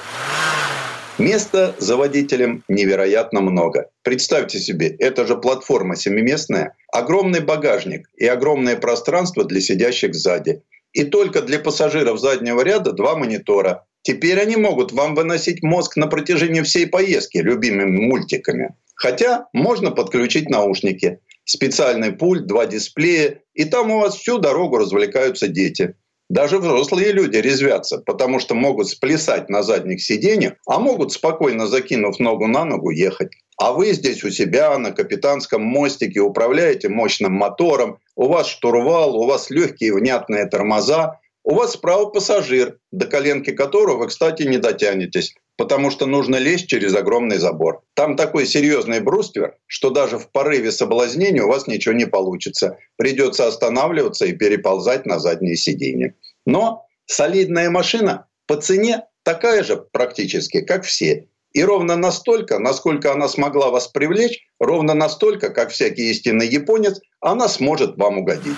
Места 1.17 1.73
за 1.77 1.95
водителем 1.95 2.65
невероятно 2.67 3.39
много. 3.39 3.89
Представьте 4.01 4.59
себе, 4.59 4.89
это 4.89 5.25
же 5.25 5.37
платформа 5.37 5.95
семиместная, 5.95 6.75
огромный 6.91 7.39
багажник 7.39 8.09
и 8.17 8.25
огромное 8.27 8.75
пространство 8.75 9.45
для 9.45 9.61
сидящих 9.61 10.15
сзади. 10.15 10.63
И 10.91 11.05
только 11.05 11.41
для 11.41 11.59
пассажиров 11.59 12.19
заднего 12.19 12.61
ряда 12.61 12.91
два 12.91 13.15
монитора. 13.15 13.85
Теперь 14.03 14.39
они 14.39 14.57
могут 14.57 14.91
вам 14.91 15.15
выносить 15.15 15.63
мозг 15.63 15.95
на 15.95 16.07
протяжении 16.07 16.61
всей 16.61 16.87
поездки 16.87 17.37
любимыми 17.37 18.05
мультиками. 18.05 18.75
Хотя 18.95 19.47
можно 19.53 19.91
подключить 19.91 20.49
наушники. 20.49 21.19
Специальный 21.45 22.11
пульт, 22.11 22.45
два 22.45 22.65
дисплея, 22.65 23.41
и 23.53 23.65
там 23.65 23.91
у 23.91 23.99
вас 23.99 24.15
всю 24.15 24.37
дорогу 24.37 24.77
развлекаются 24.77 25.47
дети. 25.47 25.95
Даже 26.29 26.57
взрослые 26.57 27.11
люди 27.11 27.37
резвятся, 27.37 27.97
потому 27.99 28.39
что 28.39 28.55
могут 28.55 28.89
сплясать 28.89 29.49
на 29.49 29.61
задних 29.61 30.01
сиденьях, 30.01 30.53
а 30.65 30.79
могут 30.79 31.11
спокойно 31.11 31.67
закинув 31.67 32.19
ногу 32.19 32.47
на 32.47 32.65
ногу 32.65 32.91
ехать. 32.91 33.31
А 33.57 33.71
вы 33.71 33.93
здесь 33.93 34.23
у 34.23 34.31
себя 34.31 34.77
на 34.77 34.91
капитанском 34.91 35.61
мостике 35.61 36.21
управляете 36.21 36.89
мощным 36.89 37.33
мотором, 37.33 37.99
у 38.15 38.27
вас 38.27 38.47
штурвал, 38.47 39.15
у 39.15 39.27
вас 39.27 39.49
легкие 39.49 39.93
внятные 39.93 40.45
тормоза, 40.45 41.19
у 41.43 41.55
вас 41.55 41.73
справа 41.73 42.05
пассажир, 42.05 42.77
до 42.91 43.05
коленки 43.05 43.51
которого 43.51 43.97
вы, 43.97 44.07
кстати, 44.07 44.43
не 44.43 44.57
дотянетесь, 44.57 45.35
потому 45.57 45.91
что 45.91 46.05
нужно 46.05 46.37
лезть 46.37 46.67
через 46.67 46.95
огромный 46.95 47.37
забор. 47.37 47.83
Там 47.95 48.15
такой 48.15 48.45
серьезный 48.45 49.01
бруствер, 49.01 49.57
что 49.67 49.89
даже 49.89 50.17
в 50.17 50.31
порыве 50.31 50.71
соблазнения 50.71 51.43
у 51.43 51.49
вас 51.49 51.67
ничего 51.67 51.93
не 51.93 52.05
получится. 52.05 52.77
Придется 52.95 53.47
останавливаться 53.47 54.25
и 54.25 54.33
переползать 54.33 55.05
на 55.05 55.19
заднее 55.19 55.55
сиденье. 55.55 56.15
Но 56.45 56.85
солидная 57.05 57.69
машина 57.69 58.27
по 58.47 58.55
цене 58.55 59.03
такая 59.23 59.63
же 59.63 59.77
практически, 59.77 60.61
как 60.61 60.85
все. 60.85 61.27
И 61.51 61.63
ровно 61.63 61.95
настолько, 61.95 62.57
насколько 62.57 63.11
она 63.11 63.27
смогла 63.27 63.69
вас 63.69 63.87
привлечь, 63.87 64.47
ровно 64.59 64.95
настолько, 64.95 65.49
как 65.49 65.69
всякий 65.69 66.09
истинный 66.09 66.47
японец, 66.47 66.99
она 67.19 67.47
сможет 67.47 67.95
вам 67.97 68.19
угодить. 68.19 68.57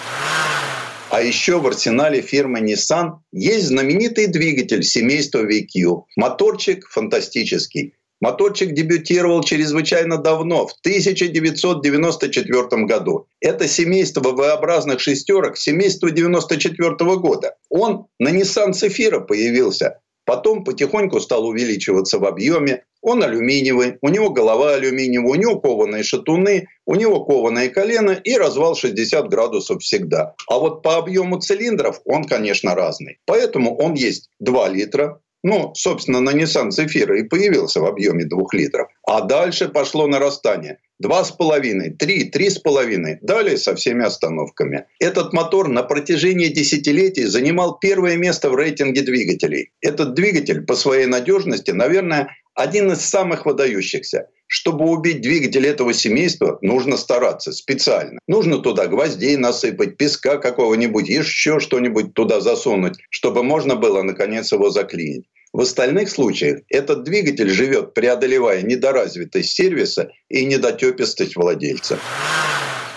А 1.15 1.21
еще 1.21 1.59
в 1.59 1.65
арсенале 1.65 2.21
фирмы 2.21 2.59
Nissan 2.59 3.19
есть 3.31 3.67
знаменитый 3.67 4.27
двигатель 4.27 4.83
семейства 4.83 5.49
VQ. 5.49 6.03
Моторчик 6.17 6.85
фантастический. 6.89 7.93
Моторчик 8.19 8.73
дебютировал 8.73 9.41
чрезвычайно 9.41 10.17
давно, 10.17 10.67
в 10.67 10.73
1994 10.81 12.83
году. 12.83 13.27
Это 13.39 13.69
семейство 13.69 14.19
V-образных 14.19 14.99
шестерок, 14.99 15.55
семейство 15.55 16.09
1994 16.09 17.15
года. 17.15 17.55
Он 17.69 18.07
на 18.19 18.37
Nissan 18.37 18.73
Цефира 18.73 19.21
появился. 19.21 20.01
Потом 20.25 20.65
потихоньку 20.65 21.21
стал 21.21 21.47
увеличиваться 21.47 22.19
в 22.19 22.25
объеме. 22.25 22.83
Он 23.05 23.21
алюминиевый, 23.21 23.99
у 24.01 24.09
него 24.09 24.31
голова 24.31 24.73
алюминиевая, 24.73 25.29
у 25.29 25.35
него 25.35 25.59
кованые 25.59 26.03
шатуны, 26.03 26.67
у 26.87 26.95
него 26.95 27.23
кованое 27.23 27.69
колено 27.69 28.11
и 28.11 28.35
развал 28.35 28.75
60 28.75 29.29
градусов 29.29 29.83
всегда. 29.83 30.33
А 30.47 30.57
вот 30.57 30.81
по 30.81 30.97
объему 30.97 31.39
цилиндров 31.39 32.01
он, 32.05 32.23
конечно, 32.23 32.73
разный. 32.73 33.19
Поэтому 33.25 33.77
он 33.77 33.93
есть 33.93 34.31
2 34.39 34.69
литра, 34.69 35.19
ну, 35.43 35.71
собственно, 35.75 36.19
на 36.19 36.31
Nissan 36.31 36.69
Zephyr 36.69 37.19
и 37.19 37.23
появился 37.23 37.79
в 37.79 37.85
объеме 37.85 38.25
2 38.25 38.41
литров. 38.53 38.87
А 39.07 39.21
дальше 39.21 39.69
пошло 39.69 40.07
нарастание. 40.07 40.79
Два 40.97 41.23
с 41.23 41.29
половиной, 41.29 41.91
три, 41.91 42.23
три 42.23 42.49
с 42.49 42.57
половиной. 42.57 43.19
Далее 43.21 43.57
со 43.57 43.75
всеми 43.75 44.03
остановками. 44.03 44.85
Этот 44.99 45.33
мотор 45.33 45.67
на 45.67 45.83
протяжении 45.83 46.47
десятилетий 46.47 47.25
занимал 47.25 47.77
первое 47.77 48.15
место 48.15 48.49
в 48.49 48.55
рейтинге 48.55 49.01
двигателей. 49.01 49.71
Этот 49.81 50.15
двигатель 50.15 50.61
по 50.61 50.73
своей 50.73 51.05
надежности, 51.05 51.69
наверное, 51.69 52.29
один 52.55 52.91
из 52.91 53.01
самых 53.01 53.45
выдающихся. 53.45 54.27
Чтобы 54.47 54.85
убить 54.85 55.21
двигатель 55.21 55.65
этого 55.65 55.93
семейства, 55.93 56.57
нужно 56.61 56.97
стараться 56.97 57.51
специально. 57.51 58.19
Нужно 58.27 58.59
туда 58.59 58.87
гвоздей 58.87 59.37
насыпать, 59.37 59.97
песка 59.97 60.37
какого-нибудь, 60.37 61.09
еще 61.09 61.59
что-нибудь 61.59 62.13
туда 62.13 62.41
засунуть, 62.41 62.93
чтобы 63.09 63.43
можно 63.43 63.75
было 63.75 64.01
наконец 64.03 64.51
его 64.51 64.69
заклинить. 64.69 65.25
В 65.51 65.61
остальных 65.61 66.09
случаях 66.09 66.59
этот 66.69 67.03
двигатель 67.03 67.49
живет, 67.49 67.93
преодолевая 67.93 68.61
недоразвитость 68.61 69.51
сервиса 69.51 70.11
и 70.29 70.45
недотепистость 70.45 71.35
владельца. 71.35 71.97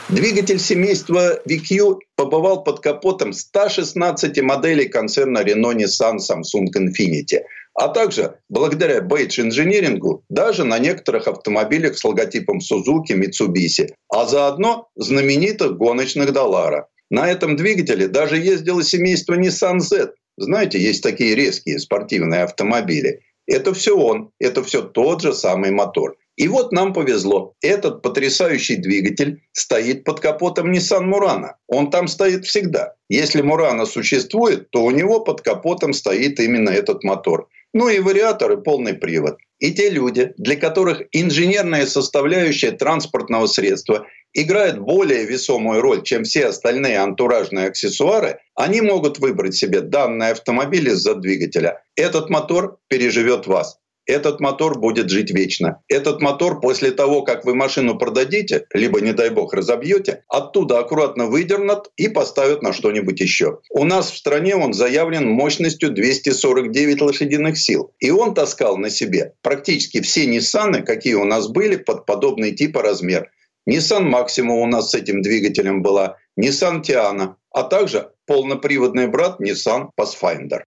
Двигатель 0.09 0.59
семейства 0.59 1.39
VQ 1.47 1.99
побывал 2.17 2.65
под 2.65 2.81
капотом 2.81 3.35
116 3.35 4.41
моделей 4.41 4.89
концерна 4.89 5.43
Renault, 5.43 5.77
Nissan, 5.77 6.17
Samsung, 6.17 6.73
Infiniti, 6.75 7.43
а 7.79 7.89
также 7.89 8.35
благодаря 8.49 9.01
бейдж 9.01 9.41
инжинирингу 9.41 10.25
даже 10.29 10.65
на 10.65 10.81
некоторых 10.81 11.29
автомобилях 11.29 11.97
с 11.97 12.05
логотипом 12.05 12.59
Suzuki, 12.59 13.15
Mitsubishi, 13.15 13.91
а 14.09 14.27
заодно 14.27 14.89
знаменитых 14.97 15.77
гоночных 15.77 16.31
Dallara. 16.31 16.87
На 17.09 17.31
этом 17.31 17.55
двигателе 17.57 18.09
даже 18.09 18.37
ездило 18.37 18.83
семейство 18.83 19.35
Nissan 19.35 19.79
Z. 19.79 20.13
Знаете, 20.37 20.81
есть 20.81 21.05
такие 21.05 21.37
резкие 21.37 21.79
спортивные 21.79 22.43
автомобили. 22.43 23.21
Это 23.47 23.73
все 23.73 23.97
он, 23.97 24.31
это 24.41 24.65
все 24.65 24.83
тот 24.83 25.23
же 25.23 25.33
самый 25.33 25.71
мотор. 25.71 26.17
И 26.37 26.49
вот 26.49 26.73
нам 26.73 26.93
повезло. 26.93 27.55
Этот 27.61 28.03
потрясающий 28.03 28.77
двигатель 28.77 29.43
стоит 29.53 30.05
под 30.05 30.21
капотом 30.21 30.73
Nissan 30.73 31.09
Murano. 31.11 31.53
Он 31.69 31.91
там 31.91 32.09
стоит 32.09 32.45
всегда. 32.45 32.95
Если 33.09 33.43
Murano 33.43 33.87
существует, 33.87 34.71
то 34.71 34.85
у 34.85 34.91
него 34.91 35.21
под 35.21 35.43
капотом 35.43 35.93
стоит 35.93 36.39
именно 36.41 36.71
этот 36.71 37.05
мотор. 37.05 37.49
Ну 37.75 37.89
и 37.89 37.99
вариатор, 38.01 38.53
и 38.53 38.63
полный 38.63 38.95
привод. 38.95 39.39
И 39.59 39.73
те 39.73 39.91
люди, 39.91 40.33
для 40.37 40.57
которых 40.57 41.03
инженерная 41.13 41.87
составляющая 41.87 42.71
транспортного 42.71 43.47
средства 43.47 44.07
играет 44.33 44.79
более 44.79 45.25
весомую 45.27 45.81
роль, 45.81 46.03
чем 46.03 46.25
все 46.25 46.47
остальные 46.47 46.99
антуражные 46.99 47.69
аксессуары, 47.69 48.39
они 48.55 48.81
могут 48.81 49.19
выбрать 49.19 49.55
себе 49.55 49.81
данный 49.81 50.31
автомобиль 50.31 50.89
из-за 50.89 51.15
двигателя. 51.15 51.83
Этот 51.97 52.31
мотор 52.31 52.79
переживет 52.89 53.47
вас 53.47 53.79
этот 54.09 54.41
мотор 54.41 54.79
будет 54.79 55.11
жить 55.11 55.31
вечно. 55.31 55.81
Этот 55.87 56.21
мотор 56.21 56.61
после 56.61 56.91
того, 56.91 57.23
как 57.23 57.45
вы 57.45 57.55
машину 57.55 57.99
продадите, 57.99 58.65
либо, 58.73 59.01
не 59.01 59.13
дай 59.13 59.31
бог, 59.31 59.53
разобьете, 59.53 60.25
оттуда 60.29 60.79
аккуратно 60.79 61.27
выдернут 61.27 61.91
и 61.97 62.09
поставят 62.09 62.63
на 62.63 62.73
что-нибудь 62.73 63.21
еще. 63.21 63.61
У 63.71 63.85
нас 63.85 64.11
в 64.11 64.17
стране 64.17 64.57
он 64.57 64.73
заявлен 64.73 65.29
мощностью 65.29 65.91
249 65.91 67.01
лошадиных 67.03 67.59
сил. 67.59 67.93
И 68.01 68.11
он 68.11 68.35
таскал 68.35 68.79
на 68.79 68.91
себе 68.91 69.35
практически 69.43 70.01
все 70.01 70.27
Ниссаны, 70.27 70.83
какие 70.83 71.15
у 71.15 71.25
нас 71.25 71.49
были, 71.49 71.77
под 71.77 72.07
подобный 72.07 72.53
типа 72.53 72.83
размер. 72.83 73.31
Nissan 73.69 74.11
Maxima 74.11 74.53
у 74.53 74.67
нас 74.67 74.91
с 74.91 74.95
этим 74.95 75.21
двигателем 75.21 75.83
была, 75.83 76.17
Nissan 76.41 76.83
Tiana, 76.83 77.35
а 77.51 77.65
также 77.65 78.11
полноприводный 78.27 79.09
брат 79.09 79.41
Nissan 79.41 79.91
Pathfinder. 79.95 80.63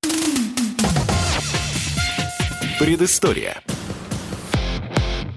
Предыстория. 2.81 3.61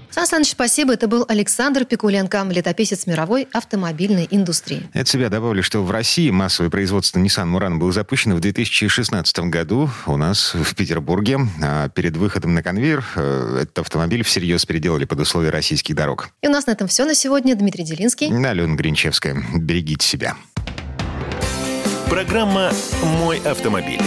Сан 0.09 0.25
Саныч, 0.25 0.49
спасибо. 0.49 0.93
Это 0.93 1.07
был 1.07 1.25
Александр 1.27 1.85
Пикуленко, 1.85 2.43
летописец 2.49 3.05
мировой 3.05 3.47
автомобильной 3.53 4.27
индустрии. 4.31 4.89
От 4.95 5.07
себя 5.07 5.29
добавлю, 5.29 5.61
что 5.61 5.83
в 5.83 5.91
России 5.91 6.31
массовое 6.31 6.71
производство 6.71 7.19
Nissan 7.19 7.55
Murano 7.55 7.77
было 7.77 7.91
запущено 7.91 8.33
в 8.35 8.39
2016 8.39 9.39
году 9.41 9.91
у 10.07 10.17
нас 10.17 10.55
в 10.55 10.73
Петербурге. 10.73 11.37
А 11.61 11.89
перед 11.89 12.17
выходом 12.17 12.55
на 12.55 12.63
конвейер 12.63 13.05
э, 13.15 13.59
этот 13.61 13.77
автомобиль 13.77 14.23
всерьез 14.23 14.65
переделали 14.65 15.05
под 15.05 15.19
условия 15.19 15.51
российских 15.51 15.93
дорог. 15.93 16.29
И 16.41 16.47
у 16.47 16.51
нас 16.51 16.65
на 16.65 16.71
этом 16.71 16.87
все 16.87 17.05
на 17.05 17.13
сегодня. 17.13 17.55
Дмитрий 17.55 17.83
Делинский. 17.83 18.25
Алена 18.25 18.73
Гринчевская. 18.75 19.39
Берегите 19.53 20.07
себя. 20.07 20.35
Программа 22.09 22.71
«Мой 23.03 23.37
автомобиль». 23.37 24.01